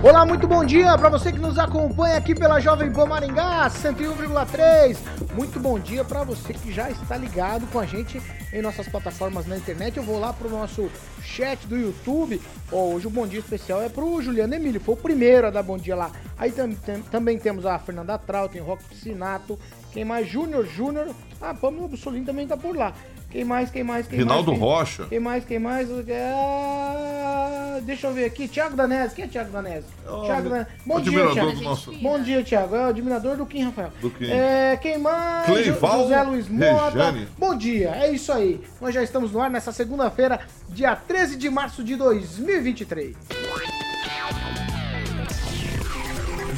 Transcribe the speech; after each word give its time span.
Olá, 0.00 0.24
muito 0.24 0.46
bom 0.46 0.64
dia 0.64 0.96
para 0.96 1.08
você 1.08 1.32
que 1.32 1.40
nos 1.40 1.58
acompanha 1.58 2.18
aqui 2.18 2.32
pela 2.32 2.60
Jovem 2.60 2.92
Pan 2.92 3.06
Maringá 3.06 3.68
101,3. 3.68 4.96
Muito 5.34 5.58
bom 5.58 5.76
dia 5.76 6.04
para 6.04 6.22
você 6.22 6.54
que 6.54 6.72
já 6.72 6.88
está 6.88 7.16
ligado 7.16 7.66
com 7.66 7.80
a 7.80 7.84
gente 7.84 8.22
em 8.52 8.62
nossas 8.62 8.88
plataformas 8.88 9.44
na 9.48 9.56
internet. 9.56 9.96
Eu 9.96 10.04
vou 10.04 10.20
lá 10.20 10.32
pro 10.32 10.48
nosso 10.48 10.88
chat 11.20 11.66
do 11.66 11.76
YouTube. 11.76 12.40
Oh, 12.70 12.94
hoje 12.94 13.08
o 13.08 13.10
bom 13.10 13.26
dia 13.26 13.40
especial 13.40 13.82
é 13.82 13.88
pro 13.88 14.22
Juliano 14.22 14.54
Emílio, 14.54 14.80
foi 14.80 14.94
o 14.94 14.98
primeiro 14.98 15.48
a 15.48 15.50
dar 15.50 15.64
bom 15.64 15.76
dia 15.76 15.96
lá. 15.96 16.12
Aí 16.38 16.52
tam, 16.52 16.70
tam, 16.70 17.00
também 17.02 17.36
temos 17.36 17.66
a 17.66 17.76
Fernanda 17.80 18.16
Trautem, 18.16 18.62
Rock 18.62 18.84
Piscinato, 18.84 19.58
quem 19.90 20.04
mais? 20.04 20.28
Júnior 20.28 20.64
Júnior. 20.64 21.08
Ah, 21.40 21.54
Pamela 21.54 21.88
Bussolini 21.88 22.24
também 22.24 22.46
tá 22.46 22.56
por 22.56 22.76
lá. 22.76 22.94
Quem 23.30 23.44
mais, 23.44 23.70
quem 23.70 23.84
mais, 23.84 24.06
quem 24.06 24.20
Rinaldo 24.20 24.52
mais? 24.52 24.58
Quem, 24.60 24.68
Rocha. 24.70 25.06
Quem 25.08 25.20
mais, 25.20 25.44
quem 25.44 25.58
mais? 25.58 25.88
Ah, 25.90 27.78
deixa 27.82 28.06
eu 28.06 28.14
ver 28.14 28.24
aqui. 28.24 28.48
Tiago 28.48 28.74
Danese. 28.74 29.14
Quem 29.14 29.26
é 29.26 29.28
Tiago 29.28 29.50
Danese? 29.50 29.84
Oh, 30.08 30.22
Thiago 30.22 30.48
Danese. 30.48 30.68
Bom 30.86 30.98
dia, 31.00 31.24
do 31.28 31.60
nosso- 31.62 31.92
Bom 31.92 32.18
dia, 32.22 32.42
Tiago. 32.42 32.74
É 32.74 32.86
o 32.86 32.88
admirador 32.88 33.36
do 33.36 33.44
Kim 33.44 33.64
Rafael. 33.64 33.92
Do 34.00 34.10
Kim. 34.10 34.30
É, 34.30 34.78
quem 34.80 34.96
mais? 34.96 35.44
Cleival 35.44 36.02
José 36.04 36.22
Luiz 36.22 36.48
Mota. 36.48 36.90
Rejane. 36.90 37.28
Bom 37.38 37.54
dia, 37.54 37.90
é 37.96 38.10
isso 38.10 38.32
aí. 38.32 38.62
Nós 38.80 38.94
já 38.94 39.02
estamos 39.02 39.30
no 39.30 39.40
ar 39.42 39.50
nessa 39.50 39.72
segunda-feira, 39.72 40.40
dia 40.70 40.96
13 40.96 41.36
de 41.36 41.50
março 41.50 41.84
de 41.84 41.96
2023. 41.96 43.14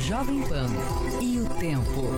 Jovem 0.06 0.40
Pan 0.42 0.66
e 1.20 1.40
o 1.40 1.46
tempo. 1.58 2.16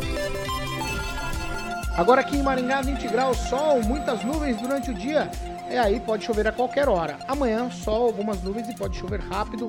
Agora 1.97 2.23
aqui 2.23 2.39
em 2.39 2.43
Maringá, 2.43 2.81
20 2.81 3.07
graus, 3.09 3.37
sol, 3.37 3.83
muitas 3.83 4.25
nuvens 4.25 4.57
durante 4.57 4.91
o 4.91 4.95
dia. 4.95 5.31
É 5.69 5.79
aí, 5.79 6.01
pode 6.01 6.25
chover 6.25 6.48
a 6.48 6.53
qualquer 6.53 6.89
hora. 6.89 7.19
Amanhã, 7.29 7.71
sol, 7.71 8.07
algumas 8.07 8.43
nuvens 8.43 8.69
e 8.69 8.75
pode 8.75 8.97
chover 8.97 9.21
rápido 9.21 9.69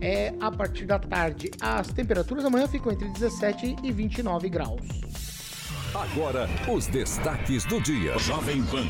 é, 0.00 0.32
a 0.40 0.52
partir 0.52 0.86
da 0.86 1.00
tarde. 1.00 1.50
As 1.60 1.88
temperaturas 1.88 2.44
amanhã 2.44 2.68
ficam 2.68 2.92
entre 2.92 3.08
17 3.08 3.76
e 3.82 3.90
29 3.90 4.48
graus. 4.48 4.86
Agora, 5.92 6.48
os 6.72 6.86
destaques 6.86 7.64
do 7.64 7.80
dia. 7.80 8.16
Jovem 8.18 8.62
Pan. 8.64 8.86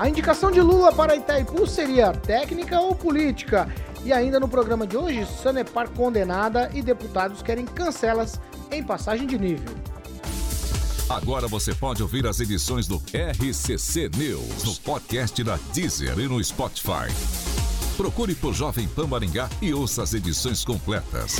A 0.00 0.08
indicação 0.08 0.50
de 0.50 0.60
Lula 0.60 0.92
para 0.92 1.14
Itaipu 1.14 1.66
seria 1.68 2.12
técnica 2.12 2.80
ou 2.80 2.96
política? 2.96 3.68
E 4.04 4.12
ainda 4.12 4.40
no 4.40 4.48
programa 4.48 4.88
de 4.88 4.96
hoje, 4.96 5.24
Sanepar 5.26 5.88
condenada 5.90 6.68
e 6.74 6.82
deputados 6.82 7.42
querem 7.42 7.64
cancelas 7.64 8.40
em 8.72 8.82
passagem 8.82 9.26
de 9.26 9.38
nível. 9.38 9.72
Agora 11.16 11.46
você 11.46 11.74
pode 11.74 12.02
ouvir 12.02 12.26
as 12.26 12.40
edições 12.40 12.86
do 12.86 12.96
RCC 12.96 14.10
News 14.16 14.64
no 14.64 14.74
podcast 14.76 15.44
da 15.44 15.58
Deezer 15.74 16.18
e 16.18 16.26
no 16.26 16.42
Spotify. 16.42 17.12
Procure 17.98 18.34
por 18.34 18.54
Jovem 18.54 18.88
Pan 18.88 19.06
Maringá 19.06 19.50
e 19.60 19.74
ouça 19.74 20.02
as 20.02 20.14
edições 20.14 20.64
completas. 20.64 21.36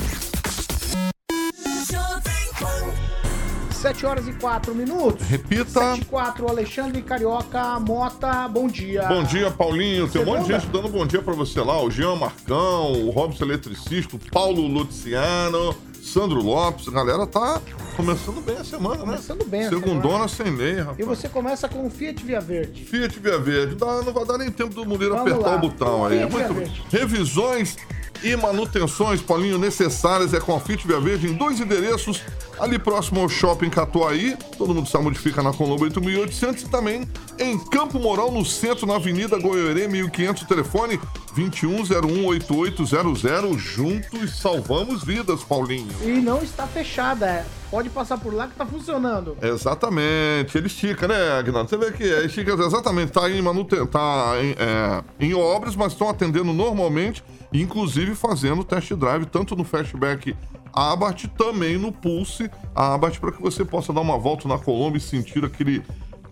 7 3.71 4.07
horas 4.07 4.29
e 4.29 4.33
4 4.35 4.75
minutos. 4.75 5.27
Repita. 5.27 5.95
7 5.95 6.03
e 6.03 6.05
4, 6.05 6.49
Alexandre 6.49 7.03
Carioca 7.03 7.81
Mota, 7.81 8.47
bom 8.49 8.69
dia. 8.69 9.09
Bom 9.09 9.25
dia, 9.25 9.51
Paulinho. 9.51 10.07
Tem 10.07 10.21
um 10.21 10.27
monte 10.27 10.49
de 10.49 10.53
gente 10.53 10.67
dando 10.67 10.89
bom 10.91 11.07
dia 11.07 11.23
pra 11.23 11.33
você 11.33 11.61
lá. 11.63 11.83
O 11.83 11.91
Jean 11.91 12.15
Marcão, 12.17 12.93
o 12.93 13.11
Robson 13.11 13.45
Eletricista, 13.45 14.17
o 14.17 14.19
Paulo 14.31 14.67
Luciano, 14.67 15.75
Sandro 16.13 16.43
Lopes. 16.43 16.87
A 16.89 16.91
galera 16.91 17.27
tá 17.27 17.61
começando 17.97 18.41
bem 18.45 18.57
a 18.59 18.65
semana, 18.65 18.97
né? 18.97 19.01
Começando 19.05 19.45
bem 19.49 19.65
a 19.67 19.69
Segundona 19.71 20.29
sem 20.29 20.51
lei, 20.55 20.75
rapaz. 20.81 20.99
E 20.99 21.03
você 21.03 21.29
começa 21.29 21.69
com 21.69 21.87
o 21.87 21.91
Fiat 21.91 22.23
Via 22.25 22.41
Verde. 22.41 22.85
Fiat 22.85 23.19
Via 23.19 23.39
Verde. 23.39 23.75
Dá- 23.77 24.03
não 24.03 24.13
vai 24.13 24.25
dar 24.25 24.39
nem 24.39 24.51
tempo 24.51 24.75
do 24.75 24.85
Vamos 24.85 25.33
apertar 25.33 25.51
lá. 25.51 25.57
o 25.57 25.59
botão 25.61 26.05
aí. 26.07 26.19
Fiat 26.19 26.33
Muito 26.33 26.55
Verde. 26.55 26.83
Revisões 26.91 27.77
e 28.23 28.37
manutenções, 28.37 29.21
Paulinho, 29.21 29.59
necessárias 29.59 30.33
é 30.33 30.41
com 30.41 30.55
a 30.55 30.61
Fiat 30.61 30.87
Via 30.87 31.01
Verde 31.01 31.27
em 31.29 31.35
dois 31.35 31.61
endereços, 31.61 32.23
ali 32.59 32.79
próximo 32.79 33.21
ao 33.21 33.29
Shopping 33.29 33.69
Catuaí, 33.71 34.37
todo 34.57 34.75
mundo 34.75 34.89
sabe 34.89 35.09
onde 35.09 35.19
fica 35.19 35.43
na 35.43 35.53
Colombo 35.53 35.83
8800 35.85 36.63
e 36.63 36.69
também 36.69 37.09
em 37.39 37.59
Campo 37.59 37.99
Mourão, 37.99 38.31
no 38.31 38.45
centro, 38.45 38.87
na 38.87 38.97
Avenida 38.97 39.39
Goiorê 39.39 39.89
1500, 39.89 40.45
telefone 40.45 41.01
21018800. 41.35 43.59
Juntos 43.59 44.39
salvamos 44.39 45.03
vidas, 45.03 45.43
Paulinho. 45.43 45.91
E 46.03 46.21
não 46.21 46.43
está 46.43 46.67
fechada, 46.67 47.27
é. 47.27 47.47
Pode 47.71 47.89
passar 47.89 48.19
por 48.19 48.35
lá 48.35 48.47
que 48.47 48.55
tá 48.55 48.67
funcionando. 48.67 49.35
Exatamente, 49.41 50.59
ele 50.59 50.67
estica, 50.67 51.09
né, 51.09 51.39
Agnaldo? 51.39 51.71
Você 51.71 51.79
vê 51.79 51.91
que 51.91 52.05
é, 52.05 52.27
estica 52.27 52.53
exatamente, 52.53 53.13
tá 53.13 53.31
em 53.31 53.41
manuten 53.41 53.87
tá 53.87 54.35
em, 54.43 54.55
é, 54.59 55.03
em 55.19 55.33
obras, 55.33 55.75
mas 55.75 55.93
estão 55.93 56.11
atendendo 56.11 56.53
normalmente, 56.53 57.25
inclusive 57.53 58.15
fazendo 58.15 58.65
test 58.65 58.93
drive, 58.95 59.27
tanto 59.27 59.55
no 59.57 59.65
Fastback 59.65 60.37
Abarth, 60.73 61.27
também 61.37 61.77
no 61.77 61.93
Pulse 61.93 62.51
Abarth, 62.75 63.19
para 63.19 63.33
que 63.33 63.43
você 63.43 63.65
possa 63.65 63.93
dar 63.93 64.01
uma 64.01 64.19
volta 64.19 64.49
na 64.49 64.59
Colômbia 64.59 64.99
e 64.99 65.01
sentir 65.01 65.45
aquele 65.45 65.83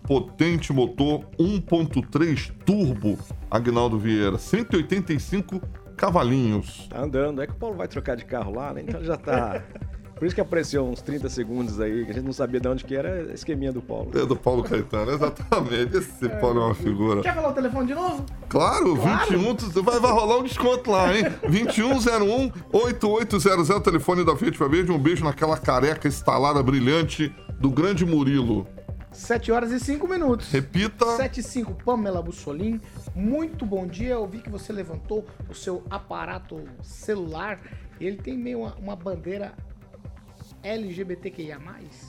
potente 0.03 0.73
motor 0.73 1.25
1.3 1.39 2.51
turbo, 2.65 3.17
Agnaldo 3.49 3.99
Vieira, 3.99 4.37
185 4.37 5.61
cavalinhos. 5.95 6.87
Tá 6.89 7.01
andando. 7.01 7.41
É 7.41 7.47
que 7.47 7.53
o 7.53 7.55
Paulo 7.55 7.77
vai 7.77 7.87
trocar 7.87 8.15
de 8.15 8.25
carro 8.25 8.55
lá, 8.55 8.73
né? 8.73 8.81
Então 8.81 9.03
já 9.03 9.15
tá. 9.15 9.63
Por 10.21 10.27
isso 10.27 10.35
que 10.35 10.41
apareceu 10.41 10.85
uns 10.85 11.01
30 11.01 11.27
segundos 11.29 11.81
aí, 11.81 12.05
que 12.05 12.11
a 12.11 12.13
gente 12.13 12.25
não 12.25 12.31
sabia 12.31 12.59
de 12.59 12.67
onde 12.67 12.83
que 12.83 12.95
era, 12.95 13.33
esqueminha 13.33 13.73
do 13.73 13.81
Paulo. 13.81 14.11
É 14.13 14.23
do 14.23 14.35
Paulo 14.35 14.61
Caetano, 14.61 15.13
exatamente. 15.13 15.97
Esse 15.97 16.29
Paulo 16.29 16.61
é 16.61 16.65
uma 16.65 16.75
figura. 16.75 17.23
Quer 17.23 17.33
falar 17.33 17.49
o 17.49 17.53
telefone 17.53 17.87
de 17.87 17.95
novo? 17.95 18.23
Claro, 18.47 18.95
21, 18.97 19.55
tu- 19.55 19.81
vai, 19.81 19.99
vai 19.99 20.11
rolar 20.11 20.37
um 20.37 20.43
desconto 20.43 20.91
lá, 20.91 21.11
hein? 21.11 21.23
2101-8800, 21.41 23.81
telefone 23.81 24.23
da 24.23 24.35
Fiat 24.37 24.59
Verde. 24.59 24.91
Um 24.91 24.99
beijo 24.99 25.23
naquela 25.23 25.57
careca 25.57 26.07
estalada 26.07 26.61
brilhante 26.61 27.33
do 27.59 27.71
grande 27.71 28.05
Murilo. 28.05 28.67
7 29.11 29.51
horas 29.51 29.71
e 29.71 29.79
5 29.79 30.07
minutos. 30.07 30.51
Repita. 30.51 31.17
7 31.17 31.39
e 31.39 31.43
5, 31.43 31.73
Pamela 31.83 32.21
Bussolim. 32.21 32.79
Muito 33.15 33.65
bom 33.65 33.87
dia. 33.87 34.13
Eu 34.13 34.27
vi 34.27 34.37
que 34.37 34.51
você 34.51 34.71
levantou 34.71 35.25
o 35.49 35.55
seu 35.55 35.81
aparato 35.89 36.61
celular. 36.83 37.59
Ele 37.99 38.17
tem 38.17 38.37
meio 38.37 38.59
uma, 38.59 38.75
uma 38.75 38.95
bandeira 38.95 39.51
LGBTQIA. 40.63 41.57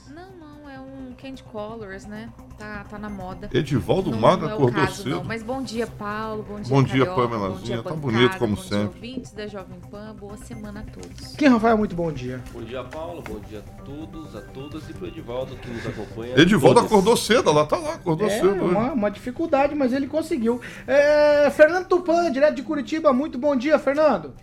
Não, 0.09 0.31
não, 0.39 0.69
é 0.69 0.79
um 0.79 1.13
Candy 1.19 1.43
Colors, 1.43 2.05
né? 2.05 2.29
Tá, 2.57 2.85
tá 2.89 2.97
na 2.99 3.09
moda. 3.09 3.49
Edivaldo 3.53 4.11
não, 4.11 4.19
Maga 4.19 4.43
não 4.43 4.49
é 4.49 4.51
o 4.51 4.55
acordou 4.57 4.81
caso, 4.85 5.03
cedo. 5.03 5.09
não. 5.09 5.23
Mas 5.23 5.41
bom 5.43 5.61
dia, 5.61 5.87
Paulo. 5.87 6.43
Bom 6.47 6.59
dia, 6.59 6.69
Bom 6.69 6.83
dia, 6.83 7.05
Carioca, 7.05 7.21
Pamelazinha. 7.21 7.57
Bom 7.57 7.63
dia, 7.63 7.83
Tá 7.83 7.93
bonito, 7.95 8.37
como 8.37 8.55
bom 8.55 8.61
dia, 8.61 8.69
sempre. 8.69 8.85
ouvintes 9.09 9.31
da 9.31 9.47
Jovem 9.47 9.79
Pan. 9.89 10.15
Boa 10.19 10.37
semana 10.37 10.81
a 10.81 10.83
todos. 10.91 11.35
Quem, 11.35 11.47
Rafael? 11.49 11.77
Muito 11.77 11.95
bom 11.95 12.11
dia. 12.11 12.41
Bom 12.53 12.61
dia, 12.61 12.83
Paulo. 12.83 13.21
Bom 13.27 13.39
dia 13.49 13.59
a 13.59 13.81
todos, 13.83 14.35
a 14.35 14.41
todas 14.41 14.89
e 14.89 14.93
pro 14.93 15.07
Edivaldo 15.07 15.55
que 15.55 15.69
nos 15.69 15.85
acompanha. 15.87 16.39
Edivaldo 16.39 16.75
Todos. 16.75 16.91
acordou 16.91 17.17
cedo, 17.17 17.49
ela 17.49 17.65
tá 17.65 17.77
lá, 17.77 17.93
acordou 17.95 18.27
É 18.27 18.39
cedo. 18.39 18.49
hoje. 18.63 18.75
uma, 18.75 18.93
uma 18.93 19.11
dificuldade, 19.11 19.73
mas 19.75 19.93
ele 19.93 20.07
conseguiu. 20.07 20.61
É, 20.87 21.49
Fernando 21.51 21.87
Tupan, 21.87 22.31
direto 22.31 22.55
de 22.55 22.63
Curitiba. 22.63 23.11
Muito 23.11 23.37
bom 23.37 23.55
dia, 23.55 23.77
Fernando. 23.79 24.33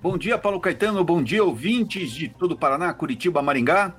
Bom 0.00 0.16
dia, 0.16 0.38
Paulo 0.38 0.60
Caetano. 0.60 1.02
Bom 1.02 1.20
dia, 1.20 1.42
ouvintes 1.42 2.12
de 2.12 2.28
todo 2.28 2.52
o 2.52 2.56
Paraná, 2.56 2.94
Curitiba, 2.94 3.42
Maringá. 3.42 3.96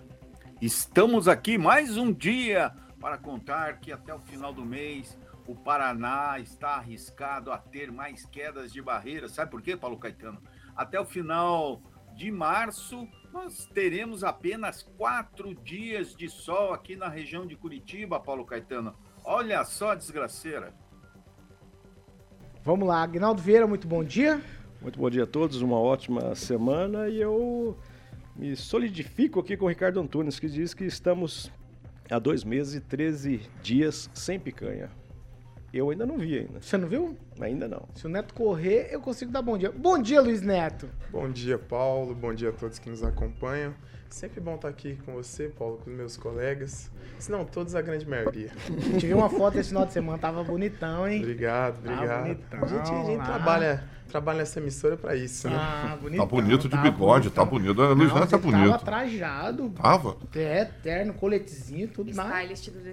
Estamos 0.61 1.27
aqui 1.27 1.57
mais 1.57 1.97
um 1.97 2.13
dia 2.13 2.73
para 3.01 3.17
contar 3.17 3.81
que 3.81 3.91
até 3.91 4.15
o 4.15 4.19
final 4.19 4.53
do 4.53 4.63
mês 4.63 5.17
o 5.45 5.53
Paraná 5.53 6.39
está 6.39 6.75
arriscado 6.75 7.51
a 7.51 7.57
ter 7.57 7.91
mais 7.91 8.25
quedas 8.25 8.71
de 8.71 8.81
barreira. 8.81 9.27
Sabe 9.27 9.51
por 9.51 9.61
quê, 9.61 9.75
Paulo 9.75 9.97
Caetano? 9.97 10.41
Até 10.73 10.97
o 10.97 11.05
final 11.05 11.81
de 12.15 12.31
março, 12.31 13.05
nós 13.33 13.65
teremos 13.65 14.23
apenas 14.23 14.81
quatro 14.81 15.53
dias 15.53 16.15
de 16.15 16.29
sol 16.29 16.71
aqui 16.71 16.95
na 16.95 17.09
região 17.09 17.45
de 17.45 17.57
Curitiba, 17.57 18.21
Paulo 18.21 18.45
Caetano. 18.45 18.95
Olha 19.25 19.65
só 19.65 19.91
a 19.91 19.95
desgraceira. 19.95 20.73
Vamos 22.63 22.87
lá, 22.87 23.03
Agnaldo 23.03 23.41
Vieira, 23.41 23.67
muito 23.67 23.85
bom 23.85 24.01
dia. 24.01 24.41
Muito 24.81 24.97
bom 24.97 25.09
dia 25.09 25.23
a 25.23 25.27
todos, 25.27 25.61
uma 25.61 25.77
ótima 25.77 26.33
semana 26.35 27.09
e 27.09 27.19
eu 27.19 27.77
me 28.33 28.55
solidifico 28.55 29.41
aqui 29.41 29.57
com 29.57 29.65
o 29.65 29.67
Ricardo 29.67 29.99
Antunes, 29.99 30.39
que 30.39 30.47
diz 30.47 30.73
que 30.73 30.85
estamos 30.85 31.51
há 32.09 32.17
dois 32.17 32.45
meses 32.45 32.75
e 32.75 32.79
13 32.79 33.41
dias 33.61 34.09
sem 34.13 34.39
picanha. 34.39 34.89
Eu 35.73 35.89
ainda 35.89 36.05
não 36.05 36.17
vi 36.17 36.39
ainda. 36.39 36.61
Você 36.61 36.77
não 36.77 36.87
viu? 36.87 37.17
Ainda 37.41 37.67
não. 37.67 37.87
Se 37.93 38.07
o 38.07 38.09
Neto 38.09 38.33
correr, 38.33 38.87
eu 38.89 39.01
consigo 39.01 39.31
dar 39.31 39.41
bom 39.41 39.57
dia. 39.57 39.69
Bom 39.69 40.01
dia, 40.01 40.21
Luiz 40.21 40.41
Neto. 40.41 40.89
Bom 41.11 41.29
dia, 41.29 41.59
Paulo. 41.59 42.15
Bom 42.15 42.33
dia 42.33 42.49
a 42.49 42.53
todos 42.53 42.79
que 42.79 42.89
nos 42.89 43.03
acompanham. 43.03 43.75
Sempre 44.09 44.41
bom 44.41 44.55
estar 44.55 44.69
aqui 44.69 44.97
com 45.05 45.13
você, 45.13 45.49
Paulo, 45.49 45.77
com 45.77 45.91
os 45.91 45.95
meus 45.95 46.17
colegas. 46.17 46.89
Se 47.19 47.29
não, 47.31 47.45
todos 47.45 47.75
a 47.75 47.81
grande 47.81 48.07
maioria. 48.07 48.49
A 48.67 48.81
gente 48.81 49.05
viu 49.05 49.17
uma 49.17 49.29
foto 49.29 49.59
esse 49.59 49.69
final 49.69 49.85
de 49.85 49.93
semana, 49.93 50.17
tava 50.17 50.43
bonitão, 50.43 51.07
hein? 51.07 51.19
Obrigado, 51.19 51.77
obrigado. 51.77 52.23
bonitão 52.23 52.63
a 52.63 52.65
gente, 52.65 52.91
a 52.91 53.03
gente 53.03 53.23
trabalha, 53.23 53.83
trabalha 54.09 54.39
nessa 54.39 54.59
emissora 54.59 54.97
pra 54.97 55.15
isso, 55.15 55.47
né? 55.49 55.55
Ah, 55.57 55.97
bonitão. 56.01 56.25
Tá 56.25 56.29
bonito 56.35 56.63
de 56.63 56.69
tá 56.69 56.77
bigode, 56.81 57.29
tá 57.29 57.45
bonito. 57.45 57.81
Luiz 57.81 58.09
Não, 58.09 58.19
Neto 58.19 58.29
tá 58.29 58.37
bonito. 58.37 58.71
Tava 58.71 58.83
trajado. 58.83 59.69
Tava? 59.69 60.17
É, 60.35 60.65
terno, 60.65 61.13
coletezinho, 61.13 61.87
tudo 61.87 62.11
do 62.11 62.17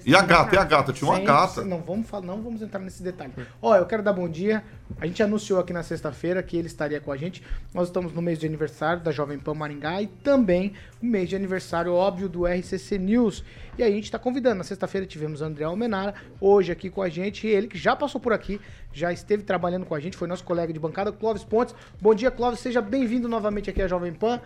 E 0.04 0.14
a 0.14 0.22
gata, 0.22 0.54
e 0.54 0.58
a 0.58 0.64
gata? 0.64 0.92
Tinha 0.92 1.10
uma 1.10 1.16
Sem- 1.16 1.24
gata. 1.26 1.64
Não 1.64 1.80
vamos, 1.80 2.08
falar, 2.08 2.24
não 2.26 2.42
vamos 2.42 2.62
entrar 2.62 2.78
nesse 2.80 3.02
detalhe. 3.02 3.32
Ó, 3.60 3.74
eu 3.74 3.86
quero 3.86 4.02
dar 4.02 4.12
bom 4.12 4.28
dia. 4.28 4.62
A 5.00 5.06
gente 5.06 5.22
anunciou 5.22 5.58
aqui 5.58 5.72
na 5.72 5.82
sexta-feira 5.82 6.42
que 6.42 6.56
ele 6.56 6.68
estaria 6.68 7.00
com 7.00 7.10
a 7.10 7.16
gente. 7.16 7.42
Nós 7.74 7.88
estamos 7.88 8.12
no 8.12 8.22
mês 8.22 8.38
de 8.38 8.46
aniversário 8.46 9.02
da 9.02 9.10
Jovem 9.10 9.38
Pan 9.38 9.54
Maringá 9.54 10.00
e 10.00 10.06
também 10.06 10.74
o 11.02 11.06
mês 11.06 11.28
de 11.28 11.34
aniversário, 11.34 11.92
óbvio, 11.92 12.28
do 12.28 12.46
RCC 12.46 12.98
News. 12.98 13.42
E 13.78 13.82
aí 13.82 13.92
a 13.92 13.94
gente 13.94 14.04
está 14.04 14.18
convidando. 14.18 14.56
Na 14.56 14.64
sexta-feira 14.64 15.06
tivemos 15.06 15.42
André 15.42 15.64
Almenara, 15.64 16.14
hoje 16.40 16.72
aqui 16.72 16.88
com 16.88 17.02
a 17.02 17.08
gente. 17.08 17.46
E 17.46 17.50
ele 17.50 17.68
que 17.68 17.76
já 17.76 17.94
passou 17.94 18.20
por 18.20 18.32
aqui, 18.32 18.60
já 18.92 19.12
esteve 19.12 19.42
trabalhando 19.42 19.84
com 19.84 19.94
a 19.94 20.00
gente, 20.00 20.16
foi 20.16 20.26
nosso 20.26 20.44
colega 20.44 20.72
de 20.72 20.78
bancada, 20.78 21.12
Clóvis 21.12 21.44
Pontes. 21.44 21.74
Bom 22.00 22.14
dia, 22.14 22.30
Clóvis. 22.30 22.60
Seja 22.60 22.80
bem-vindo 22.80 23.28
novamente 23.28 23.68
aqui 23.68 23.82
à 23.82 23.88
Jovem 23.88 24.12
Pan. 24.12 24.40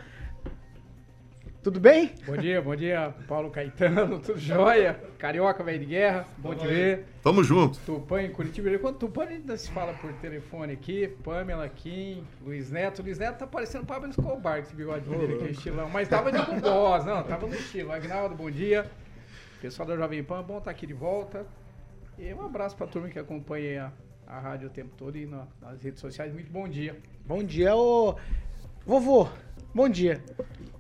Tudo 1.62 1.78
bem? 1.78 2.14
Bom 2.26 2.38
dia, 2.38 2.62
bom 2.62 2.74
dia, 2.74 3.14
Paulo 3.28 3.50
Caetano, 3.50 4.18
tudo 4.24 4.38
jóia? 4.38 4.98
Carioca, 5.18 5.62
velho 5.62 5.78
de 5.80 5.84
guerra, 5.84 6.26
bom 6.38 6.54
te 6.54 6.66
ver. 6.66 7.04
Tamo 7.22 7.44
junto. 7.44 7.78
Tupã 7.80 8.22
em 8.22 8.30
Curitiba. 8.30 8.78
Quando 8.78 8.96
Tupã 8.96 9.24
ainda 9.24 9.58
se 9.58 9.70
fala 9.70 9.92
por 9.92 10.10
telefone 10.14 10.72
aqui, 10.72 11.08
Pamela 11.22 11.68
Kim, 11.68 12.24
Luiz 12.42 12.70
Neto. 12.70 13.02
Luiz 13.02 13.18
Neto 13.18 13.40
tá 13.40 13.46
parecendo 13.46 13.84
Pablo 13.84 14.08
Escobar 14.08 14.58
esse 14.58 14.74
bigode 14.74 15.06
dele 15.06 15.34
aqui, 15.34 15.50
estilão. 15.50 15.90
Mas 15.90 16.08
tava 16.08 16.32
de 16.32 16.38
voz, 16.60 17.04
não, 17.04 17.22
tava 17.22 17.46
no 17.46 17.54
estilo. 17.54 17.92
Agnaldo, 17.92 18.34
bom 18.34 18.50
dia. 18.50 18.90
Pessoal 19.60 19.86
da 19.88 19.96
Jovem 19.96 20.22
Pan, 20.24 20.42
bom 20.42 20.58
estar 20.58 20.70
aqui 20.70 20.86
de 20.86 20.94
volta. 20.94 21.46
E 22.18 22.32
um 22.34 22.42
abraço 22.44 22.76
pra 22.76 22.86
turma 22.86 23.08
que 23.08 23.18
acompanha 23.18 23.92
a, 24.26 24.36
a 24.36 24.40
rádio 24.40 24.68
o 24.68 24.70
tempo 24.70 24.94
todo 24.96 25.16
e 25.16 25.26
na- 25.26 25.46
nas 25.60 25.82
redes 25.82 26.00
sociais. 26.00 26.32
Muito 26.32 26.50
bom 26.50 26.68
dia. 26.68 26.98
Bom 27.26 27.42
dia, 27.42 27.74
ô. 27.76 28.16
Vovô, 28.86 29.28
bom 29.74 29.88
dia. 29.88 30.22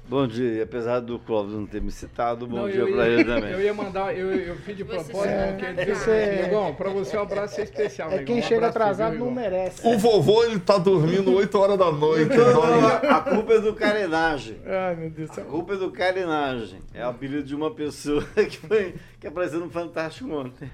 Bom 0.08 0.26
dia, 0.26 0.54
e 0.54 0.60
apesar 0.60 0.98
do 0.98 1.20
Clóvis 1.20 1.54
não 1.54 1.64
ter 1.64 1.80
me 1.80 1.92
citado, 1.92 2.44
bom 2.44 2.62
Não, 2.62 2.68
dia 2.68 2.82
ia- 2.82 3.06
ele 3.06 3.24
também. 3.24 3.52
Eu 3.54 3.60
ia 3.62 3.72
mandar, 3.72 4.12
eu, 4.16 4.28
eu 4.34 4.56
fiz 4.56 4.76
de 4.76 4.84
propósito, 4.84 5.24
é- 5.24 5.52
não 5.52 5.56
quer 5.56 5.72
você- 5.72 5.84
dizer. 5.84 6.42
Negão, 6.42 6.74
pra 6.74 6.90
você 6.90 7.16
um 7.16 7.20
abraço 7.22 7.60
especial, 7.60 8.08
É 8.08 8.12
negão. 8.18 8.26
quem 8.26 8.38
Um 8.40 8.42
chega 8.42 8.66
atrasado 8.66 9.12
viu, 9.14 9.26
não 9.26 9.30
merece. 9.30 9.86
O 9.86 9.96
vovô, 9.96 10.42
ele 10.42 10.58
tá 10.58 10.78
dormindo 10.78 11.32
8 11.32 11.56
horas 11.56 11.78
da 11.78 11.92
noite. 11.92 12.36
Não, 12.36 13.08
a, 13.16 13.20
culpa 13.20 13.52
é 13.52 13.60
do 13.60 13.72
carenagem. 13.72 14.56
Ai, 14.66 14.96
meu 14.96 15.10
Deus 15.10 15.30
do 15.30 15.40
A 15.40 15.44
culpa 15.44 15.74
é 15.74 15.76
do 15.76 15.92
carenagem. 15.92 16.80
É 16.92 17.06
o 17.06 17.10
apelido 17.10 17.44
de 17.44 17.54
uma 17.54 17.70
pessoa 17.72 18.24
que, 18.34 18.56
foi, 18.56 18.96
que 19.20 19.28
apareceu 19.28 19.60
no 19.60 19.70
Fantástico 19.70 20.28
ontem. 20.34 20.68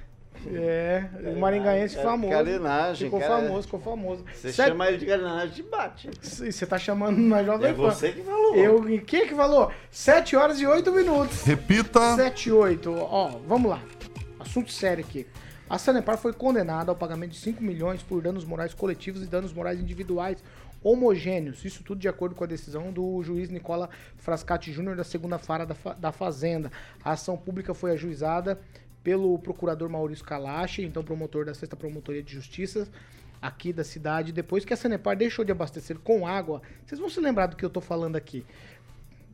É, 0.55 1.05
o 1.35 1.39
maringaense 1.39 1.99
É, 1.99 2.03
famoso. 2.03 2.33
carenagem, 2.33 3.07
Ficou 3.09 3.21
cara. 3.21 3.43
famoso, 3.43 3.63
ficou 3.63 3.81
famoso. 3.81 4.25
Você 4.35 4.53
Sete- 4.53 4.69
chama 4.69 4.89
ele 4.89 4.99
de 4.99 5.07
carenagem, 5.07 5.51
te 5.55 5.63
bate. 5.63 6.11
Você 6.23 6.67
tá 6.67 6.79
chamando 6.79 7.19
na 7.19 7.43
Jovem 7.43 7.71
É 7.71 7.73
Pan. 7.73 7.83
você 7.91 8.13
que 8.13 8.23
falou. 8.23 8.55
Eu, 8.57 8.83
quem 9.05 9.27
que 9.27 9.35
falou? 9.35 9.71
7 9.91 10.37
horas 10.37 10.61
e 10.61 10.67
8 10.67 10.93
minutos. 10.93 11.43
Repita. 11.45 12.17
7 12.17 12.49
e 12.49 12.53
8. 12.53 12.93
Ó, 12.95 13.39
vamos 13.47 13.71
lá. 13.71 13.83
Assunto 14.39 14.71
sério 14.71 15.05
aqui. 15.05 15.27
A 15.69 15.79
Sanepar 15.79 16.17
foi 16.17 16.33
condenada 16.33 16.93
ao 16.93 16.97
pagamento 16.97 17.33
de 17.33 17.39
5 17.39 17.63
milhões 17.63 18.01
por 18.03 18.23
danos 18.23 18.45
morais 18.45 18.73
coletivos 18.73 19.23
e 19.23 19.27
danos 19.27 19.53
morais 19.53 19.81
individuais 19.81 20.39
homogêneos. 20.85 21.65
Isso 21.65 21.83
tudo 21.83 21.99
de 22.01 22.07
acordo 22.07 22.37
com 22.37 22.45
a 22.45 22.47
decisão 22.47 22.93
do 22.93 23.21
juiz 23.25 23.51
Nicola 23.51 23.91
Frascati 24.19 24.71
Júnior 24.71 24.95
da 24.95 25.03
segunda 25.03 25.37
vara 25.37 25.67
da, 25.67 25.75
Fa- 25.75 25.95
da 25.95 26.13
Fazenda. 26.13 26.71
A 27.05 27.13
ação 27.13 27.37
pública 27.37 27.75
foi 27.75 27.91
ajuizada 27.91 28.61
pelo 29.07 29.39
procurador 29.39 29.89
Maurício 29.89 30.25
Kalache, 30.25 30.83
então 30.83 31.05
promotor 31.05 31.45
da 31.45 31.55
sexta 31.55 31.77
promotoria 31.77 32.25
de 32.25 32.35
justiça 32.35 32.89
aqui 33.41 33.73
da 33.73 33.85
cidade, 33.85 34.33
depois 34.33 34.65
que 34.65 34.75
a 34.75 34.77
Sanepar 34.77 35.17
deixou 35.17 35.45
de 35.45 35.53
abastecer 35.53 35.97
com 36.01 36.27
água. 36.27 36.61
Vocês 36.85 36.99
vão 36.99 37.09
se 37.09 37.21
lembrar 37.21 37.47
do 37.47 37.55
que 37.55 37.65
eu 37.65 37.71
tô 37.71 37.81
falando 37.81 38.17
aqui. 38.17 38.45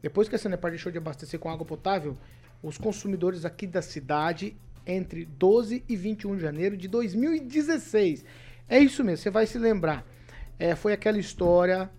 Depois 0.03 0.29
que 0.29 0.35
a 0.35 0.39
Sanepar 0.39 0.73
deixou 0.73 0.93
de 0.93 0.99
abastecer 0.99 1.41
com 1.41 1.49
água 1.49 1.65
potável, 1.65 2.19
os 2.63 2.77
consumidores 2.77 3.47
aqui 3.47 3.67
da 3.67 3.81
cidade, 3.81 4.55
entre 4.87 5.25
12 5.25 5.83
e 5.89 5.97
21 5.97 6.37
de 6.37 6.43
janeiro 6.43 6.77
de 6.77 6.87
2016. 6.87 8.27
É 8.69 8.79
isso 8.79 9.03
mesmo, 9.03 9.23
você 9.23 9.31
vai 9.31 9.47
se 9.47 9.57
lembrar. 9.57 10.05
É, 10.59 10.77
foi 10.77 10.93
aquela 10.93 11.19
história 11.19 11.91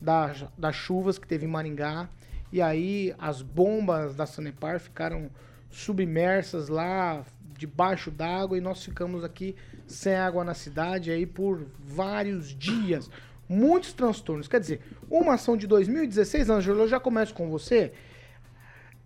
das, 0.00 0.44
das 0.58 0.74
chuvas 0.74 1.16
que 1.16 1.28
teve 1.28 1.46
em 1.46 1.48
Maringá. 1.48 2.08
E 2.52 2.60
aí 2.60 3.14
as 3.20 3.40
bombas 3.40 4.16
da 4.16 4.26
Sanepar 4.26 4.80
ficaram 4.80 5.30
submersas 5.70 6.68
lá 6.68 7.24
debaixo 7.56 8.10
d'água 8.10 8.56
e 8.56 8.60
nós 8.60 8.82
ficamos 8.82 9.22
aqui 9.22 9.54
sem 9.86 10.14
água 10.14 10.42
na 10.42 10.54
cidade 10.54 11.10
aí 11.10 11.26
por 11.26 11.66
vários 11.78 12.56
dias. 12.56 13.10
Muitos 13.48 13.92
transtornos. 13.92 14.48
Quer 14.48 14.60
dizer, 14.60 14.80
uma 15.10 15.34
ação 15.34 15.56
de 15.56 15.66
2016, 15.66 16.48
Ângelo, 16.48 16.80
eu 16.80 16.88
já 16.88 16.98
começo 16.98 17.34
com 17.34 17.50
você. 17.50 17.92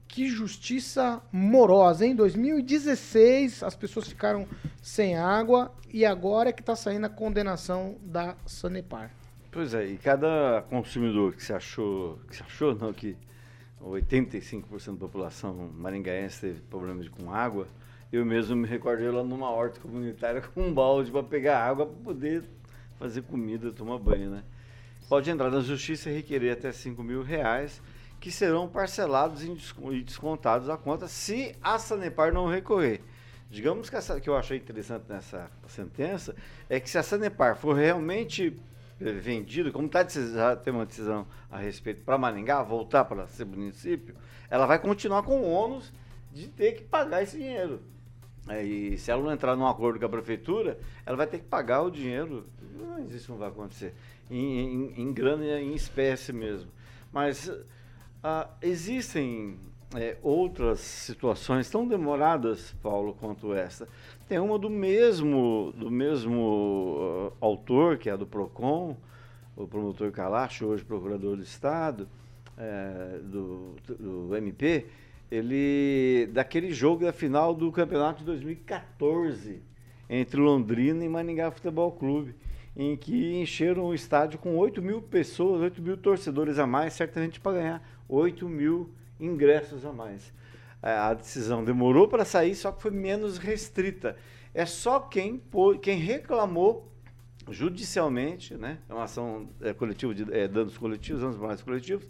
Que 0.06 0.28
justiça 0.28 1.20
morosa, 1.32 2.06
hein? 2.06 2.14
2016 2.14 3.62
as 3.62 3.74
pessoas 3.74 4.06
ficaram 4.06 4.46
sem 4.80 5.16
água 5.16 5.74
e 5.92 6.04
agora 6.04 6.50
é 6.50 6.52
que 6.52 6.62
tá 6.62 6.76
saindo 6.76 7.06
a 7.06 7.08
condenação 7.08 7.96
da 8.02 8.36
Sanepar. 8.46 9.10
Pois 9.50 9.74
é, 9.74 9.86
e 9.86 9.96
cada 9.96 10.62
consumidor 10.68 11.34
que 11.34 11.42
se 11.42 11.52
achou, 11.52 12.18
que 12.28 12.36
se 12.36 12.42
achou 12.42 12.74
não, 12.74 12.92
que 12.92 13.16
85% 13.90 14.92
da 14.92 14.98
população 14.98 15.70
maringaense 15.74 16.40
teve 16.40 16.60
problemas 16.62 17.08
com 17.08 17.32
água, 17.32 17.68
eu 18.12 18.24
mesmo 18.24 18.56
me 18.56 18.66
recordei 18.66 19.10
lá 19.10 19.22
numa 19.22 19.50
horta 19.50 19.80
comunitária 19.80 20.40
com 20.54 20.62
um 20.62 20.72
balde 20.72 21.10
para 21.10 21.22
pegar 21.22 21.62
água 21.62 21.86
para 21.86 22.02
poder 22.02 22.44
fazer 22.98 23.22
comida, 23.22 23.72
tomar 23.72 23.98
banho, 23.98 24.30
né? 24.30 24.44
Pode 25.08 25.30
entrar 25.30 25.50
na 25.50 25.60
justiça 25.60 26.08
e 26.08 26.14
requerer 26.14 26.52
até 26.52 26.72
5 26.72 27.02
mil 27.02 27.22
reais, 27.22 27.82
que 28.18 28.30
serão 28.30 28.66
parcelados 28.66 29.44
e 29.44 30.02
descontados 30.02 30.70
à 30.70 30.76
conta 30.76 31.06
se 31.06 31.54
a 31.62 31.78
Sanepar 31.78 32.32
não 32.32 32.48
recorrer. 32.48 33.02
Digamos 33.50 33.90
que 33.90 33.96
essa 33.96 34.18
que 34.18 34.28
eu 34.28 34.36
achei 34.36 34.56
interessante 34.56 35.04
nessa 35.08 35.50
sentença 35.68 36.34
é 36.70 36.80
que 36.80 36.88
se 36.88 36.96
a 36.96 37.02
Sanepar 37.02 37.56
for 37.56 37.74
realmente 37.74 38.56
eh, 39.04 39.12
vendida, 39.12 39.70
como 39.70 39.86
está 39.86 40.06
já 40.06 40.56
tem 40.56 40.72
uma 40.72 40.86
decisão 40.86 41.26
a 41.50 41.58
respeito 41.58 42.02
para 42.02 42.18
Maringá 42.18 42.62
voltar 42.62 43.04
para 43.04 43.26
ser 43.26 43.44
município, 43.44 44.14
ela 44.50 44.66
vai 44.66 44.78
continuar 44.78 45.22
com 45.22 45.40
o 45.40 45.50
ônus 45.50 45.92
de 46.32 46.48
ter 46.48 46.72
que 46.72 46.82
pagar 46.84 47.22
esse 47.22 47.36
dinheiro. 47.36 47.80
E 48.62 48.98
se 48.98 49.10
ela 49.10 49.22
não 49.22 49.32
entrar 49.32 49.56
num 49.56 49.66
acordo 49.66 49.98
com 49.98 50.04
a 50.04 50.08
prefeitura, 50.08 50.78
ela 51.06 51.16
vai 51.16 51.26
ter 51.26 51.38
que 51.38 51.44
pagar 51.46 51.82
o 51.82 51.90
dinheiro. 51.90 52.46
Mas 52.78 53.12
isso 53.12 53.30
não 53.32 53.38
vai 53.38 53.48
acontecer. 53.48 53.94
Em, 54.30 54.58
em- 54.58 55.00
em 55.02 55.12
grana 55.12 55.44
e 55.44 55.64
em 55.64 55.74
espécie 55.74 56.32
mesmo. 56.32 56.70
Mas 57.10 57.50
ah, 58.22 58.48
existem 58.60 59.58
é, 59.94 60.18
outras 60.22 60.80
situações 60.80 61.70
tão 61.70 61.86
demoradas, 61.88 62.74
Paulo, 62.82 63.14
quanto 63.14 63.54
essa. 63.54 63.88
Tem 64.26 64.38
uma 64.38 64.58
do 64.58 64.70
mesmo, 64.70 65.72
do 65.76 65.90
mesmo 65.90 67.30
ah, 67.40 67.44
autor, 67.44 67.98
que 67.98 68.08
é 68.08 68.12
a 68.12 68.16
do 68.16 68.26
PROCON, 68.26 68.96
o 69.54 69.66
promotor 69.66 70.10
Calacho, 70.10 70.64
hoje 70.64 70.82
procurador 70.82 71.36
do 71.36 71.42
Estado, 71.42 72.08
é, 72.56 73.18
do, 73.22 73.76
do 73.98 74.34
MP, 74.34 74.86
ele 75.30 76.26
daquele 76.32 76.72
jogo 76.72 77.04
da 77.04 77.12
final 77.12 77.54
do 77.54 77.70
campeonato 77.70 78.20
de 78.20 78.24
2014 78.24 79.60
entre 80.08 80.40
Londrina 80.40 81.04
e 81.04 81.08
Maningá 81.08 81.50
Futebol 81.50 81.92
Clube, 81.92 82.34
em 82.74 82.96
que 82.96 83.34
encheram 83.34 83.84
o 83.84 83.94
estádio 83.94 84.38
com 84.38 84.56
8 84.56 84.80
mil 84.80 85.02
pessoas, 85.02 85.60
8 85.60 85.82
mil 85.82 85.96
torcedores 85.96 86.58
a 86.58 86.66
mais, 86.66 86.94
certamente 86.94 87.38
para 87.40 87.58
ganhar 87.58 87.88
8 88.08 88.48
mil 88.48 88.90
ingressos 89.20 89.84
a 89.84 89.92
mais. 89.92 90.32
É, 90.84 90.92
A 90.92 91.14
decisão 91.14 91.64
demorou 91.64 92.06
para 92.06 92.26
sair, 92.26 92.54
só 92.54 92.70
que 92.70 92.82
foi 92.82 92.90
menos 92.90 93.38
restrita. 93.38 94.18
É 94.52 94.66
só 94.66 95.00
quem, 95.00 95.42
quem 95.80 95.96
reclamou 95.96 96.92
judicialmente, 97.48 98.54
né? 98.54 98.78
É 98.86 98.92
uma 98.92 99.04
ação 99.04 99.48
é, 99.62 99.72
coletiva 99.72 100.14
de 100.14 100.30
é, 100.30 100.46
danos 100.46 100.76
coletivos, 100.76 101.22
danos 101.22 101.38
morais 101.38 101.62
coletivos, 101.62 102.06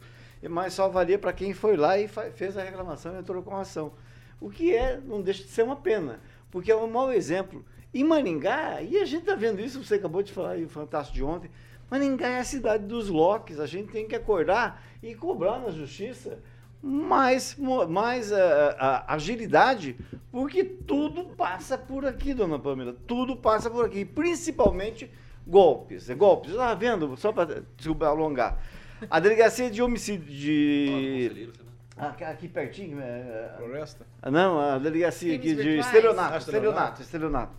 mas 0.50 0.72
só 0.72 0.88
valia 0.88 1.18
para 1.18 1.32
quem 1.32 1.54
foi 1.54 1.76
lá 1.76 1.96
e 1.96 2.08
fez 2.08 2.56
a 2.56 2.64
reclamação 2.64 3.14
e 3.14 3.20
entrou 3.20 3.44
com 3.44 3.54
a 3.54 3.60
ação. 3.60 3.92
O 4.40 4.50
que 4.50 4.74
é, 4.74 5.00
não 5.00 5.22
deixa 5.22 5.44
de 5.44 5.50
ser 5.50 5.62
uma 5.62 5.76
pena, 5.76 6.20
porque 6.50 6.72
é 6.72 6.76
um 6.76 6.90
mau 6.90 7.12
exemplo. 7.12 7.64
Em 7.94 8.02
Maringá, 8.02 8.82
e 8.82 8.98
a 8.98 9.04
gente 9.04 9.20
está 9.20 9.36
vendo 9.36 9.60
isso, 9.60 9.82
você 9.82 9.94
acabou 9.94 10.20
de 10.20 10.32
falar 10.32 10.50
aí, 10.50 10.64
o 10.64 10.68
Fantástico 10.68 11.14
de 11.14 11.22
ontem, 11.22 11.50
Maringá 11.88 12.26
é 12.26 12.40
a 12.40 12.44
cidade 12.44 12.84
dos 12.86 13.08
locks, 13.08 13.60
a 13.60 13.66
gente 13.66 13.92
tem 13.92 14.08
que 14.08 14.16
acordar 14.16 14.84
e 15.00 15.14
cobrar 15.14 15.60
na 15.60 15.70
justiça 15.70 16.40
mais, 16.84 17.56
mais 17.88 18.30
ah, 18.30 18.76
ah, 18.78 19.14
agilidade, 19.14 19.96
porque 20.30 20.62
tudo 20.62 21.24
passa 21.34 21.78
por 21.78 22.04
aqui, 22.04 22.34
dona 22.34 22.58
Pamela, 22.58 22.94
tudo 23.06 23.34
passa 23.34 23.70
por 23.70 23.86
aqui, 23.86 24.04
principalmente 24.04 25.10
golpes, 25.46 26.10
é 26.10 26.14
golpes. 26.14 26.54
Ah, 26.58 26.74
vendo, 26.74 27.16
só 27.16 27.32
para 27.32 27.62
alongar. 28.06 28.62
A 29.10 29.18
delegacia 29.18 29.70
de 29.70 29.82
homicídio 29.82 30.26
de. 30.26 31.50
Aqui, 31.96 32.24
aqui 32.24 32.48
pertinho. 32.48 33.00
É... 33.00 33.54
Floresta? 33.56 34.06
Ah, 34.20 34.30
Não, 34.30 34.60
a 34.60 34.78
delegacia 34.78 35.34
aqui 35.36 35.54
de 35.54 35.78
estelionato, 35.78 36.36
estelionato. 36.36 36.36
estelionato, 36.36 37.02
estelionato. 37.02 37.52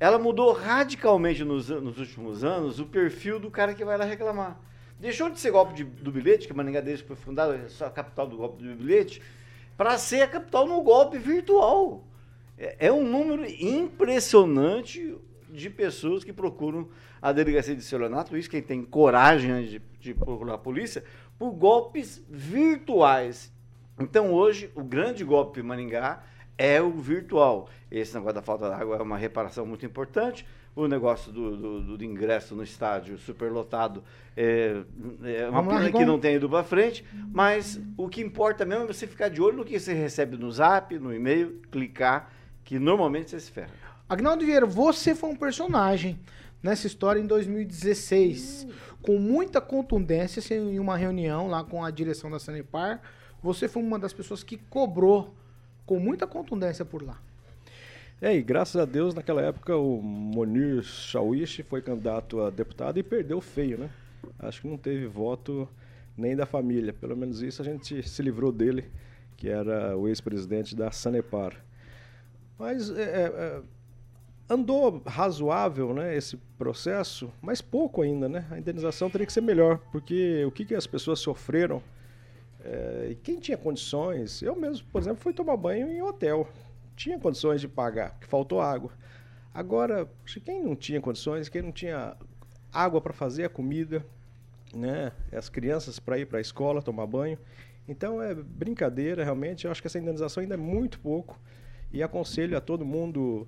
Ela 0.00 0.18
mudou 0.18 0.52
radicalmente 0.52 1.44
nos, 1.44 1.68
nos 1.68 1.96
últimos 1.98 2.42
anos 2.42 2.80
o 2.80 2.86
perfil 2.86 3.38
do 3.38 3.50
cara 3.50 3.72
que 3.72 3.84
vai 3.84 3.96
lá 3.96 4.04
reclamar. 4.04 4.58
Deixou 5.04 5.28
de 5.28 5.38
ser 5.38 5.50
golpe 5.50 5.74
de- 5.74 5.84
do 5.84 6.10
bilhete, 6.10 6.48
que 6.48 6.54
Maringá 6.54 6.80
desde 6.80 7.02
que 7.02 7.08
foi 7.08 7.16
fundada, 7.16 7.54
é 7.56 7.84
a 7.84 7.90
capital 7.90 8.26
do 8.26 8.38
golpe 8.38 8.64
do 8.64 8.74
bilhete, 8.74 9.20
para 9.76 9.98
ser 9.98 10.22
a 10.22 10.26
capital 10.26 10.66
no 10.66 10.80
golpe 10.80 11.18
virtual. 11.18 12.02
É, 12.56 12.86
é 12.86 12.90
um 12.90 13.06
número 13.06 13.44
impressionante 13.44 15.14
de 15.50 15.68
pessoas 15.68 16.24
que 16.24 16.32
procuram 16.32 16.88
a 17.20 17.32
delegacia 17.32 17.74
de 17.74 17.82
estelionato, 17.82 18.34
isso 18.34 18.48
quem 18.48 18.62
tem 18.62 18.82
coragem 18.82 19.66
de, 19.66 19.82
de 20.00 20.14
procurar 20.14 20.54
a 20.54 20.58
polícia, 20.58 21.04
por 21.38 21.50
golpes 21.50 22.24
virtuais. 22.26 23.52
Então 24.00 24.32
hoje 24.32 24.70
o 24.74 24.82
grande 24.82 25.22
golpe 25.22 25.60
em 25.60 25.62
Maringá 25.62 26.24
é 26.56 26.80
o 26.80 26.92
virtual. 26.92 27.68
Esse 27.90 28.14
negócio 28.14 28.36
da 28.36 28.42
falta 28.42 28.70
d'água 28.70 28.96
é 28.96 29.02
uma 29.02 29.18
reparação 29.18 29.66
muito 29.66 29.84
importante. 29.84 30.46
O 30.76 30.88
negócio 30.88 31.30
do, 31.32 31.56
do- 31.56 31.96
do 31.98 32.04
ingresso 32.04 32.54
no 32.56 32.62
estádio 32.64 33.16
superlotado 33.18 34.02
é, 34.36 34.82
é 35.22 35.48
uma 35.48 35.60
pena 35.68 35.80
que 35.92 36.04
não 36.04 36.18
tenha 36.18 36.34
ido 36.34 36.48
para 36.50 36.64
frente, 36.64 37.04
mas 37.32 37.80
o 37.96 38.08
que 38.08 38.20
importa 38.20 38.64
mesmo 38.64 38.84
é 38.84 38.86
você 38.88 39.06
ficar 39.06 39.28
de 39.28 39.40
olho 39.40 39.58
no 39.58 39.64
que 39.64 39.78
você 39.78 39.92
recebe 39.94 40.36
no 40.36 40.50
zap, 40.50 40.98
no 40.98 41.14
e-mail, 41.14 41.60
clicar, 41.70 42.32
que 42.64 42.76
normalmente 42.78 43.30
você 43.30 43.38
se 43.38 43.52
ferra. 43.52 43.70
Agnaldo 44.08 44.44
Vieira, 44.44 44.66
você 44.66 45.14
foi 45.14 45.30
um 45.30 45.36
personagem 45.36 46.18
nessa 46.60 46.86
história 46.88 47.20
em 47.20 47.26
2016. 47.26 48.66
Com 49.00 49.18
muita 49.18 49.60
contundência, 49.60 50.40
assim, 50.40 50.54
em 50.74 50.78
uma 50.78 50.96
reunião 50.96 51.46
lá 51.46 51.62
com 51.62 51.84
a 51.84 51.90
direção 51.90 52.30
da 52.30 52.38
Sanepar, 52.40 53.00
você 53.42 53.68
foi 53.68 53.82
uma 53.82 53.98
das 53.98 54.12
pessoas 54.12 54.42
que 54.42 54.56
cobrou 54.56 55.34
com 55.86 56.00
muita 56.00 56.26
contundência 56.26 56.84
por 56.84 57.02
lá. 57.02 57.18
É, 58.20 58.34
e 58.34 58.42
graças 58.42 58.80
a 58.80 58.84
Deus, 58.84 59.14
naquela 59.14 59.42
época, 59.42 59.76
o 59.76 60.00
Monir 60.00 60.82
Shawish 60.82 61.62
foi 61.62 61.82
candidato 61.82 62.40
a 62.40 62.50
deputado 62.50 62.98
e 62.98 63.02
perdeu 63.02 63.40
feio, 63.40 63.78
né? 63.78 63.90
Acho 64.38 64.62
que 64.62 64.68
não 64.68 64.78
teve 64.78 65.06
voto 65.06 65.68
nem 66.16 66.34
da 66.34 66.46
família. 66.46 66.92
Pelo 66.92 67.16
menos 67.16 67.42
isso 67.42 67.60
a 67.60 67.64
gente 67.64 68.02
se 68.08 68.22
livrou 68.22 68.52
dele, 68.52 68.90
que 69.36 69.48
era 69.48 69.96
o 69.96 70.08
ex-presidente 70.08 70.74
da 70.74 70.90
Sanepar. 70.90 71.54
Mas 72.58 72.88
é, 72.90 73.02
é, 73.02 73.22
é, 73.26 73.62
andou 74.48 75.02
razoável 75.04 75.92
né, 75.92 76.16
esse 76.16 76.36
processo, 76.56 77.30
mas 77.42 77.60
pouco 77.60 78.00
ainda, 78.00 78.28
né? 78.28 78.46
A 78.50 78.58
indenização 78.58 79.10
teria 79.10 79.26
que 79.26 79.32
ser 79.32 79.42
melhor, 79.42 79.78
porque 79.90 80.44
o 80.46 80.50
que, 80.50 80.64
que 80.64 80.74
as 80.74 80.86
pessoas 80.86 81.18
sofreram 81.18 81.82
é, 82.64 83.08
e 83.10 83.14
quem 83.16 83.38
tinha 83.38 83.58
condições, 83.58 84.40
eu 84.40 84.56
mesmo, 84.56 84.86
por 84.90 85.02
exemplo, 85.02 85.18
fui 85.22 85.34
tomar 85.34 85.56
banho 85.56 85.86
em 85.88 86.00
hotel. 86.00 86.48
Tinha 86.96 87.18
condições 87.18 87.60
de 87.60 87.68
pagar, 87.68 88.10
porque 88.12 88.26
faltou 88.26 88.60
água. 88.60 88.92
Agora, 89.52 90.08
que 90.26 90.40
quem 90.40 90.62
não 90.62 90.74
tinha 90.74 91.00
condições, 91.00 91.48
quem 91.48 91.62
não 91.62 91.72
tinha 91.72 92.16
água 92.72 93.00
para 93.00 93.12
fazer 93.12 93.44
a 93.44 93.48
comida, 93.48 94.04
né? 94.74 95.12
As 95.32 95.48
crianças 95.48 95.98
para 95.98 96.18
ir 96.18 96.26
para 96.26 96.38
a 96.38 96.40
escola 96.40 96.82
tomar 96.82 97.06
banho. 97.06 97.38
Então 97.88 98.20
é 98.20 98.34
brincadeira, 98.34 99.22
realmente. 99.22 99.64
Eu 99.64 99.70
acho 99.70 99.80
que 99.80 99.86
essa 99.86 99.98
indenização 99.98 100.40
ainda 100.42 100.54
é 100.54 100.58
muito 100.58 100.98
pouco. 100.98 101.38
E 101.92 102.02
aconselho 102.02 102.56
a 102.56 102.60
todo 102.60 102.84
mundo, 102.84 103.46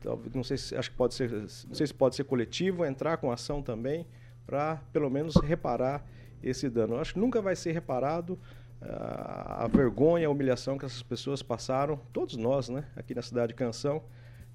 talvez- 0.00 0.32
não 0.34 0.44
sei 0.44 0.56
se 0.56 0.76
acho 0.76 0.90
que 0.90 0.96
pode 0.96 1.14
ser, 1.14 1.30
não 1.32 1.74
sei 1.74 1.86
se 1.86 1.94
pode 1.94 2.14
ser 2.14 2.24
coletivo, 2.24 2.84
entrar 2.84 3.16
com 3.16 3.32
ação 3.32 3.62
também 3.62 4.06
para 4.46 4.76
pelo 4.92 5.10
menos 5.10 5.34
reparar 5.36 6.06
esse 6.42 6.68
dano. 6.68 6.94
Eu 6.94 7.00
acho 7.00 7.14
que 7.14 7.18
nunca 7.18 7.40
vai 7.42 7.56
ser 7.56 7.72
reparado 7.72 8.38
a 8.86 9.66
vergonha, 9.66 10.26
a 10.26 10.30
humilhação 10.30 10.76
que 10.76 10.84
essas 10.84 11.02
pessoas 11.02 11.42
passaram, 11.42 11.98
todos 12.12 12.36
nós, 12.36 12.68
né, 12.68 12.84
aqui 12.96 13.14
na 13.14 13.22
cidade 13.22 13.48
de 13.48 13.54
Canção, 13.54 14.02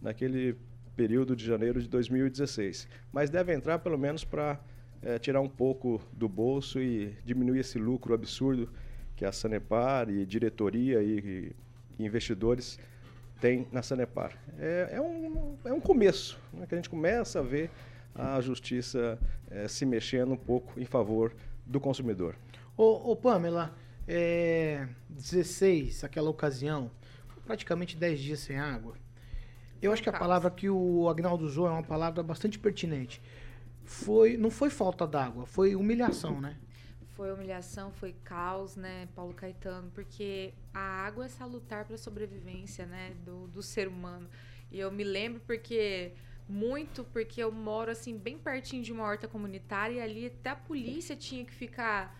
naquele 0.01 0.55
período 0.95 1.35
de 1.35 1.45
janeiro 1.45 1.81
de 1.81 1.87
2016. 1.87 2.87
Mas 3.11 3.29
deve 3.29 3.53
entrar 3.53 3.79
pelo 3.79 3.97
menos 3.97 4.23
para 4.23 4.59
tirar 5.21 5.39
um 5.39 5.47
pouco 5.47 6.01
do 6.11 6.27
bolso 6.27 6.79
e 6.81 7.15
diminuir 7.23 7.59
esse 7.59 7.79
lucro 7.79 8.13
absurdo 8.13 8.69
que 9.15 9.25
a 9.25 9.31
Sanepar 9.31 10.09
e 10.09 10.25
diretoria 10.25 11.01
e, 11.01 11.53
e 11.97 12.05
investidores 12.05 12.77
têm 13.41 13.67
na 13.71 13.81
Sanepar. 13.81 14.37
É, 14.57 14.89
é 14.93 15.01
um, 15.01 15.57
é 15.65 15.73
um 15.73 15.79
começo, 15.79 16.39
né, 16.53 16.65
que 16.67 16.75
a 16.75 16.77
gente 16.77 16.89
começa 16.89 17.39
a 17.39 17.41
ver 17.41 17.69
a 18.15 18.39
justiça 18.41 19.17
eh, 19.49 19.67
se 19.67 19.85
mexendo 19.85 20.33
um 20.33 20.37
pouco 20.37 20.79
em 20.79 20.85
favor 20.85 21.33
do 21.65 21.79
consumidor. 21.79 22.35
Ô, 22.75 23.11
ô 23.11 23.15
Pamela, 23.15 23.73
é, 24.11 24.87
16, 25.07 26.03
aquela 26.03 26.31
ocasião, 26.31 26.89
praticamente 27.45 27.95
10 27.95 28.19
dias 28.19 28.39
sem 28.39 28.57
água. 28.57 28.95
Eu 29.79 29.93
acho 29.93 30.01
que 30.01 30.09
a 30.09 30.13
palavra 30.13 30.49
que 30.49 30.67
o 30.67 31.07
Agnaldo 31.07 31.45
usou 31.45 31.67
é 31.67 31.69
uma 31.69 31.83
palavra 31.83 32.23
bastante 32.23 32.57
pertinente. 32.57 33.21
Foi, 33.85 34.35
não 34.35 34.49
foi 34.49 34.71
falta 34.71 35.05
d'água, 35.05 35.45
foi 35.45 35.75
humilhação, 35.75 36.41
né? 36.41 36.57
Foi 37.15 37.31
humilhação, 37.31 37.91
foi 37.91 38.15
caos, 38.23 38.75
né, 38.75 39.07
Paulo 39.15 39.33
Caetano? 39.33 39.91
Porque 39.91 40.53
a 40.73 40.79
água 40.79 41.25
é 41.25 41.29
salutar 41.29 41.85
para 41.85 41.95
a 41.95 41.97
sobrevivência, 41.97 42.87
né, 42.87 43.13
do, 43.23 43.47
do 43.47 43.61
ser 43.61 43.87
humano. 43.87 44.27
E 44.71 44.79
eu 44.79 44.91
me 44.91 45.03
lembro 45.03 45.39
porque 45.45 46.13
muito 46.47 47.03
porque 47.03 47.43
eu 47.43 47.51
moro 47.51 47.91
assim 47.91 48.17
bem 48.17 48.39
pertinho 48.39 48.81
de 48.81 48.91
uma 48.91 49.03
horta 49.03 49.27
comunitária 49.27 49.95
e 49.97 50.01
ali 50.01 50.25
até 50.25 50.49
a 50.49 50.55
polícia 50.55 51.15
tinha 51.15 51.45
que 51.45 51.53
ficar 51.53 52.17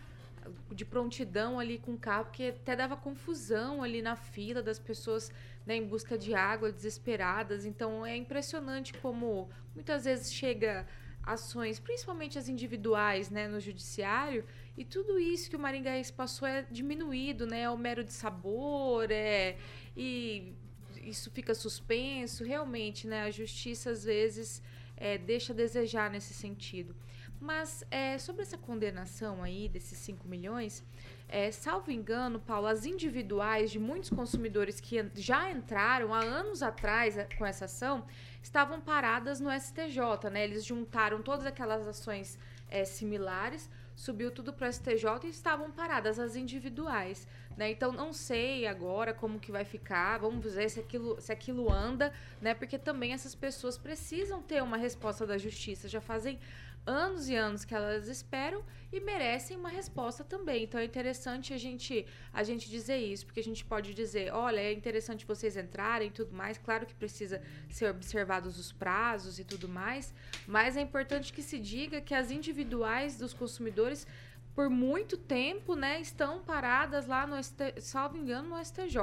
de 0.70 0.84
prontidão 0.84 1.58
ali 1.58 1.78
com 1.78 1.92
o 1.92 1.98
carro, 1.98 2.26
porque 2.26 2.54
até 2.56 2.76
dava 2.76 2.96
confusão 2.96 3.82
ali 3.82 4.02
na 4.02 4.16
fila 4.16 4.62
das 4.62 4.78
pessoas 4.78 5.30
né, 5.66 5.76
em 5.76 5.86
busca 5.86 6.16
de 6.16 6.34
água, 6.34 6.72
desesperadas. 6.72 7.64
Então 7.64 8.04
é 8.04 8.16
impressionante 8.16 8.92
como 8.94 9.48
muitas 9.74 10.04
vezes 10.04 10.32
chega 10.32 10.86
ações, 11.22 11.78
principalmente 11.78 12.38
as 12.38 12.48
individuais, 12.48 13.30
né, 13.30 13.46
no 13.46 13.60
judiciário, 13.60 14.44
e 14.76 14.84
tudo 14.84 15.18
isso 15.18 15.50
que 15.50 15.56
o 15.56 15.58
Maringaense 15.58 16.12
passou 16.12 16.48
é 16.48 16.62
diminuído, 16.70 17.46
né, 17.46 17.62
é 17.62 17.70
o 17.70 17.76
mero 17.76 18.02
de 18.02 18.12
sabor, 18.12 19.10
é 19.10 19.56
e 19.96 20.54
isso 21.02 21.30
fica 21.30 21.54
suspenso, 21.54 22.44
realmente, 22.44 23.06
né, 23.06 23.22
a 23.22 23.30
justiça 23.30 23.90
às 23.90 24.04
vezes 24.04 24.62
é, 24.96 25.18
deixa 25.18 25.52
a 25.52 25.56
desejar 25.56 26.10
nesse 26.10 26.34
sentido. 26.34 26.94
Mas 27.40 27.82
é, 27.90 28.18
sobre 28.18 28.42
essa 28.42 28.58
condenação 28.58 29.42
aí 29.42 29.66
desses 29.66 29.96
5 29.98 30.28
milhões, 30.28 30.84
é, 31.26 31.50
salvo 31.50 31.90
engano, 31.90 32.38
Paulo, 32.38 32.66
as 32.66 32.84
individuais 32.84 33.70
de 33.70 33.78
muitos 33.78 34.10
consumidores 34.10 34.78
que 34.78 35.08
já 35.14 35.50
entraram 35.50 36.12
há 36.12 36.18
anos 36.18 36.62
atrás 36.62 37.16
eh, 37.16 37.26
com 37.38 37.46
essa 37.46 37.64
ação 37.64 38.04
estavam 38.42 38.80
paradas 38.80 39.40
no 39.40 39.48
STJ, 39.50 40.28
né? 40.30 40.44
Eles 40.44 40.64
juntaram 40.64 41.22
todas 41.22 41.46
aquelas 41.46 41.86
ações 41.86 42.38
eh, 42.68 42.84
similares, 42.84 43.70
subiu 43.94 44.30
tudo 44.30 44.52
para 44.52 44.68
o 44.68 44.72
STJ 44.72 45.24
e 45.24 45.28
estavam 45.28 45.70
paradas 45.70 46.18
as 46.18 46.34
individuais, 46.34 47.28
né? 47.56 47.70
Então 47.70 47.92
não 47.92 48.12
sei 48.12 48.66
agora 48.66 49.14
como 49.14 49.38
que 49.38 49.52
vai 49.52 49.64
ficar, 49.64 50.18
vamos 50.18 50.52
ver 50.52 50.68
se 50.68 50.80
aquilo, 50.80 51.20
se 51.20 51.30
aquilo 51.30 51.72
anda, 51.72 52.12
né? 52.40 52.54
Porque 52.54 52.76
também 52.76 53.12
essas 53.12 53.34
pessoas 53.34 53.78
precisam 53.78 54.42
ter 54.42 54.62
uma 54.62 54.76
resposta 54.76 55.24
da 55.24 55.38
justiça, 55.38 55.88
já 55.88 56.00
fazem 56.00 56.40
anos 56.86 57.28
e 57.28 57.36
anos 57.36 57.64
que 57.64 57.74
elas 57.74 58.08
esperam 58.08 58.62
e 58.92 59.00
merecem 59.00 59.56
uma 59.56 59.68
resposta 59.68 60.24
também. 60.24 60.64
Então 60.64 60.80
é 60.80 60.84
interessante 60.84 61.52
a 61.54 61.58
gente 61.58 62.06
a 62.32 62.42
gente 62.42 62.68
dizer 62.68 62.98
isso, 62.98 63.24
porque 63.26 63.40
a 63.40 63.44
gente 63.44 63.64
pode 63.64 63.94
dizer, 63.94 64.32
olha, 64.32 64.60
é 64.60 64.72
interessante 64.72 65.26
vocês 65.26 65.56
entrarem 65.56 66.08
e 66.08 66.10
tudo 66.10 66.34
mais. 66.34 66.58
Claro 66.58 66.86
que 66.86 66.94
precisa 66.94 67.40
ser 67.68 67.90
observados 67.90 68.58
os 68.58 68.72
prazos 68.72 69.38
e 69.38 69.44
tudo 69.44 69.68
mais, 69.68 70.12
mas 70.46 70.76
é 70.76 70.80
importante 70.80 71.32
que 71.32 71.42
se 71.42 71.58
diga 71.58 72.00
que 72.00 72.14
as 72.14 72.30
individuais 72.30 73.16
dos 73.16 73.32
consumidores 73.32 74.06
por 74.54 74.68
muito 74.68 75.16
tempo, 75.16 75.74
né, 75.74 76.00
estão 76.00 76.40
paradas 76.40 77.06
lá 77.06 77.26
no 77.26 77.36
salvo 77.80 78.16
engano, 78.16 78.50
no 78.50 78.64
STJ, 78.64 78.98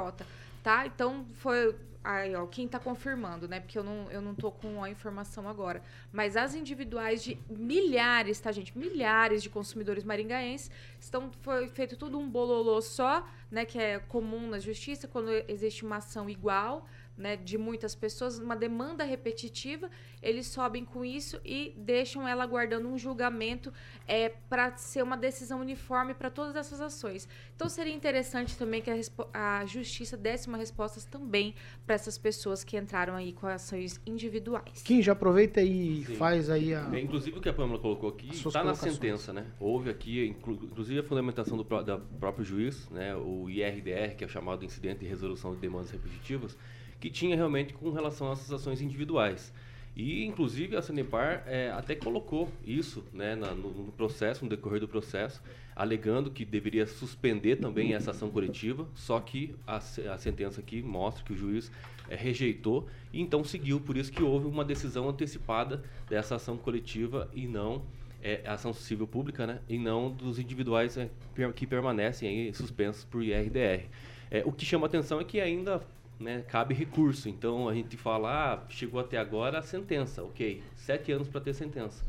tá? 0.68 0.86
Então 0.86 1.24
foi 1.32 1.74
aí, 2.04 2.34
ó, 2.34 2.46
quem 2.46 2.68
tá 2.68 2.78
confirmando, 2.78 3.48
né? 3.48 3.58
Porque 3.58 3.78
eu 3.78 3.82
não, 3.82 4.10
eu 4.10 4.20
não 4.20 4.34
tô 4.34 4.52
com 4.52 4.84
a 4.84 4.90
informação 4.90 5.48
agora. 5.48 5.82
Mas 6.12 6.36
as 6.36 6.54
individuais 6.54 7.24
de 7.24 7.38
milhares, 7.48 8.38
tá, 8.38 8.52
gente? 8.52 8.76
Milhares 8.76 9.42
de 9.42 9.48
consumidores 9.48 10.04
maringaenses 10.04 10.70
estão 11.00 11.30
foi 11.40 11.68
feito 11.68 11.96
tudo 11.96 12.18
um 12.18 12.28
bololô 12.28 12.82
só, 12.82 13.26
né, 13.50 13.64
que 13.64 13.78
é 13.78 13.98
comum 13.98 14.46
na 14.46 14.58
justiça 14.58 15.08
quando 15.08 15.30
existe 15.48 15.86
uma 15.86 15.96
ação 15.96 16.28
igual 16.28 16.86
né, 17.18 17.36
de 17.36 17.58
muitas 17.58 17.94
pessoas, 17.94 18.38
uma 18.38 18.54
demanda 18.56 19.02
repetitiva, 19.04 19.90
eles 20.22 20.46
sobem 20.46 20.84
com 20.84 21.04
isso 21.04 21.40
e 21.44 21.74
deixam 21.76 22.26
ela 22.26 22.44
aguardando 22.44 22.88
um 22.88 22.96
julgamento 22.96 23.72
é, 24.06 24.28
para 24.48 24.76
ser 24.76 25.02
uma 25.02 25.16
decisão 25.16 25.60
uniforme 25.60 26.14
para 26.14 26.30
todas 26.30 26.54
essas 26.56 26.80
ações. 26.80 27.28
Então 27.56 27.68
seria 27.68 27.92
interessante 27.92 28.56
também 28.56 28.80
que 28.80 28.90
a, 28.90 29.58
a 29.60 29.66
justiça 29.66 30.16
desse 30.16 30.48
uma 30.48 30.56
resposta 30.56 31.00
também 31.10 31.54
para 31.84 31.94
essas 31.96 32.16
pessoas 32.16 32.62
que 32.62 32.76
entraram 32.76 33.14
aí 33.14 33.32
com 33.32 33.46
ações 33.46 34.00
individuais. 34.06 34.82
Kim, 34.82 35.02
já 35.02 35.12
aproveita 35.12 35.60
e 35.60 36.04
Sim. 36.04 36.14
faz 36.14 36.48
aí 36.48 36.72
a. 36.74 36.88
É, 36.94 37.00
inclusive 37.00 37.36
o 37.38 37.40
que 37.40 37.48
a 37.48 37.52
Pâmela 37.52 37.78
colocou 37.80 38.08
aqui 38.10 38.28
está 38.30 38.62
na 38.62 38.74
sentença, 38.74 39.32
né? 39.32 39.46
Houve 39.58 39.90
aqui, 39.90 40.26
inclu- 40.26 40.60
inclusive 40.62 41.00
a 41.00 41.02
fundamentação 41.02 41.56
do 41.56 41.64
da 41.82 41.98
próprio 41.98 42.44
juiz, 42.44 42.88
né? 42.90 43.14
O 43.16 43.50
IRDR, 43.50 44.16
que 44.16 44.24
é 44.24 44.26
o 44.26 44.30
chamado 44.30 44.64
Incidente 44.64 45.00
de 45.00 45.06
Resolução 45.06 45.54
de 45.54 45.60
Demandas 45.60 45.90
Repetitivas, 45.90 46.56
que 47.00 47.10
tinha 47.10 47.36
realmente 47.36 47.72
com 47.74 47.90
relação 47.90 48.30
às 48.30 48.50
ações 48.52 48.80
individuais. 48.80 49.52
E, 49.96 50.24
inclusive, 50.24 50.76
a 50.76 50.82
Sanepar 50.82 51.42
eh, 51.46 51.72
até 51.76 51.94
colocou 51.96 52.48
isso 52.64 53.04
né, 53.12 53.34
na- 53.34 53.52
no, 53.52 53.70
no 53.70 53.92
processo, 53.92 54.44
no 54.44 54.48
decorrer 54.50 54.78
do 54.80 54.86
processo, 54.86 55.42
alegando 55.74 56.30
que 56.30 56.44
deveria 56.44 56.86
suspender 56.86 57.56
também 57.56 57.94
essa 57.94 58.12
ação 58.12 58.30
coletiva, 58.30 58.86
só 58.94 59.18
que 59.18 59.54
a, 59.66 59.76
a 59.76 60.18
sentença 60.18 60.60
aqui 60.60 60.82
mostra 60.82 61.24
que 61.24 61.32
o 61.32 61.36
juiz 61.36 61.70
eh, 62.08 62.14
rejeitou 62.14 62.86
e 63.12 63.20
então 63.20 63.42
seguiu, 63.42 63.80
por 63.80 63.96
isso 63.96 64.12
que 64.12 64.22
houve 64.22 64.46
uma 64.46 64.64
decisão 64.64 65.08
antecipada 65.08 65.82
dessa 66.08 66.36
ação 66.36 66.56
coletiva 66.56 67.28
e 67.34 67.46
não 67.48 67.82
eh, 68.22 68.40
ação 68.46 68.72
civil 68.72 69.06
pública, 69.06 69.46
né, 69.48 69.58
e 69.68 69.78
não 69.78 70.10
dos 70.12 70.38
individuais 70.38 70.96
per- 71.34 71.52
que 71.52 71.66
permanecem 71.66 72.28
aí 72.28 72.54
suspensos 72.54 73.04
por 73.04 73.20
IRDR. 73.22 73.86
Eh, 74.30 74.42
o 74.44 74.52
que 74.52 74.64
chama 74.64 74.86
atenção 74.86 75.20
é 75.20 75.24
que 75.24 75.40
ainda 75.40 75.80
né, 76.18 76.44
cabe 76.48 76.74
recurso. 76.74 77.28
Então 77.28 77.68
a 77.68 77.74
gente 77.74 77.96
fala, 77.96 78.54
ah, 78.54 78.66
chegou 78.68 79.00
até 79.00 79.18
agora 79.18 79.58
a 79.58 79.62
sentença, 79.62 80.22
ok, 80.22 80.62
sete 80.74 81.12
anos 81.12 81.28
para 81.28 81.40
ter 81.40 81.54
sentença. 81.54 82.04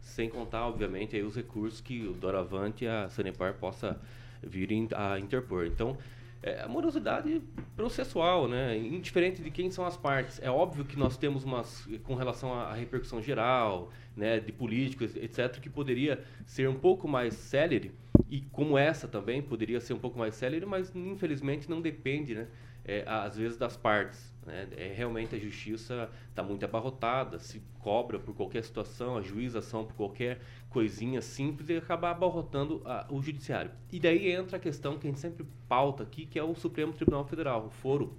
Sem 0.00 0.28
contar, 0.28 0.66
obviamente, 0.66 1.14
aí 1.14 1.22
os 1.22 1.36
recursos 1.36 1.80
que 1.80 2.06
o 2.06 2.12
Doravante 2.12 2.84
e 2.84 2.88
a 2.88 3.08
Sanepar 3.08 3.54
possa 3.54 4.00
vir 4.42 4.88
a 4.94 5.18
interpor. 5.18 5.66
Então, 5.66 5.98
é 6.42 6.66
morosidade 6.66 7.42
processual, 7.76 8.48
né? 8.48 8.76
Indiferente 8.78 9.42
de 9.42 9.50
quem 9.50 9.70
são 9.70 9.84
as 9.84 9.96
partes. 9.96 10.40
É 10.42 10.50
óbvio 10.50 10.86
que 10.86 10.98
nós 10.98 11.18
temos 11.18 11.44
umas, 11.44 11.86
com 12.04 12.14
relação 12.14 12.54
à 12.54 12.72
repercussão 12.72 13.22
geral, 13.22 13.90
né, 14.16 14.40
de 14.40 14.50
políticos, 14.50 15.14
etc., 15.16 15.60
que 15.60 15.68
poderia 15.68 16.24
ser 16.46 16.68
um 16.68 16.74
pouco 16.74 17.06
mais 17.06 17.34
célere, 17.34 17.92
e 18.28 18.40
como 18.52 18.78
essa 18.78 19.06
também 19.06 19.42
poderia 19.42 19.80
ser 19.80 19.92
um 19.92 19.98
pouco 19.98 20.18
mais 20.18 20.34
célere, 20.34 20.64
mas 20.64 20.94
infelizmente 20.94 21.68
não 21.68 21.80
depende, 21.80 22.34
né? 22.34 22.48
É, 22.90 23.04
às 23.06 23.36
vezes 23.36 23.56
das 23.56 23.76
partes. 23.76 24.30
Né? 24.46 24.68
É, 24.76 24.92
realmente 24.96 25.34
a 25.34 25.38
justiça 25.38 26.10
está 26.30 26.42
muito 26.42 26.64
abarrotada, 26.64 27.38
se 27.38 27.62
cobra 27.78 28.18
por 28.18 28.34
qualquer 28.34 28.64
situação, 28.64 29.16
a 29.16 29.22
juização 29.22 29.84
por 29.84 29.94
qualquer 29.94 30.40
coisinha 30.68 31.20
simples 31.20 31.68
e 31.68 31.76
acaba 31.76 32.10
abarrotando 32.10 32.82
a- 32.84 33.06
o 33.10 33.20
judiciário. 33.22 33.70
E 33.92 34.00
daí 34.00 34.30
entra 34.32 34.56
a 34.56 34.60
questão 34.60 34.98
que 34.98 35.06
a 35.06 35.10
gente 35.10 35.20
sempre 35.20 35.46
pauta 35.68 36.02
aqui, 36.02 36.26
que 36.26 36.38
é 36.38 36.42
o 36.42 36.54
Supremo 36.54 36.92
Tribunal 36.92 37.24
Federal, 37.26 37.66
o 37.66 37.70
foro 37.70 38.16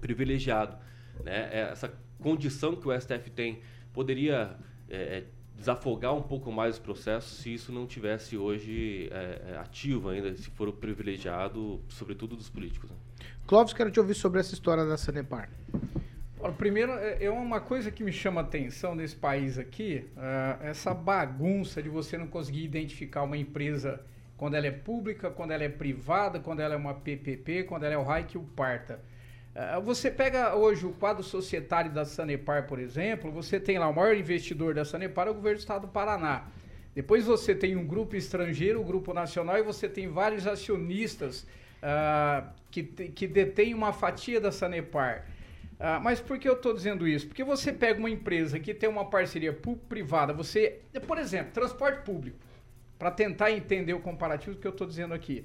privilegiado. 0.00 0.76
Né? 1.24 1.48
É, 1.52 1.60
Essa 1.72 1.92
condição 2.20 2.74
que 2.76 2.88
o 2.88 2.92
STF 2.92 3.30
tem 3.30 3.60
poderia 3.92 4.56
é, 4.88 4.96
é, 4.96 5.24
desafogar 5.56 6.14
um 6.14 6.22
pouco 6.22 6.50
mais 6.50 6.74
os 6.74 6.80
processos 6.80 7.38
se 7.38 7.54
isso 7.54 7.72
não 7.72 7.86
tivesse 7.86 8.36
hoje 8.36 9.08
é, 9.12 9.52
é, 9.52 9.56
ativo 9.58 10.08
ainda, 10.08 10.34
se 10.36 10.50
for 10.50 10.72
privilegiado, 10.72 11.80
sobretudo 11.88 12.34
dos 12.36 12.50
políticos. 12.50 12.90
né? 12.90 12.96
Clóvis, 13.46 13.74
quero 13.74 13.90
te 13.90 14.00
ouvir 14.00 14.14
sobre 14.14 14.40
essa 14.40 14.54
história 14.54 14.86
da 14.86 14.96
Sanepar. 14.96 15.50
Primeiro, 16.56 16.92
é 16.92 17.24
é 17.24 17.30
uma 17.30 17.60
coisa 17.60 17.90
que 17.90 18.02
me 18.02 18.10
chama 18.10 18.40
atenção 18.40 18.94
nesse 18.94 19.14
país 19.14 19.58
aqui, 19.58 20.06
ah, 20.16 20.58
essa 20.62 20.94
bagunça 20.94 21.82
de 21.82 21.90
você 21.90 22.16
não 22.16 22.26
conseguir 22.26 22.64
identificar 22.64 23.22
uma 23.22 23.36
empresa 23.36 24.00
quando 24.38 24.54
ela 24.54 24.66
é 24.66 24.70
pública, 24.70 25.30
quando 25.30 25.50
ela 25.50 25.62
é 25.62 25.68
privada, 25.68 26.40
quando 26.40 26.60
ela 26.60 26.72
é 26.72 26.76
uma 26.76 26.94
PPP, 26.94 27.64
quando 27.64 27.84
ela 27.84 27.94
é 27.94 27.98
o 27.98 28.02
RAI 28.02 28.24
que 28.24 28.38
o 28.38 28.42
parta. 28.42 28.98
Ah, 29.54 29.78
Você 29.78 30.10
pega 30.10 30.54
hoje 30.54 30.86
o 30.86 30.92
quadro 30.92 31.22
societário 31.22 31.92
da 31.92 32.06
Sanepar, 32.06 32.66
por 32.66 32.78
exemplo, 32.78 33.30
você 33.30 33.60
tem 33.60 33.78
lá 33.78 33.88
o 33.88 33.94
maior 33.94 34.16
investidor 34.16 34.72
da 34.72 34.86
Sanepar, 34.86 35.28
é 35.28 35.30
o 35.30 35.34
governo 35.34 35.58
do 35.58 35.60
estado 35.60 35.82
do 35.82 35.88
Paraná. 35.88 36.46
Depois 36.94 37.26
você 37.26 37.54
tem 37.54 37.76
um 37.76 37.86
grupo 37.86 38.16
estrangeiro, 38.16 38.80
o 38.80 38.84
grupo 38.84 39.12
nacional, 39.12 39.58
e 39.58 39.62
você 39.62 39.86
tem 39.86 40.08
vários 40.08 40.46
acionistas 40.46 41.46
ah, 41.84 42.50
que, 42.70 42.82
que 42.82 43.26
detêm 43.26 43.74
uma 43.74 43.92
fatia 43.92 44.40
da 44.40 44.50
Sanepar. 44.50 45.26
Ah, 45.78 46.00
mas 46.00 46.18
por 46.18 46.38
que 46.38 46.48
eu 46.48 46.54
estou 46.54 46.72
dizendo 46.72 47.06
isso? 47.06 47.26
Porque 47.26 47.44
você 47.44 47.72
pega 47.72 47.98
uma 47.98 48.08
empresa 48.08 48.58
que 48.58 48.72
tem 48.72 48.88
uma 48.88 49.04
parceria 49.04 49.52
público-privada, 49.52 50.32
você, 50.32 50.80
por 51.06 51.18
exemplo, 51.18 51.52
transporte 51.52 52.02
público, 52.04 52.38
para 52.98 53.10
tentar 53.10 53.52
entender 53.52 53.92
o 53.92 54.00
comparativo 54.00 54.56
do 54.56 54.60
que 54.60 54.66
eu 54.66 54.70
estou 54.70 54.86
dizendo 54.86 55.12
aqui. 55.12 55.44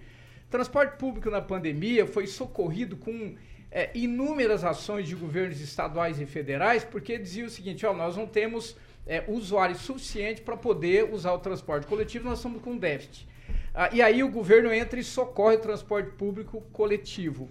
Transporte 0.49 0.97
público 0.97 1.30
na 1.30 1.41
pandemia 1.41 2.08
foi 2.08 2.25
socorrido 2.25 2.95
com 2.95 3.36
eh, 3.69 3.91
inúmeras 3.93 4.63
ações 4.63 5.08
de 5.08 5.15
governos 5.15 5.60
estaduais 5.60 6.21
e 6.21 6.25
federais, 6.25 6.84
porque 6.84 7.17
dizia 7.17 7.45
o 7.45 7.49
seguinte: 7.49 7.86
ó, 7.86 7.93
nós 7.93 8.15
não 8.15 8.25
temos 8.25 8.78
eh, 9.06 9.23
usuário 9.28 9.75
suficiente 9.75 10.41
para 10.41 10.56
poder 10.56 11.13
usar 11.13 11.34
o 11.34 11.39
transporte 11.39 11.86
coletivo, 11.86 12.30
nós 12.30 12.39
estamos 12.39 12.62
com 12.62 12.78
déficit. 12.78 13.28
Ah, 13.73 13.89
e 13.93 14.01
aí 14.01 14.23
o 14.23 14.29
governo 14.29 14.71
entra 14.73 14.99
e 14.99 15.03
socorre 15.03 15.55
o 15.55 15.59
transporte 15.59 16.12
público 16.12 16.62
coletivo. 16.71 17.49